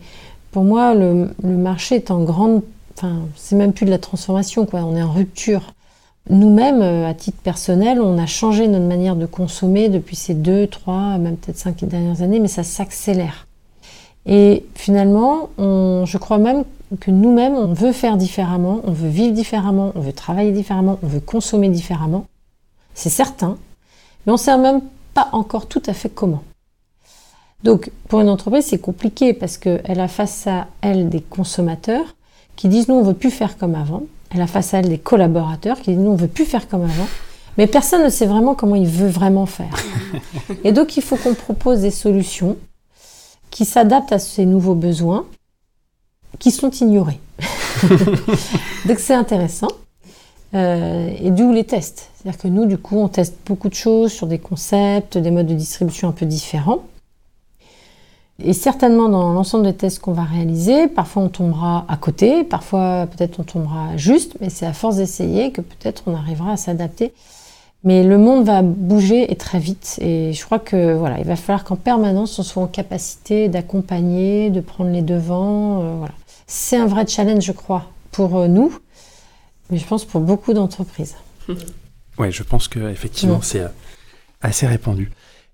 pour 0.51 0.63
moi, 0.63 0.93
le, 0.93 1.33
le 1.43 1.57
marché 1.57 1.95
est 1.95 2.11
en 2.11 2.23
grande 2.23 2.61
Enfin, 2.95 3.21
c'est 3.35 3.55
même 3.55 3.73
plus 3.73 3.85
de 3.85 3.91
la 3.91 3.97
transformation, 3.97 4.65
quoi. 4.65 4.81
On 4.81 4.95
est 4.95 5.03
en 5.03 5.11
rupture. 5.11 5.73
Nous-mêmes, 6.29 6.81
euh, 6.81 7.07
à 7.07 7.13
titre 7.13 7.39
personnel, 7.43 7.99
on 7.99 8.17
a 8.17 8.25
changé 8.25 8.67
notre 8.67 8.85
manière 8.85 9.15
de 9.15 9.25
consommer 9.25 9.89
depuis 9.89 10.15
ces 10.15 10.33
deux, 10.33 10.67
trois, 10.67 11.17
même 11.17 11.37
peut-être 11.37 11.57
cinq 11.57 11.83
dernières 11.83 12.21
années, 12.21 12.39
mais 12.39 12.47
ça 12.47 12.63
s'accélère. 12.63 13.47
Et 14.25 14.65
finalement, 14.75 15.49
je 15.57 16.17
crois 16.17 16.37
même 16.37 16.63
que 17.01 17.11
nous-mêmes, 17.11 17.55
on 17.55 17.73
veut 17.73 17.91
faire 17.91 18.15
différemment, 18.15 18.79
on 18.85 18.91
veut 18.91 19.09
vivre 19.09 19.33
différemment, 19.33 19.91
on 19.95 19.99
veut 19.99 20.13
travailler 20.13 20.53
différemment, 20.53 20.97
on 21.03 21.07
veut 21.07 21.19
consommer 21.19 21.67
différemment. 21.67 22.25
C'est 22.93 23.09
certain, 23.09 23.57
mais 24.25 24.31
on 24.31 24.35
ne 24.35 24.39
sait 24.39 24.57
même 24.57 24.81
pas 25.13 25.27
encore 25.33 25.67
tout 25.67 25.83
à 25.87 25.93
fait 25.93 26.09
comment. 26.09 26.43
Donc, 27.63 27.91
pour 28.07 28.21
une 28.21 28.29
entreprise, 28.29 28.65
c'est 28.65 28.79
compliqué 28.79 29.33
parce 29.33 29.57
qu'elle 29.57 29.99
a 29.99 30.07
face 30.07 30.47
à 30.47 30.67
elle 30.81 31.09
des 31.09 31.21
consommateurs 31.21 32.15
qui 32.55 32.67
disent 32.67 32.87
nous 32.87 32.95
on 32.95 33.03
veut 33.03 33.13
plus 33.13 33.31
faire 33.31 33.57
comme 33.57 33.75
avant. 33.75 34.03
Elle 34.33 34.41
a 34.41 34.47
face 34.47 34.73
à 34.73 34.79
elle 34.79 34.89
des 34.89 34.97
collaborateurs 34.97 35.79
qui 35.79 35.91
disent 35.91 35.99
nous 35.99 36.11
on 36.11 36.15
veut 36.15 36.27
plus 36.27 36.45
faire 36.45 36.67
comme 36.67 36.83
avant. 36.83 37.07
Mais 37.57 37.67
personne 37.67 38.03
ne 38.03 38.09
sait 38.09 38.25
vraiment 38.25 38.55
comment 38.55 38.75
il 38.75 38.87
veut 38.87 39.09
vraiment 39.09 39.45
faire. 39.45 39.75
Et 40.63 40.71
donc 40.71 40.97
il 40.97 41.03
faut 41.03 41.17
qu'on 41.17 41.35
propose 41.35 41.81
des 41.81 41.91
solutions 41.91 42.57
qui 43.51 43.65
s'adaptent 43.65 44.11
à 44.11 44.19
ces 44.19 44.45
nouveaux 44.45 44.75
besoins 44.75 45.25
qui 46.39 46.49
sont 46.49 46.71
ignorés. 46.71 47.19
donc 48.85 48.97
c'est 48.99 49.13
intéressant. 49.13 49.67
Euh, 50.55 51.09
et 51.19 51.31
d'où 51.31 51.51
les 51.51 51.63
tests. 51.63 52.11
C'est-à-dire 52.15 52.39
que 52.39 52.47
nous, 52.47 52.65
du 52.65 52.77
coup, 52.77 52.97
on 52.97 53.07
teste 53.07 53.35
beaucoup 53.45 53.69
de 53.69 53.73
choses 53.73 54.11
sur 54.11 54.27
des 54.27 54.37
concepts, 54.37 55.17
des 55.17 55.31
modes 55.31 55.47
de 55.47 55.55
distribution 55.55 56.09
un 56.09 56.11
peu 56.11 56.25
différents. 56.25 56.83
Et 58.45 58.51
certainement 58.51 59.07
dans 59.07 59.31
l'ensemble 59.31 59.63
des 59.63 59.73
tests 59.73 59.99
qu'on 59.99 60.11
va 60.11 60.23
réaliser, 60.23 60.87
parfois 60.87 61.23
on 61.23 61.29
tombera 61.29 61.85
à 61.87 61.95
côté, 61.95 62.43
parfois 62.43 63.07
peut-être 63.07 63.39
on 63.39 63.43
tombera 63.43 63.95
juste, 63.95 64.35
mais 64.41 64.49
c'est 64.49 64.65
à 64.65 64.73
force 64.73 64.97
d'essayer 64.97 65.51
que 65.51 65.61
peut-être 65.61 66.03
on 66.07 66.15
arrivera 66.15 66.51
à 66.51 66.57
s'adapter. 66.57 67.13
Mais 67.85 68.03
le 68.03 68.17
monde 68.17 68.45
va 68.45 68.61
bouger 68.61 69.31
et 69.31 69.35
très 69.35 69.59
vite. 69.59 69.97
Et 70.01 70.33
je 70.33 70.45
crois 70.45 70.59
que 70.59 70.93
voilà, 70.93 71.19
il 71.19 71.25
va 71.25 71.35
falloir 71.35 71.63
qu'en 71.63 71.75
permanence 71.77 72.37
on 72.39 72.43
soit 72.43 72.63
en 72.63 72.67
capacité 72.67 73.47
d'accompagner, 73.47 74.49
de 74.49 74.59
prendre 74.59 74.91
les 74.91 75.01
devants. 75.01 75.81
Euh, 75.81 75.95
voilà. 75.97 76.13
C'est 76.45 76.77
un 76.77 76.85
vrai 76.85 77.07
challenge, 77.07 77.43
je 77.43 77.51
crois, 77.53 77.91
pour 78.11 78.37
euh, 78.37 78.47
nous, 78.47 78.77
mais 79.69 79.77
je 79.77 79.85
pense 79.85 80.03
pour 80.03 80.19
beaucoup 80.19 80.53
d'entreprises. 80.53 81.15
Oui, 82.17 82.31
je 82.31 82.43
pense 82.43 82.67
que 82.67 82.89
effectivement 82.89 83.41
c'est 83.41 83.61
euh, 83.61 83.69
assez 84.41 84.67
répandu. 84.67 85.11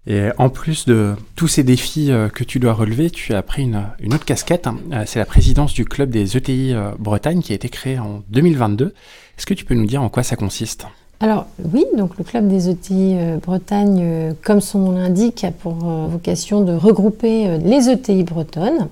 Et 0.08 0.30
en 0.38 0.50
plus 0.50 0.86
de 0.86 1.16
tous 1.36 1.48
ces 1.48 1.64
défis 1.64 2.12
euh, 2.12 2.30
que 2.30 2.44
tu 2.44 2.60
dois 2.60 2.74
relever, 2.74 3.10
tu 3.10 3.34
as 3.34 3.42
pris 3.42 3.64
une, 3.64 4.14
autre 4.14 4.26
casquette. 4.26 4.66
Hein. 4.66 4.78
Euh, 4.94 5.04
c'est 5.06 5.20
la 5.20 5.26
présidence 5.26 5.74
du 5.74 5.86
club 5.86 6.10
des 6.10 6.38
ETI 6.38 6.74
euh, 6.74 6.92
Bretagne 6.98 7.42
qui 7.42 7.52
a 7.52 7.56
été 7.56 7.70
créé 7.70 8.00
en 8.00 8.24
2022. 8.30 8.94
Est-ce 9.38 9.46
que 9.46 9.54
tu 9.54 9.66
peux 9.66 9.76
nous 9.76 9.86
dire 9.86 10.02
en 10.02 10.10
quoi 10.10 10.24
ça 10.24 10.36
consiste? 10.36 10.86
Alors 11.20 11.48
oui, 11.74 11.86
donc 11.98 12.18
le 12.18 12.24
club 12.24 12.48
des 12.48 12.70
ETI 12.70 13.18
Bretagne, 13.44 14.34
comme 14.42 14.62
son 14.62 14.80
nom 14.80 14.92
l'indique, 14.94 15.44
a 15.44 15.52
pour 15.52 15.74
vocation 15.74 16.62
de 16.62 16.72
regrouper 16.72 17.58
les 17.58 17.90
ETI 17.90 18.24
bretonnes, 18.24 18.88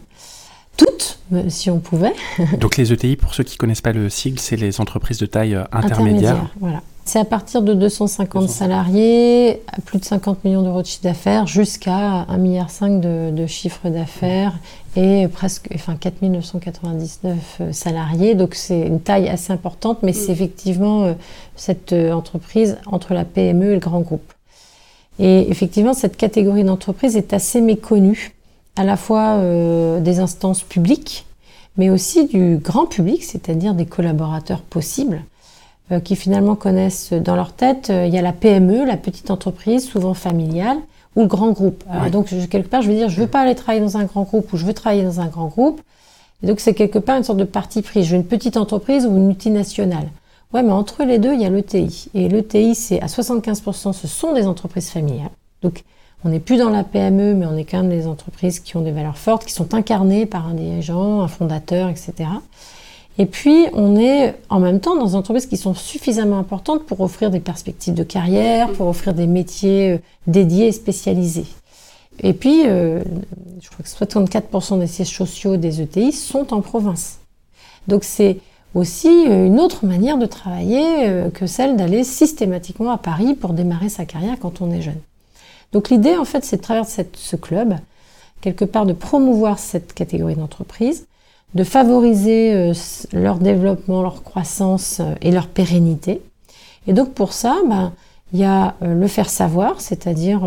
toutes, 0.75 1.19
si 1.47 1.69
on 1.69 1.79
pouvait. 1.79 2.13
donc 2.59 2.75
les 2.75 2.91
ETI, 2.91 3.15
pour 3.15 3.33
ceux 3.33 3.45
qui 3.45 3.55
ne 3.55 3.59
connaissent 3.59 3.79
pas 3.79 3.93
le 3.93 4.09
sigle, 4.09 4.39
c'est 4.39 4.57
les 4.57 4.81
entreprises 4.81 5.19
de 5.19 5.25
taille 5.25 5.55
intermédiaire. 5.71 6.35
intermédiaire 6.35 6.49
voilà. 6.59 6.81
C'est 7.07 7.19
à 7.19 7.25
partir 7.25 7.61
de 7.61 7.73
250 7.73 8.49
salariés, 8.49 9.61
à 9.71 9.79
plus 9.79 9.97
de 9.97 10.03
50 10.03 10.43
millions 10.43 10.61
d'euros 10.61 10.81
de 10.81 10.85
chiffre 10.85 11.03
d'affaires, 11.03 11.47
jusqu'à 11.47 12.25
1,5 12.29 12.37
milliard 12.37 12.67
de, 12.81 13.31
de 13.31 13.47
chiffre 13.47 13.87
d'affaires 13.87 14.59
et 14.97 15.29
presque 15.29 15.69
enfin, 15.73 15.95
4 15.95 16.21
999 16.21 17.37
euh, 17.61 17.71
salariés. 17.71 18.35
Donc 18.35 18.55
c'est 18.55 18.81
une 18.81 18.99
taille 18.99 19.29
assez 19.29 19.53
importante, 19.53 19.99
mais 20.03 20.11
c'est 20.11 20.33
mm. 20.33 20.35
effectivement 20.35 21.03
euh, 21.05 21.13
cette 21.55 21.93
euh, 21.93 22.11
entreprise 22.11 22.77
entre 22.87 23.13
la 23.13 23.23
PME 23.23 23.71
et 23.71 23.75
le 23.75 23.79
grand 23.79 24.01
groupe. 24.01 24.33
Et 25.17 25.49
effectivement, 25.49 25.93
cette 25.93 26.17
catégorie 26.17 26.65
d'entreprise 26.65 27.15
est 27.15 27.31
assez 27.31 27.61
méconnue, 27.61 28.35
à 28.75 28.83
la 28.83 28.97
fois 28.97 29.41
des 29.99 30.19
instances 30.19 30.61
publiques, 30.61 31.25
mais 31.77 31.89
aussi 31.89 32.27
du 32.27 32.57
grand 32.57 32.85
public, 32.85 33.23
c'est-à-dire 33.23 33.73
des 33.73 33.85
collaborateurs 33.85 34.61
possibles. 34.61 35.23
Euh, 35.89 36.01
qui 36.01 36.17
finalement 36.17 36.55
connaissent 36.55 37.13
dans 37.13 37.37
leur 37.37 37.53
tête, 37.53 37.89
euh, 37.91 38.05
il 38.05 38.13
y 38.13 38.17
a 38.17 38.21
la 38.21 38.33
PME, 38.33 38.83
la 38.83 38.97
petite 38.97 39.31
entreprise, 39.31 39.87
souvent 39.87 40.13
familiale, 40.13 40.75
ou 41.15 41.21
le 41.21 41.27
grand 41.27 41.51
groupe. 41.51 41.81
Donc 42.11 42.27
quelque 42.49 42.67
part, 42.67 42.81
je 42.81 42.89
veux 42.89 42.95
dire, 42.95 43.07
je 43.07 43.21
veux 43.21 43.27
pas 43.27 43.39
aller 43.39 43.55
travailler 43.55 43.81
dans 43.81 43.95
un 43.95 44.03
grand 44.03 44.23
groupe 44.23 44.51
ou 44.51 44.57
je 44.57 44.65
veux 44.65 44.73
travailler 44.73 45.03
dans 45.03 45.21
un 45.21 45.27
grand 45.27 45.47
groupe. 45.47 45.79
Et 46.43 46.47
donc 46.47 46.59
c'est 46.59 46.73
quelque 46.73 46.99
part 46.99 47.17
une 47.17 47.23
sorte 47.23 47.39
de 47.39 47.45
parti 47.45 47.81
pris. 47.81 48.03
Je 48.03 48.11
veux 48.11 48.17
une 48.17 48.27
petite 48.27 48.57
entreprise 48.57 49.05
ou 49.05 49.15
une 49.15 49.27
multinationale. 49.27 50.09
Ouais, 50.53 50.61
mais 50.61 50.73
entre 50.73 51.05
les 51.05 51.19
deux, 51.19 51.33
il 51.33 51.41
y 51.41 51.45
a 51.45 51.49
l'ETI. 51.49 52.09
Et 52.13 52.27
l'ETI, 52.27 52.75
c'est 52.75 53.01
à 53.01 53.07
75%, 53.07 53.93
ce 53.93 54.07
sont 54.07 54.33
des 54.33 54.45
entreprises 54.45 54.89
familiales. 54.89 55.31
Donc 55.61 55.85
on 56.25 56.29
n'est 56.29 56.41
plus 56.41 56.57
dans 56.57 56.69
la 56.69 56.83
PME, 56.83 57.33
mais 57.33 57.45
on 57.45 57.55
est 57.55 57.63
quand 57.63 57.81
même 57.81 57.89
des 57.89 58.07
entreprises 58.07 58.59
qui 58.59 58.75
ont 58.75 58.81
des 58.81 58.91
valeurs 58.91 59.17
fortes, 59.17 59.45
qui 59.45 59.53
sont 59.53 59.73
incarnées 59.73 60.25
par 60.25 60.47
un 60.47 60.53
dirigeant, 60.53 61.21
un 61.21 61.29
fondateur, 61.29 61.87
etc. 61.87 62.29
Et 63.19 63.25
puis, 63.25 63.65
on 63.73 63.95
est 63.95 64.35
en 64.49 64.59
même 64.59 64.79
temps 64.79 64.95
dans 64.95 65.05
des 65.05 65.15
entreprises 65.15 65.47
qui 65.47 65.57
sont 65.57 65.73
suffisamment 65.73 66.37
importantes 66.37 66.85
pour 66.85 67.01
offrir 67.01 67.31
des 67.31 67.39
perspectives 67.39 67.95
de 67.95 68.03
carrière, 68.03 68.71
pour 68.73 68.87
offrir 68.87 69.13
des 69.13 69.25
métiers 69.25 69.93
euh, 69.93 69.97
dédiés 70.27 70.67
et 70.67 70.71
spécialisés. 70.71 71.47
Et 72.19 72.33
puis, 72.33 72.67
euh, 72.67 73.03
je 73.59 73.69
crois 73.69 73.83
que 73.83 74.13
64% 74.13 74.79
des 74.79 74.87
sièges 74.87 75.15
sociaux 75.15 75.57
des 75.57 75.81
ETI 75.81 76.11
sont 76.11 76.53
en 76.53 76.61
province. 76.61 77.17
Donc, 77.87 78.03
c'est 78.03 78.37
aussi 78.75 79.07
euh, 79.27 79.47
une 79.47 79.59
autre 79.59 79.85
manière 79.85 80.19
de 80.19 80.27
travailler 80.27 81.31
que 81.33 81.47
celle 81.47 81.75
d'aller 81.75 82.03
systématiquement 82.03 82.91
à 82.91 82.97
Paris 82.99 83.33
pour 83.33 83.53
démarrer 83.53 83.89
sa 83.89 84.05
carrière 84.05 84.37
quand 84.39 84.61
on 84.61 84.71
est 84.71 84.81
jeune. 84.81 84.99
Donc, 85.71 85.89
l'idée, 85.89 86.17
en 86.17 86.25
fait, 86.25 86.45
c'est 86.45 86.57
de 86.57 86.61
travers 86.61 86.85
ce 86.85 87.35
club, 87.35 87.77
quelque 88.41 88.65
part 88.65 88.85
de 88.85 88.93
promouvoir 88.93 89.57
cette 89.57 89.93
catégorie 89.95 90.35
d'entreprise, 90.35 91.07
de 91.53 91.63
favoriser 91.63 92.53
euh, 92.53 92.73
leur 93.13 93.39
développement, 93.39 94.01
leur 94.01 94.23
croissance 94.23 94.99
euh, 94.99 95.13
et 95.21 95.31
leur 95.31 95.47
pérennité. 95.47 96.21
Et 96.87 96.93
donc 96.93 97.13
pour 97.13 97.33
ça, 97.33 97.57
ben, 97.67 97.93
il 98.33 98.39
y 98.39 98.43
a 98.43 98.75
euh, 98.81 98.93
le 98.93 99.07
faire 99.07 99.29
savoir, 99.29 99.79
c'est-à-dire 99.81 100.41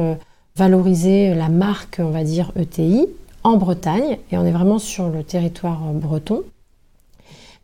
valoriser 0.57 1.35
la 1.35 1.49
marque, 1.49 2.01
on 2.01 2.11
va 2.11 2.25
dire 2.25 2.53
ETI, 2.57 3.07
en 3.45 3.57
Bretagne, 3.57 4.19
et 4.31 4.37
on 4.37 4.45
est 4.45 4.51
vraiment 4.51 4.79
sur 4.79 5.09
le 5.09 5.25
territoire 5.25 5.81
breton. 5.95 6.43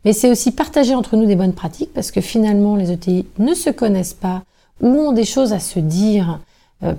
Mais 0.05 0.13
c'est 0.13 0.31
aussi 0.31 0.51
partager 0.51 0.95
entre 0.95 1.15
nous 1.15 1.25
des 1.25 1.35
bonnes 1.35 1.53
pratiques, 1.53 1.93
parce 1.93 2.11
que 2.11 2.21
finalement 2.21 2.75
les 2.75 2.91
ETI 2.91 3.27
ne 3.37 3.53
se 3.53 3.69
connaissent 3.69 4.13
pas 4.13 4.41
ou 4.81 4.87
ont 4.87 5.11
des 5.11 5.25
choses 5.25 5.53
à 5.53 5.59
se 5.59 5.79
dire, 5.79 6.39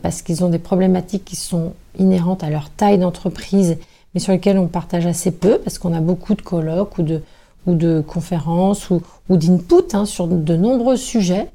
parce 0.03 0.23
qu'ils 0.23 0.45
ont 0.45 0.49
des 0.49 0.59
problématiques 0.59 1.25
qui 1.25 1.37
sont 1.37 1.73
inhérentes 1.99 2.45
à 2.45 2.51
leur 2.51 2.71
taille 2.71 2.99
d'entreprise 2.99 3.77
mais 4.15 4.21
sur 4.21 4.33
lesquels 4.33 4.59
on 4.59 4.67
partage 4.67 5.07
assez 5.07 5.31
peu 5.31 5.59
parce 5.59 5.79
qu'on 5.79 5.93
a 5.93 6.01
beaucoup 6.01 6.35
de 6.35 6.43
colloques 6.43 6.99
ou 6.99 7.03
de, 7.03 7.23
ou 7.67 7.75
de 7.75 8.03
conférences 8.07 8.91
ou, 8.91 9.03
ou 9.29 9.37
d'input 9.37 9.95
hein, 9.95 10.07
sur 10.07 10.27
de 10.27 10.57
nombreux 10.57 10.97
sujets, 10.97 11.51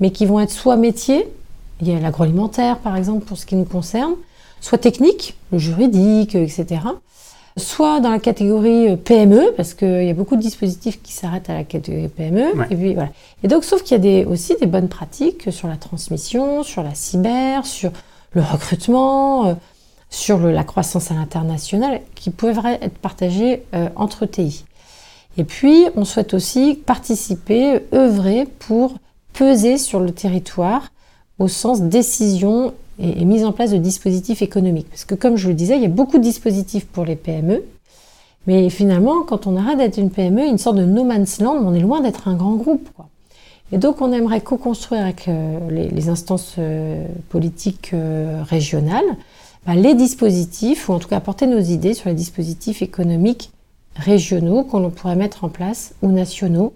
mais 0.00 0.10
qui 0.10 0.26
vont 0.26 0.40
être 0.40 0.50
soit 0.50 0.76
métiers, 0.76 1.28
il 1.80 1.88
y 1.88 1.94
a 1.94 2.00
l'agroalimentaire 2.00 2.78
par 2.78 2.96
exemple 2.96 3.24
pour 3.24 3.36
ce 3.36 3.46
qui 3.46 3.56
nous 3.56 3.64
concerne, 3.64 4.14
soit 4.60 4.78
technique, 4.78 5.36
le 5.52 5.58
juridique, 5.58 6.34
etc. 6.34 6.80
Soit 7.58 8.00
dans 8.00 8.10
la 8.10 8.18
catégorie 8.18 8.90
euh, 8.90 8.96
PME, 8.96 9.52
parce 9.56 9.72
qu'il 9.72 10.04
y 10.04 10.10
a 10.10 10.14
beaucoup 10.14 10.36
de 10.36 10.42
dispositifs 10.42 11.00
qui 11.02 11.12
s'arrêtent 11.12 11.48
à 11.48 11.54
la 11.54 11.64
catégorie 11.64 12.08
PME. 12.08 12.52
Et, 12.70 12.76
puis, 12.76 12.94
voilà. 12.94 13.08
et 13.42 13.48
donc, 13.48 13.64
sauf 13.64 13.82
qu'il 13.82 13.92
y 13.92 13.94
a 13.94 13.98
des, 13.98 14.24
aussi 14.26 14.56
des 14.60 14.66
bonnes 14.66 14.88
pratiques 14.88 15.50
sur 15.50 15.66
la 15.66 15.76
transmission, 15.76 16.62
sur 16.62 16.82
la 16.82 16.94
cyber, 16.94 17.64
sur 17.64 17.92
le 18.32 18.42
recrutement, 18.42 19.56
euh, 20.06 20.16
sur 20.16 20.38
la 20.38 20.64
croissance 20.64 21.10
à 21.10 21.14
l'international 21.14 22.00
qui 22.14 22.30
pourraient 22.30 22.78
être 22.82 22.98
partagées 22.98 23.62
euh, 23.74 23.88
entre 23.96 24.26
TI. 24.26 24.64
Et 25.38 25.44
puis, 25.44 25.86
on 25.96 26.04
souhaite 26.04 26.34
aussi 26.34 26.74
participer, 26.74 27.80
œuvrer 27.92 28.46
pour 28.58 28.94
peser 29.34 29.76
sur 29.76 30.00
le 30.00 30.12
territoire 30.12 30.88
au 31.38 31.48
sens 31.48 31.82
décision 31.82 32.72
et, 32.98 33.26
mise 33.26 33.44
en 33.44 33.52
place 33.52 33.70
de 33.70 33.76
dispositifs 33.76 34.40
économiques. 34.40 34.88
Parce 34.88 35.04
que 35.04 35.14
comme 35.14 35.36
je 35.36 35.48
le 35.48 35.54
disais, 35.54 35.76
il 35.76 35.82
y 35.82 35.86
a 35.86 35.90
beaucoup 35.90 36.16
de 36.16 36.22
dispositifs 36.22 36.86
pour 36.86 37.04
les 37.04 37.16
PME, 37.16 37.62
mais 38.46 38.70
finalement, 38.70 39.22
quand 39.22 39.46
on 39.46 39.56
arrête 39.56 39.76
d'être 39.76 39.98
une 39.98 40.10
PME, 40.10 40.46
une 40.46 40.56
sorte 40.56 40.76
de 40.76 40.86
no 40.86 41.04
man's 41.04 41.40
land, 41.40 41.56
on 41.56 41.74
est 41.74 41.80
loin 41.80 42.00
d'être 42.00 42.28
un 42.28 42.36
grand 42.36 42.54
groupe. 42.54 42.88
Et 43.72 43.76
donc, 43.76 44.00
on 44.00 44.12
aimerait 44.12 44.40
co-construire 44.40 45.02
avec 45.02 45.28
euh, 45.28 45.58
les, 45.70 46.08
instances 46.08 46.54
euh, 46.58 47.04
politiques 47.28 47.92
régionales 48.48 49.04
bah, 49.04 49.22
les 49.74 49.94
dispositifs, 49.94 50.88
ou 50.88 50.92
en 50.92 50.98
tout 50.98 51.08
cas 51.08 51.16
apporter 51.16 51.46
nos 51.46 51.60
idées 51.60 51.94
sur 51.94 52.08
les 52.08 52.14
dispositifs 52.14 52.82
économiques 52.82 53.50
régionaux 53.96 54.62
qu'on 54.64 54.90
pourrait 54.90 55.16
mettre 55.16 55.44
en 55.44 55.48
place 55.48 55.94
ou 56.02 56.12
nationaux. 56.12 56.74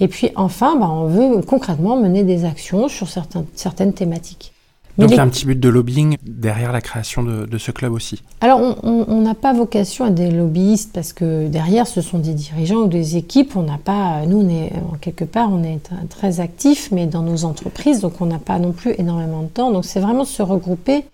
Et 0.00 0.08
puis 0.08 0.30
enfin, 0.34 0.76
bah, 0.76 0.88
on 0.90 1.06
veut 1.06 1.42
concrètement 1.42 1.96
mener 1.96 2.24
des 2.24 2.44
actions 2.44 2.88
sur 2.88 3.08
certaines 3.08 3.92
thématiques. 3.92 4.52
Donc 4.96 5.10
il 5.10 5.16
y 5.16 5.18
a 5.18 5.22
un 5.22 5.28
petit 5.28 5.44
but 5.44 5.58
de 5.58 5.68
lobbying 5.68 6.18
derrière 6.22 6.70
la 6.70 6.80
création 6.80 7.24
de, 7.24 7.58
ce 7.58 7.72
club 7.72 7.92
aussi. 7.92 8.22
Alors 8.40 8.60
on 8.84 9.20
n'a 9.22 9.34
pas 9.34 9.52
vocation 9.52 10.04
à 10.04 10.10
des 10.10 10.30
lobbyistes 10.30 10.92
parce 10.92 11.12
que 11.12 11.48
derrière 11.48 11.88
ce 11.88 12.00
sont 12.00 12.18
des 12.18 12.32
dirigeants 12.32 12.82
ou 12.82 12.86
des 12.86 13.16
équipes. 13.16 13.56
On 13.56 13.62
n'a 13.62 13.78
pas, 13.78 14.24
nous 14.26 14.42
on 14.42 14.48
est 14.48 14.72
en 14.92 14.96
quelque 14.96 15.24
part 15.24 15.50
on 15.50 15.64
est 15.64 15.90
très 16.10 16.38
actifs, 16.38 16.90
mais 16.92 17.06
dans 17.06 17.22
nos 17.22 17.44
entreprises, 17.44 18.02
donc 18.02 18.20
on 18.20 18.26
n'a 18.26 18.38
pas 18.38 18.60
non 18.60 18.70
plus 18.70 18.94
énormément 18.96 19.42
de 19.42 19.48
temps. 19.48 19.72
Donc 19.72 19.84
c'est 19.84 20.00
vraiment 20.00 20.22
de 20.22 20.28
se 20.28 20.42
regrouper 20.42 21.04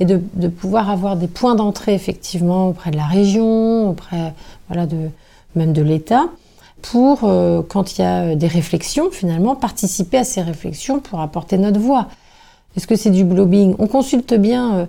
et 0.00 0.04
de, 0.04 0.20
de, 0.34 0.48
pouvoir 0.48 0.90
avoir 0.90 1.16
des 1.16 1.26
points 1.26 1.54
d'entrée 1.54 1.94
effectivement 1.94 2.68
auprès 2.68 2.90
de 2.90 2.96
la 2.96 3.06
région, 3.06 3.90
auprès 3.90 4.32
voilà, 4.68 4.86
de, 4.86 5.10
même 5.54 5.72
de 5.72 5.82
l'État, 5.82 6.28
pour, 6.82 7.24
euh, 7.24 7.62
quand 7.68 7.98
il 7.98 8.02
y 8.02 8.04
a 8.04 8.34
des 8.36 8.46
réflexions, 8.46 9.10
finalement, 9.10 9.56
participer 9.56 10.18
à 10.18 10.24
ces 10.24 10.42
réflexions 10.42 11.00
pour 11.00 11.20
apporter 11.20 11.58
notre 11.58 11.80
voix. 11.80 12.06
Est-ce 12.76 12.86
que 12.86 12.94
c'est 12.96 13.10
du 13.10 13.24
lobbying? 13.24 13.74
On 13.78 13.88
consulte 13.88 14.34
bien 14.34 14.88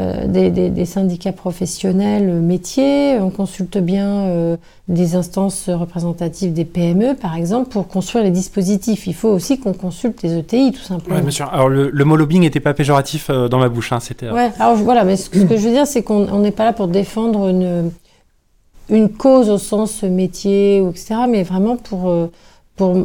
euh, 0.00 0.28
des, 0.28 0.84
syndicats 0.84 1.32
professionnels 1.32 2.30
euh, 2.30 2.40
métiers, 2.40 3.18
on 3.18 3.30
consulte 3.30 3.78
bien 3.78 4.06
euh, 4.06 4.56
des 4.86 5.16
instances 5.16 5.68
représentatives 5.68 6.52
des 6.52 6.64
PME, 6.64 7.16
par 7.16 7.34
exemple, 7.34 7.70
pour 7.70 7.88
construire 7.88 8.22
les 8.22 8.30
dispositifs. 8.30 9.08
Il 9.08 9.14
faut 9.14 9.28
aussi 9.28 9.58
qu'on 9.58 9.72
consulte 9.72 10.22
les 10.22 10.38
ETI, 10.38 10.70
tout 10.70 10.82
simplement. 10.82 11.16
Oui, 11.16 11.22
bien 11.22 11.32
sûr. 11.32 11.52
Alors, 11.52 11.68
le, 11.68 12.04
mot 12.04 12.14
lobbying 12.14 12.42
n'était 12.42 12.60
pas 12.60 12.74
péjoratif 12.74 13.28
dans 13.28 13.58
ma 13.58 13.68
bouche. 13.68 13.92
Hein, 13.92 13.98
c'était, 13.98 14.30
ouais, 14.30 14.52
alors 14.60 14.76
voilà, 14.76 15.02
mais 15.02 15.16
ce, 15.16 15.30
que 15.30 15.40
je 15.40 15.66
veux 15.66 15.72
dire, 15.72 15.86
c'est 15.86 16.04
qu'on 16.04 16.38
n'est 16.38 16.52
pas 16.52 16.64
là 16.64 16.72
pour 16.72 16.86
défendre 16.86 17.48
une, 17.48 17.90
une 18.90 19.08
cause 19.08 19.50
au 19.50 19.58
sens 19.58 20.04
métier, 20.04 20.80
ou 20.80 20.90
etc., 20.90 21.16
mais 21.28 21.42
vraiment 21.42 21.76
pour... 21.76 22.14
pour 22.76 22.96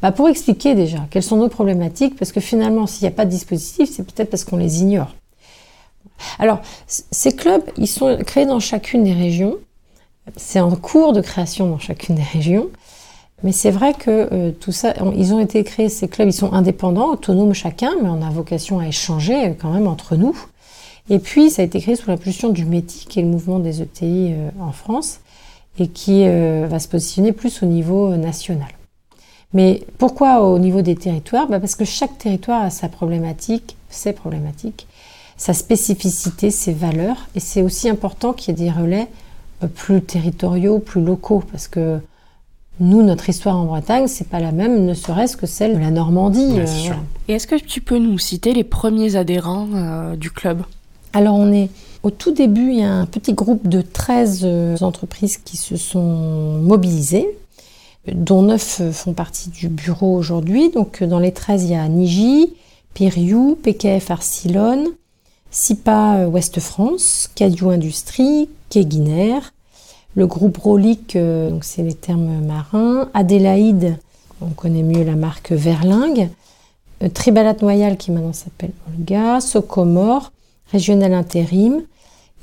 bah 0.00 0.12
pour 0.12 0.28
expliquer 0.28 0.76
déjà 0.76 0.98
quelles 1.10 1.24
sont 1.24 1.38
nos 1.38 1.48
problématiques, 1.48 2.16
parce 2.16 2.30
que 2.30 2.40
finalement, 2.40 2.86
s'il 2.86 3.06
n'y 3.06 3.12
a 3.12 3.16
pas 3.16 3.24
de 3.24 3.30
dispositif, 3.30 3.90
c'est 3.90 4.04
peut-être 4.04 4.30
parce 4.30 4.44
qu'on 4.44 4.56
les 4.56 4.80
ignore. 4.80 5.12
Alors, 6.38 6.60
ces 6.86 7.34
clubs, 7.34 7.62
ils 7.76 7.88
sont 7.88 8.16
créés 8.26 8.46
dans 8.46 8.60
chacune 8.60 9.04
des 9.04 9.12
régions. 9.12 9.56
C'est 10.36 10.60
en 10.60 10.74
cours 10.76 11.12
de 11.12 11.20
création 11.20 11.68
dans 11.68 11.78
chacune 11.78 12.16
des 12.16 12.22
régions. 12.22 12.68
Mais 13.44 13.52
c'est 13.52 13.70
vrai 13.70 13.94
que 13.94 14.28
euh, 14.32 14.50
tout 14.50 14.72
ça, 14.72 14.94
ils 15.16 15.32
ont 15.32 15.38
été 15.38 15.62
créés, 15.62 15.88
ces 15.88 16.08
clubs, 16.08 16.28
ils 16.28 16.32
sont 16.32 16.52
indépendants, 16.52 17.12
autonomes 17.12 17.54
chacun, 17.54 17.92
mais 18.02 18.08
on 18.08 18.20
a 18.20 18.30
vocation 18.30 18.80
à 18.80 18.88
échanger 18.88 19.54
quand 19.60 19.70
même 19.70 19.86
entre 19.86 20.16
nous. 20.16 20.36
Et 21.08 21.20
puis, 21.20 21.50
ça 21.50 21.62
a 21.62 21.64
été 21.64 21.80
créé 21.80 21.94
sous 21.94 22.10
l'impulsion 22.10 22.48
du 22.48 22.64
METI, 22.64 23.06
qui 23.06 23.20
est 23.20 23.22
le 23.22 23.28
mouvement 23.28 23.60
des 23.60 23.80
ETI 23.80 24.32
euh, 24.32 24.50
en 24.60 24.72
France, 24.72 25.20
et 25.78 25.86
qui 25.86 26.24
euh, 26.26 26.66
va 26.68 26.80
se 26.80 26.88
positionner 26.88 27.32
plus 27.32 27.62
au 27.62 27.66
niveau 27.66 28.16
national. 28.16 28.68
Mais 29.54 29.84
pourquoi 29.96 30.42
au 30.42 30.58
niveau 30.58 30.82
des 30.82 30.96
territoires? 30.96 31.48
Bah 31.48 31.60
Parce 31.60 31.76
que 31.76 31.84
chaque 31.84 32.18
territoire 32.18 32.62
a 32.62 32.70
sa 32.70 32.88
problématique, 32.88 33.76
ses 33.88 34.12
problématiques, 34.12 34.86
sa 35.38 35.54
spécificité, 35.54 36.50
ses 36.50 36.72
valeurs. 36.72 37.28
Et 37.34 37.40
c'est 37.40 37.62
aussi 37.62 37.88
important 37.88 38.34
qu'il 38.34 38.58
y 38.58 38.60
ait 38.60 38.64
des 38.66 38.70
relais 38.70 39.08
euh, 39.62 39.68
plus 39.68 40.02
territoriaux, 40.02 40.80
plus 40.80 41.02
locaux, 41.02 41.42
parce 41.50 41.68
que 41.68 42.00
nous, 42.80 43.02
notre 43.02 43.28
histoire 43.28 43.56
en 43.56 43.64
Bretagne, 43.64 44.08
c'est 44.08 44.28
pas 44.28 44.40
la 44.40 44.52
même, 44.52 44.84
ne 44.84 44.94
serait-ce 44.94 45.36
que 45.36 45.46
celle 45.46 45.74
de 45.74 45.78
la 45.78 45.90
Normandie. 45.90 46.58
Euh, 46.58 46.92
Et 47.28 47.34
est-ce 47.34 47.46
que 47.46 47.56
tu 47.56 47.80
peux 47.80 47.98
nous 47.98 48.18
citer 48.18 48.52
les 48.52 48.64
premiers 48.64 49.16
adhérents 49.16 49.68
euh, 49.74 50.16
du 50.16 50.30
club? 50.30 50.62
Alors, 51.12 51.36
on 51.36 51.50
est 51.52 51.70
au 52.02 52.10
tout 52.10 52.32
début, 52.32 52.70
il 52.70 52.80
y 52.80 52.84
a 52.84 52.92
un 52.92 53.06
petit 53.06 53.32
groupe 53.32 53.66
de 53.66 53.80
13 53.80 54.82
entreprises 54.82 55.38
qui 55.38 55.56
se 55.56 55.76
sont 55.76 56.58
mobilisées, 56.62 57.26
dont 58.12 58.42
9 58.42 58.92
font 58.92 59.14
partie 59.14 59.50
du 59.50 59.68
bureau 59.68 60.16
aujourd'hui. 60.16 60.70
Donc, 60.70 61.02
dans 61.02 61.18
les 61.18 61.32
13, 61.32 61.64
il 61.64 61.70
y 61.70 61.74
a 61.74 61.88
Niji, 61.88 62.54
Piriou, 62.94 63.58
PKF 63.60 64.12
Arcilone, 64.12 64.86
SIPA 65.50 66.16
euh, 66.16 66.26
Ouest 66.26 66.60
France, 66.60 67.30
Cadio 67.34 67.70
Industrie, 67.70 68.48
Keguiner, 68.70 69.38
le 70.14 70.26
groupe 70.26 70.58
Rolic, 70.58 71.16
euh, 71.16 71.50
donc 71.50 71.64
c'est 71.64 71.82
les 71.82 71.94
termes 71.94 72.44
marins, 72.44 73.08
Adélaïde, 73.14 73.98
on 74.40 74.50
connaît 74.50 74.82
mieux 74.82 75.04
la 75.04 75.16
marque 75.16 75.52
Verlingue, 75.52 76.28
euh, 77.02 77.08
Tribalat 77.08 77.56
Noyal 77.62 77.96
qui 77.96 78.10
maintenant 78.10 78.32
s'appelle 78.32 78.72
Olga, 78.88 79.40
Socomore, 79.40 80.32
Régional 80.70 81.14
Intérim, 81.14 81.82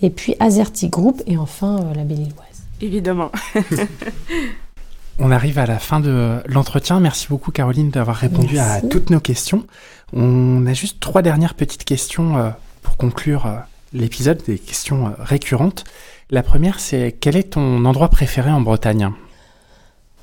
et 0.02 0.10
puis 0.10 0.36
Azerti 0.40 0.90
Group 0.90 1.22
et 1.28 1.38
enfin 1.38 1.80
la 1.96 2.04
Belle-Illoise. 2.04 2.64
Évidemment. 2.82 3.32
On 5.20 5.32
arrive 5.32 5.60
à 5.60 5.66
la 5.66 5.80
fin 5.80 6.02
de 6.02 6.42
l'entretien. 6.46 7.00
Merci 7.00 7.28
beaucoup 7.30 7.52
Caroline 7.52 7.90
d'avoir 7.90 8.18
répondu 8.18 8.58
à 8.60 8.82
toutes 8.82 9.10
nos 9.10 9.22
questions. 9.22 9.64
On 10.12 10.66
a 10.66 10.74
juste 10.74 11.00
trois 11.00 11.22
dernières 11.22 11.54
petites 11.54 11.86
questions 11.86 12.54
pour 12.86 12.96
conclure 12.98 13.46
euh, 13.46 13.58
l'épisode, 13.92 14.42
des 14.48 14.58
questions 14.58 15.08
euh, 15.08 15.10
récurrentes. 15.20 15.84
La 16.30 16.44
première, 16.44 16.80
c'est 16.80 17.16
quel 17.20 17.36
est 17.36 17.52
ton 17.52 17.84
endroit 17.84 18.10
préféré 18.10 18.52
en 18.52 18.62
Bretagne? 18.62 19.12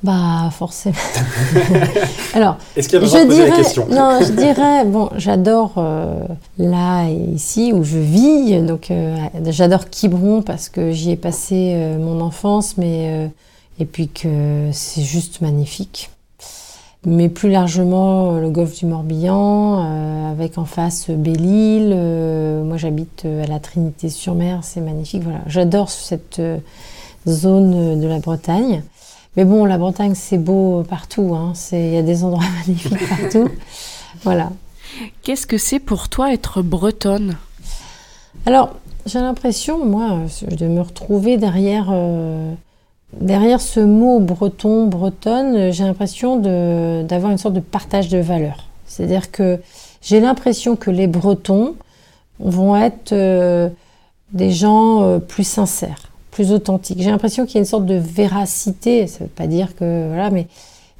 Bah, 0.03 0.51
forcément. 0.51 0.97
Alors, 2.35 2.57
Est-ce 2.77 2.89
qu'il 2.89 3.01
y 3.01 3.03
a 3.03 3.07
je 3.07 3.29
dirais, 3.29 3.95
non, 3.95 4.19
je 4.21 4.33
dirais, 4.33 4.85
bon, 4.85 5.11
j'adore 5.17 5.75
euh, 5.77 6.25
là 6.59 7.05
et 7.09 7.15
ici 7.35 7.73
où 7.73 7.85
je 7.85 7.99
vis. 7.99 8.61
Donc, 8.63 8.91
euh, 8.91 9.17
j'adore 9.47 9.89
Quiberon 9.91 10.43
parce 10.43 10.69
que 10.69 10.91
j'y 10.91 11.13
ai 11.13 11.17
passé 11.17 11.75
euh, 11.77 11.99
mon 11.99 12.21
enfance, 12.21 12.77
mais 12.79 13.11
euh, 13.11 13.29
et 13.79 13.85
puis 13.85 14.09
que 14.09 14.71
c'est 14.73 15.03
juste 15.03 15.41
magnifique. 15.41 16.11
Mais 17.05 17.29
plus 17.29 17.51
largement, 17.51 18.35
euh, 18.37 18.41
le 18.41 18.49
golfe 18.51 18.79
du 18.79 18.87
Morbihan, 18.87 19.83
euh, 19.85 20.31
avec 20.31 20.57
en 20.57 20.65
face 20.65 21.11
euh, 21.11 21.17
Belle-Île. 21.17 21.91
euh, 21.93 22.63
moi, 22.63 22.77
j'habite 22.77 23.25
euh, 23.25 23.43
à 23.43 23.47
la 23.49 23.59
Trinité-sur-Mer, 23.59 24.61
c'est 24.63 24.81
magnifique. 24.81 25.23
Voilà, 25.25 25.41
j'adore 25.49 25.91
cette 25.91 26.41
zone 27.27 28.01
de 28.01 28.07
la 28.07 28.21
Bretagne. 28.21 28.83
Mais 29.37 29.45
bon, 29.45 29.65
la 29.65 29.79
Bretagne, 29.79 30.15
c'est 30.15 30.39
beau 30.39 30.85
partout. 30.89 31.35
hein. 31.35 31.55
Il 31.73 31.93
y 31.93 31.97
a 31.97 32.03
des 32.03 32.23
endroits 32.23 32.45
magnifiques 32.67 33.09
partout. 33.09 33.49
Voilà. 34.23 34.51
Qu'est-ce 35.23 35.47
que 35.47 35.59
c'est 35.59 35.81
pour 35.81 36.09
toi 36.09 36.33
être 36.33 36.63
bretonne? 36.63 37.37
Alors, 38.47 38.75
j'ai 39.07 39.19
l'impression, 39.19 39.85
moi, 39.85 40.19
de 40.49 40.67
me 40.69 40.81
retrouver 40.83 41.37
derrière, 41.37 41.89
euh, 41.91 42.53
derrière 43.21 43.61
ce 43.61 43.81
mot 43.81 44.21
breton, 44.21 44.87
bretonne. 44.87 45.73
J'ai 45.73 45.85
l'impression 45.85 46.37
d'avoir 46.37 47.33
une 47.33 47.39
sorte 47.39 47.55
de 47.55 47.61
partage 47.61 48.09
de 48.09 48.19
valeurs. 48.19 48.69
C'est-à-dire 48.87 49.31
que 49.31 49.61
j'ai 50.03 50.21
l'impression 50.21 50.77
que 50.77 50.91
les 50.91 51.07
Bretons 51.07 51.77
vont 52.41 52.77
être 52.77 53.13
euh, 53.13 53.69
des 54.33 54.51
gens 54.51 55.03
euh, 55.03 55.19
plus 55.19 55.47
sincères, 55.47 56.11
plus 56.31 56.53
authentiques. 56.53 57.01
J'ai 57.01 57.11
l'impression 57.11 57.47
qu'il 57.47 57.55
y 57.55 57.59
a 57.59 57.61
une 57.61 57.67
sorte 57.67 57.87
de 57.87 57.95
véracité, 57.95 59.07
ça 59.07 59.21
ne 59.21 59.25
veut 59.25 59.31
pas 59.35 59.47
dire 59.47 59.77
que, 59.77 60.09
voilà, 60.09 60.31
mais 60.31 60.49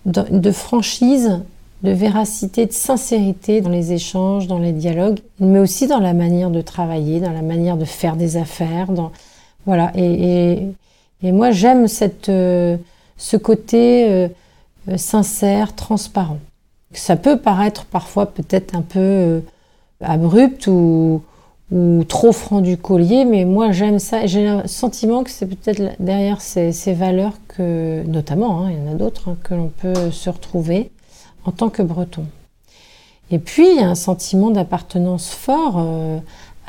de, 0.07 0.23
de 0.31 0.51
franchise, 0.53 1.41
de 1.83 1.91
véracité, 1.91 2.67
de 2.67 2.73
sincérité 2.73 3.61
dans 3.61 3.71
les 3.71 3.93
échanges, 3.93 4.47
dans 4.47 4.59
les 4.59 4.73
dialogues, 4.73 5.19
mais 5.41 5.59
aussi 5.59 5.89
dans 5.89 5.99
la 5.99 6.15
manière 6.15 6.51
de 6.51 6.61
travailler, 6.61 7.21
dans 7.21 7.33
la 7.33 7.43
manière 7.43 7.77
de 7.77 7.85
faire 7.85 8.15
des 8.15 8.37
affaires. 8.37 8.93
Dans, 8.93 9.11
voilà. 9.67 9.91
Et, 9.97 10.53
et, 10.53 10.69
et 11.23 11.33
moi, 11.33 11.51
j'aime 11.51 11.87
cette, 11.89 12.29
euh, 12.29 12.77
ce 13.17 13.37
côté 13.37 14.11
euh, 14.11 14.29
euh, 14.89 14.97
sincère, 14.97 15.75
transparent. 15.75 16.39
Ça 16.93 17.17
peut 17.17 17.39
paraître 17.39 17.85
parfois 17.87 18.27
peut-être 18.27 18.75
un 18.75 18.83
peu 18.83 19.43
abrupt 20.03 20.67
ou, 20.67 21.23
ou 21.71 22.05
trop 22.05 22.33
franc 22.33 22.61
du 22.61 22.77
collier, 22.77 23.25
mais 23.25 23.47
moi 23.47 23.73
j'aime 23.73 23.99
ça. 23.99 24.27
J'ai 24.27 24.47
le 24.47 24.69
sentiment 24.69 25.25
que 25.25 25.31
c'est 25.31 25.47
peut-être 25.47 25.97
derrière 26.01 26.43
ces, 26.43 26.73
ces 26.73 26.93
valeurs 26.93 27.33
que, 27.49 28.03
notamment, 28.03 28.65
hein, 28.65 28.71
il 28.73 28.79
y 28.79 28.89
en 28.89 28.93
a 28.93 28.95
d'autres, 28.95 29.31
hein, 29.31 29.37
que 29.43 29.55
l'on 29.55 29.69
peut 29.69 30.11
se 30.11 30.29
retrouver 30.29 30.91
en 31.47 31.53
tant 31.53 31.71
que 31.71 31.81
breton. 31.83 32.27
Et 33.31 33.39
puis, 33.39 33.67
il 33.71 33.77
y 33.81 33.83
a 33.83 33.89
un 33.89 33.95
sentiment 33.95 34.51
d'appartenance 34.51 35.31
fort 35.31 35.83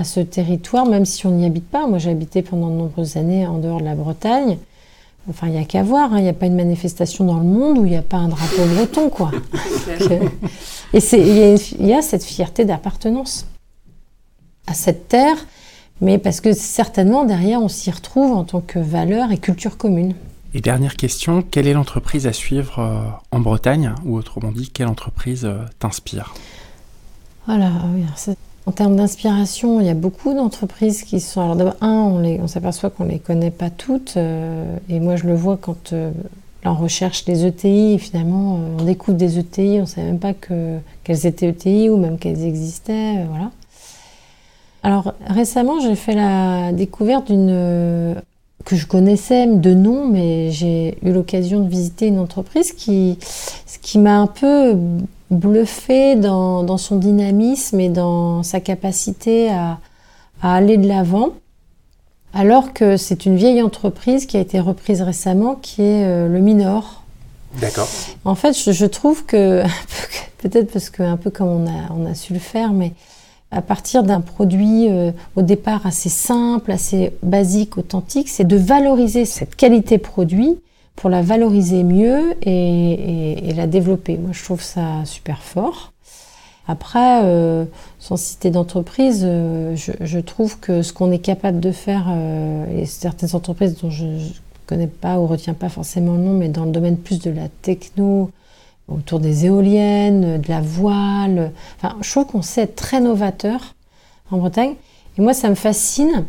à 0.03 0.05
ce 0.05 0.19
territoire, 0.19 0.85
même 0.85 1.05
si 1.05 1.25
on 1.25 1.31
n'y 1.31 1.45
habite 1.45 1.69
pas. 1.69 1.87
Moi, 1.87 1.97
j'ai 1.97 2.11
habité 2.11 2.41
pendant 2.41 2.67
de 2.69 2.75
nombreuses 2.75 3.15
années 3.15 3.47
en 3.47 3.57
dehors 3.57 3.79
de 3.79 3.85
la 3.85 3.95
Bretagne. 3.95 4.57
Enfin, 5.29 5.47
il 5.47 5.53
n'y 5.53 5.59
a 5.59 5.63
qu'à 5.63 5.81
voir, 5.81 6.11
hein, 6.13 6.17
il 6.17 6.23
n'y 6.23 6.29
a 6.29 6.33
pas 6.33 6.47
une 6.47 6.57
manifestation 6.57 7.23
dans 7.23 7.37
le 7.37 7.45
monde 7.45 7.77
où 7.77 7.85
il 7.85 7.91
n'y 7.91 7.97
a 7.97 8.01
pas 8.01 8.17
un 8.17 8.27
drapeau 8.27 8.65
breton, 8.75 9.09
quoi. 9.09 9.31
Et 10.93 10.99
c'est- 10.99 11.21
il 11.21 11.87
y, 11.87 11.93
a 11.93 11.99
y 11.99 12.03
cette 12.03 12.25
fierté 12.25 12.65
d'appartenance 12.65 13.47
à 14.67 14.73
cette 14.73 15.07
terre, 15.07 15.37
mais 16.01 16.17
parce 16.17 16.41
que 16.41 16.51
certainement 16.51 17.23
derrière, 17.23 17.61
on 17.61 17.69
s'y 17.69 17.89
retrouve 17.89 18.33
en 18.33 18.43
tant 18.43 18.59
que 18.59 18.79
valeur 18.79 19.31
et 19.31 19.37
culture 19.37 19.77
commune. 19.77 20.15
Et 20.53 20.59
dernière 20.59 20.97
question, 20.97 21.41
quelle 21.49 21.67
est 21.67 21.73
l'entreprise 21.73 22.27
à 22.27 22.33
suivre 22.33 22.79
euh, 22.79 22.99
en 23.31 23.39
Bretagne? 23.39 23.95
Ou 24.05 24.17
autrement 24.17 24.51
dit, 24.51 24.69
quelle 24.69 24.87
entreprise 24.87 25.45
euh, 25.45 25.59
t'inspire? 25.79 26.33
Voilà, 27.47 27.71
ah 27.73 27.85
oui, 27.95 28.03
en 28.65 28.71
termes 28.71 28.95
d'inspiration, 28.95 29.81
il 29.81 29.87
y 29.87 29.89
a 29.89 29.93
beaucoup 29.93 30.33
d'entreprises 30.33 31.03
qui 31.03 31.19
sont. 31.19 31.41
Alors 31.41 31.55
d'abord, 31.55 31.75
un, 31.81 31.89
on, 31.89 32.47
s'aperçoit 32.47 32.89
qu'on 32.89 33.03
ne 33.05 33.11
les 33.11 33.19
connaît 33.19 33.51
pas 33.51 33.69
toutes, 33.69 34.15
euh, 34.15 34.77
et 34.89 34.99
moi 34.99 35.17
je 35.17 35.25
le 35.25 35.35
vois 35.35 35.57
quand 35.57 35.91
euh, 35.91 36.11
on 36.63 36.73
recherche 36.73 37.25
des 37.25 37.45
ETI, 37.45 37.93
et 37.93 37.97
finalement 37.97 38.55
euh, 38.55 38.77
on 38.79 38.83
découvre 38.85 39.17
des 39.17 39.37
ETI, 39.37 39.79
on 39.79 39.81
ne 39.81 39.85
savait 39.85 40.07
même 40.07 40.19
pas 40.19 40.33
que, 40.33 40.77
qu'elles 41.03 41.25
étaient 41.25 41.49
ETI 41.49 41.89
ou 41.89 41.97
même 41.97 42.17
qu'elles 42.17 42.43
existaient, 42.43 43.25
voilà. 43.29 43.51
Alors 44.81 45.13
récemment, 45.27 45.79
j'ai 45.79 45.95
fait 45.95 46.15
la 46.15 46.71
découverte 46.73 47.31
d'une 47.31 48.15
que 48.65 48.77
je 48.77 48.85
connaissais 48.85 49.45
de 49.45 49.73
nom, 49.73 50.07
mais 50.07 50.51
j'ai 50.51 50.97
eu 51.03 51.11
l'occasion 51.11 51.59
de 51.59 51.69
visiter 51.69 52.07
une 52.07 52.19
entreprise 52.19 52.71
qui, 52.71 53.17
qui 53.81 53.99
m'a 53.99 54.17
un 54.17 54.27
peu 54.27 54.77
bluffé 55.31 56.15
dans, 56.15 56.63
dans 56.63 56.77
son 56.77 56.97
dynamisme 56.97 57.79
et 57.79 57.89
dans 57.89 58.43
sa 58.43 58.59
capacité 58.59 59.49
à, 59.49 59.79
à 60.41 60.55
aller 60.55 60.77
de 60.77 60.87
l'avant, 60.87 61.29
alors 62.33 62.73
que 62.73 62.97
c'est 62.97 63.25
une 63.25 63.35
vieille 63.35 63.61
entreprise 63.61 64.25
qui 64.25 64.37
a 64.37 64.39
été 64.39 64.59
reprise 64.59 65.01
récemment, 65.01 65.55
qui 65.55 65.81
est 65.81 66.05
euh, 66.05 66.27
le 66.27 66.39
Minor. 66.39 67.03
D'accord. 67.59 67.87
En 68.25 68.35
fait, 68.35 68.53
je, 68.57 68.71
je 68.71 68.85
trouve 68.85 69.25
que, 69.25 69.63
peut-être 70.39 70.71
parce 70.71 70.89
que 70.89 71.03
un 71.03 71.17
peu 71.17 71.29
comme 71.29 71.47
on 71.47 71.67
a, 71.67 71.93
on 71.95 72.05
a 72.05 72.15
su 72.15 72.33
le 72.33 72.39
faire, 72.39 72.73
mais 72.73 72.93
à 73.51 73.61
partir 73.61 74.03
d'un 74.03 74.21
produit 74.21 74.89
euh, 74.89 75.11
au 75.35 75.43
départ 75.43 75.85
assez 75.85 76.09
simple, 76.09 76.71
assez 76.71 77.13
basique, 77.21 77.77
authentique, 77.77 78.29
c'est 78.29 78.47
de 78.47 78.57
valoriser 78.57 79.25
cette 79.25 79.55
qualité 79.55 79.99
produit 79.99 80.59
pour 80.95 81.09
la 81.09 81.21
valoriser 81.21 81.83
mieux 81.83 82.35
et, 82.41 83.53
la 83.55 83.67
développer. 83.67 84.17
Moi, 84.17 84.31
je 84.33 84.43
trouve 84.43 84.61
ça 84.61 85.05
super 85.05 85.41
fort. 85.41 85.93
Après, 86.67 87.21
euh, 87.23 87.65
sans 87.99 88.15
citer 88.15 88.49
d'entreprise, 88.49 89.23
euh, 89.25 89.75
je, 89.75 89.91
je 89.99 90.19
trouve 90.19 90.59
que 90.59 90.81
ce 90.81 90.93
qu'on 90.93 91.11
est 91.11 91.19
capable 91.19 91.59
de 91.59 91.71
faire, 91.71 92.05
euh, 92.09 92.81
et 92.81 92.85
certaines 92.85 93.35
entreprises 93.35 93.77
dont 93.81 93.89
je 93.89 94.05
ne 94.05 94.19
connais 94.65 94.87
pas 94.87 95.19
ou 95.19 95.27
retiens 95.27 95.53
pas 95.53 95.67
forcément 95.67 96.13
le 96.13 96.19
nom, 96.21 96.33
mais 96.33 96.47
dans 96.47 96.63
le 96.63 96.71
domaine 96.71 96.97
plus 96.97 97.19
de 97.19 97.31
la 97.31 97.49
techno, 97.49 98.31
autour 98.87 99.19
des 99.19 99.45
éoliennes, 99.45 100.41
de 100.41 100.49
la 100.49 100.61
voile, 100.61 101.51
enfin, 101.77 101.97
je 102.01 102.09
trouve 102.11 102.25
qu'on 102.27 102.41
sait 102.41 102.61
être 102.61 102.75
très 102.75 102.99
novateur 102.99 103.75
en 104.31 104.37
Bretagne. 104.37 104.75
Et 105.17 105.21
moi, 105.21 105.33
ça 105.33 105.49
me 105.49 105.55
fascine 105.55 106.25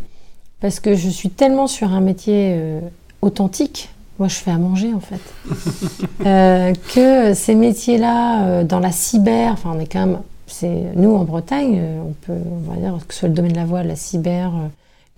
parce 0.61 0.81
que 0.81 0.95
je 0.95 1.09
suis 1.09 1.31
tellement 1.31 1.67
sur 1.67 1.93
un 1.93 2.01
métier 2.01 2.55
euh, 2.57 2.81
authentique. 3.23 3.91
Moi, 4.19 4.29
je 4.29 4.37
fais 4.37 4.53
à 4.53 4.59
manger 4.59 4.93
en 4.95 5.01
fait. 5.01 5.21
Euh, 6.27 6.73
que 6.95 7.35
ces 7.35 7.55
métiers-là, 7.55 8.47
euh, 8.47 8.65
dans 8.65 8.81
la 8.81 8.93
cyber, 8.93 9.53
enfin, 9.53 9.73
on 9.77 9.81
est 9.81 9.87
quand 9.87 10.07
même, 10.07 10.21
c'est 10.47 10.85
nous 10.95 11.15
en 11.15 11.25
Bretagne, 11.25 11.79
euh, 11.79 12.01
on 12.01 12.13
peut, 12.13 12.33
on 12.51 12.73
va 12.73 12.79
dire 12.79 12.99
que 13.07 13.13
ce 13.13 13.21
soit 13.21 13.29
le 13.29 13.35
domaine 13.35 13.53
de 13.53 13.59
la 13.59 13.67
voile, 13.67 13.89
la 13.89 13.97
cyber, 13.97 14.53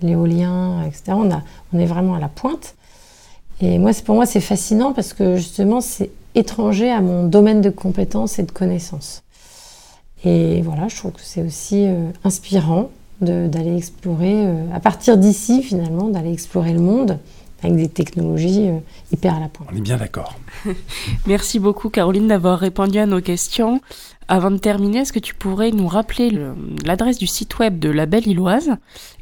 l'éolien, 0.03 0.83
etc. 0.85 1.13
On 1.13 1.29
on 1.73 1.79
est 1.79 1.87
vraiment 1.87 2.17
à 2.17 2.19
la 2.19 2.29
pointe. 2.29 2.75
Et 3.61 3.79
moi, 3.79 3.93
c'est 3.93 4.05
pour 4.05 4.17
moi, 4.17 4.27
c'est 4.27 4.41
fascinant 4.41 4.93
parce 4.93 5.13
que 5.13 5.37
justement, 5.37 5.81
c'est 5.81 6.11
étranger 6.35 6.91
à 6.91 7.01
mon 7.01 7.25
domaine 7.25 7.61
de 7.61 7.71
compétences 7.71 8.41
et 8.41 8.43
de 8.43 8.51
connaissances. 8.51 9.23
Et 10.25 10.61
voilà, 10.63 10.89
je 10.89 10.97
trouve 10.97 11.13
que 11.13 11.21
c'est 11.23 11.43
aussi 11.43 11.87
inspirant 12.25 12.89
d'aller 13.21 13.77
explorer, 13.77 14.45
à 14.75 14.81
partir 14.81 15.19
d'ici 15.19 15.63
finalement, 15.63 16.09
d'aller 16.09 16.33
explorer 16.33 16.73
le 16.73 16.81
monde 16.81 17.19
avec 17.67 17.77
des 17.77 17.89
technologies 17.89 18.69
euh, 18.69 18.79
hyper 19.13 19.35
à 19.37 19.41
la 19.41 19.49
pointe. 19.49 19.69
On 19.73 19.77
est 19.77 19.81
bien 19.81 19.97
d'accord. 19.97 20.35
Merci 21.27 21.59
beaucoup 21.59 21.89
Caroline 21.91 22.29
d'avoir 22.29 22.59
répondu 22.59 22.99
à 22.99 23.07
nos 23.07 23.21
questions. 23.21 23.81
Avant 24.29 24.51
de 24.51 24.57
terminer, 24.59 24.99
est-ce 25.01 25.13
que 25.13 25.21
tu 25.21 25.35
pourrais 25.35 25.71
nous 25.71 25.87
rappeler 25.87 26.31
le- 26.31 26.55
l'adresse 26.85 27.17
du 27.19 27.29
site 27.29 27.59
web 27.61 27.79
de 27.79 27.89
La 27.91 28.07
Belle 28.07 28.27
Illoise 28.27 28.71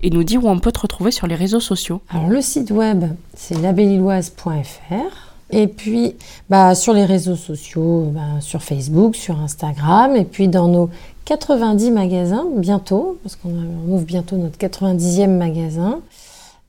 et 0.02 0.08
nous 0.10 0.24
dire 0.24 0.42
où 0.44 0.48
on 0.48 0.58
peut 0.60 0.72
te 0.72 0.80
retrouver 0.80 1.10
sur 1.10 1.26
les 1.26 1.34
réseaux 1.34 1.60
sociaux? 1.60 2.00
Alors 2.08 2.28
le 2.30 2.40
site 2.40 2.70
web, 2.70 3.04
c'est 3.36 3.60
labellilloise.fr. 3.60 5.30
Et 5.50 5.66
puis 5.68 6.14
bah, 6.48 6.74
sur 6.74 6.94
les 6.94 7.04
réseaux 7.04 7.36
sociaux, 7.36 8.10
bah, 8.14 8.40
sur 8.40 8.62
Facebook, 8.62 9.14
sur 9.14 9.38
Instagram, 9.40 10.16
et 10.16 10.24
puis 10.24 10.48
dans 10.48 10.68
nos 10.68 10.88
90 11.26 11.90
magasins, 11.90 12.46
bientôt, 12.56 13.18
parce 13.22 13.36
qu'on 13.36 13.50
ouvre 13.88 14.04
bientôt 14.04 14.36
notre 14.36 14.58
90e 14.58 15.28
magasin, 15.36 16.00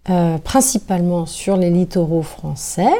euh, 0.09 0.37
principalement 0.37 1.25
sur 1.25 1.57
les 1.57 1.69
littoraux 1.69 2.21
français, 2.21 2.91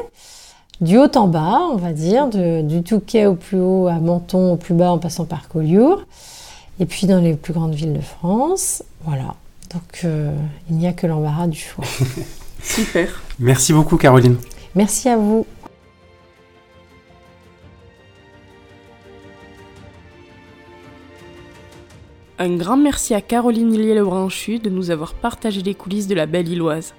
du 0.82 0.97
haut 0.97 1.12
en 1.16 1.28
bas, 1.28 1.60
on 1.72 1.78
va 1.78 1.93
dire, 1.93 2.28
de- 2.28 2.62
du 2.62 2.84
Touquet 2.84 3.26
au 3.28 3.36
plus 3.36 3.60
haut, 3.60 3.88
à 3.88 3.93
Menton 3.99 4.53
au 4.53 4.56
plus 4.58 4.74
bas, 4.74 4.91
en 4.91 4.97
passant 4.97 5.26
par 5.26 5.47
Collioure, 5.47 6.03
et 6.80 6.86
puis 6.86 7.08
dans 7.08 7.20
les 7.22 7.34
plus 7.36 7.53
grandes 7.53 7.74
villes 7.76 7.93
de 7.93 8.01
France. 8.01 8.84
Voilà. 9.06 9.36
Donc 9.74 10.01
euh, 10.03 10.34
il 10.70 10.76
n'y 10.78 10.88
a 10.88 10.93
que 10.93 11.08
l'embarras 11.08 11.47
du 11.47 11.58
choix. 11.60 11.86
Super. 12.64 13.22
Merci 13.39 13.72
beaucoup, 13.74 13.97
Caroline. 13.97 14.36
Merci 14.76 15.08
à 15.10 15.16
vous. 15.18 15.45
Un 22.38 22.57
grand 22.57 22.75
merci 22.75 23.13
à 23.13 23.21
Caroline 23.21 23.73
Illier-Lebranchu 23.73 24.59
de 24.59 24.69
nous 24.69 24.91
avoir 24.91 25.13
partagé 25.13 25.61
les 25.61 25.73
coulisses 25.73 26.07
de 26.07 26.15
La 26.15 26.25
Belle 26.25 26.49
Illoise. 26.49 26.93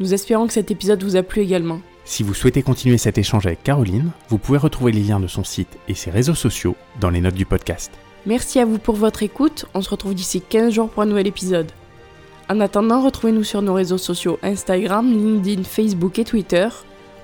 Nous 0.00 0.12
espérons 0.12 0.46
que 0.46 0.52
cet 0.52 0.70
épisode 0.70 1.02
vous 1.02 1.16
a 1.16 1.22
plu 1.22 1.40
également. 1.40 1.80
Si 2.04 2.22
vous 2.22 2.34
souhaitez 2.34 2.62
continuer 2.62 2.98
cet 2.98 3.16
échange 3.16 3.46
avec 3.46 3.62
Caroline, 3.62 4.10
vous 4.28 4.36
pouvez 4.36 4.58
retrouver 4.58 4.92
les 4.92 5.00
liens 5.00 5.18
de 5.18 5.28
son 5.28 5.44
site 5.44 5.78
et 5.88 5.94
ses 5.94 6.10
réseaux 6.10 6.34
sociaux 6.34 6.76
dans 7.00 7.08
les 7.08 7.22
notes 7.22 7.34
du 7.34 7.46
podcast. 7.46 7.90
Merci 8.26 8.58
à 8.58 8.66
vous 8.66 8.76
pour 8.76 8.96
votre 8.96 9.22
écoute, 9.22 9.64
on 9.72 9.80
se 9.80 9.88
retrouve 9.88 10.14
d'ici 10.14 10.42
15 10.42 10.74
jours 10.74 10.90
pour 10.90 11.04
un 11.04 11.06
nouvel 11.06 11.26
épisode. 11.26 11.72
En 12.50 12.60
attendant, 12.60 13.02
retrouvez-nous 13.02 13.44
sur 13.44 13.62
nos 13.62 13.72
réseaux 13.72 13.96
sociaux 13.96 14.38
Instagram, 14.42 15.10
LinkedIn, 15.10 15.62
Facebook 15.62 16.18
et 16.18 16.24
Twitter, 16.24 16.68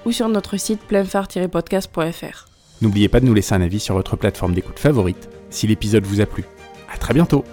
ou 0.06 0.12
sur 0.12 0.28
notre 0.30 0.56
site 0.56 0.80
pleinphare-podcast.fr. 0.88 2.46
N'oubliez 2.80 3.08
pas 3.08 3.20
de 3.20 3.26
nous 3.26 3.34
laisser 3.34 3.54
un 3.54 3.60
avis 3.60 3.80
sur 3.80 3.94
votre 3.94 4.16
plateforme 4.16 4.54
d'écoute 4.54 4.78
favorite 4.78 5.28
si 5.50 5.66
l'épisode 5.66 6.06
vous 6.06 6.22
a 6.22 6.26
plu. 6.26 6.44
À 6.90 6.96
très 6.96 7.12
bientôt 7.12 7.44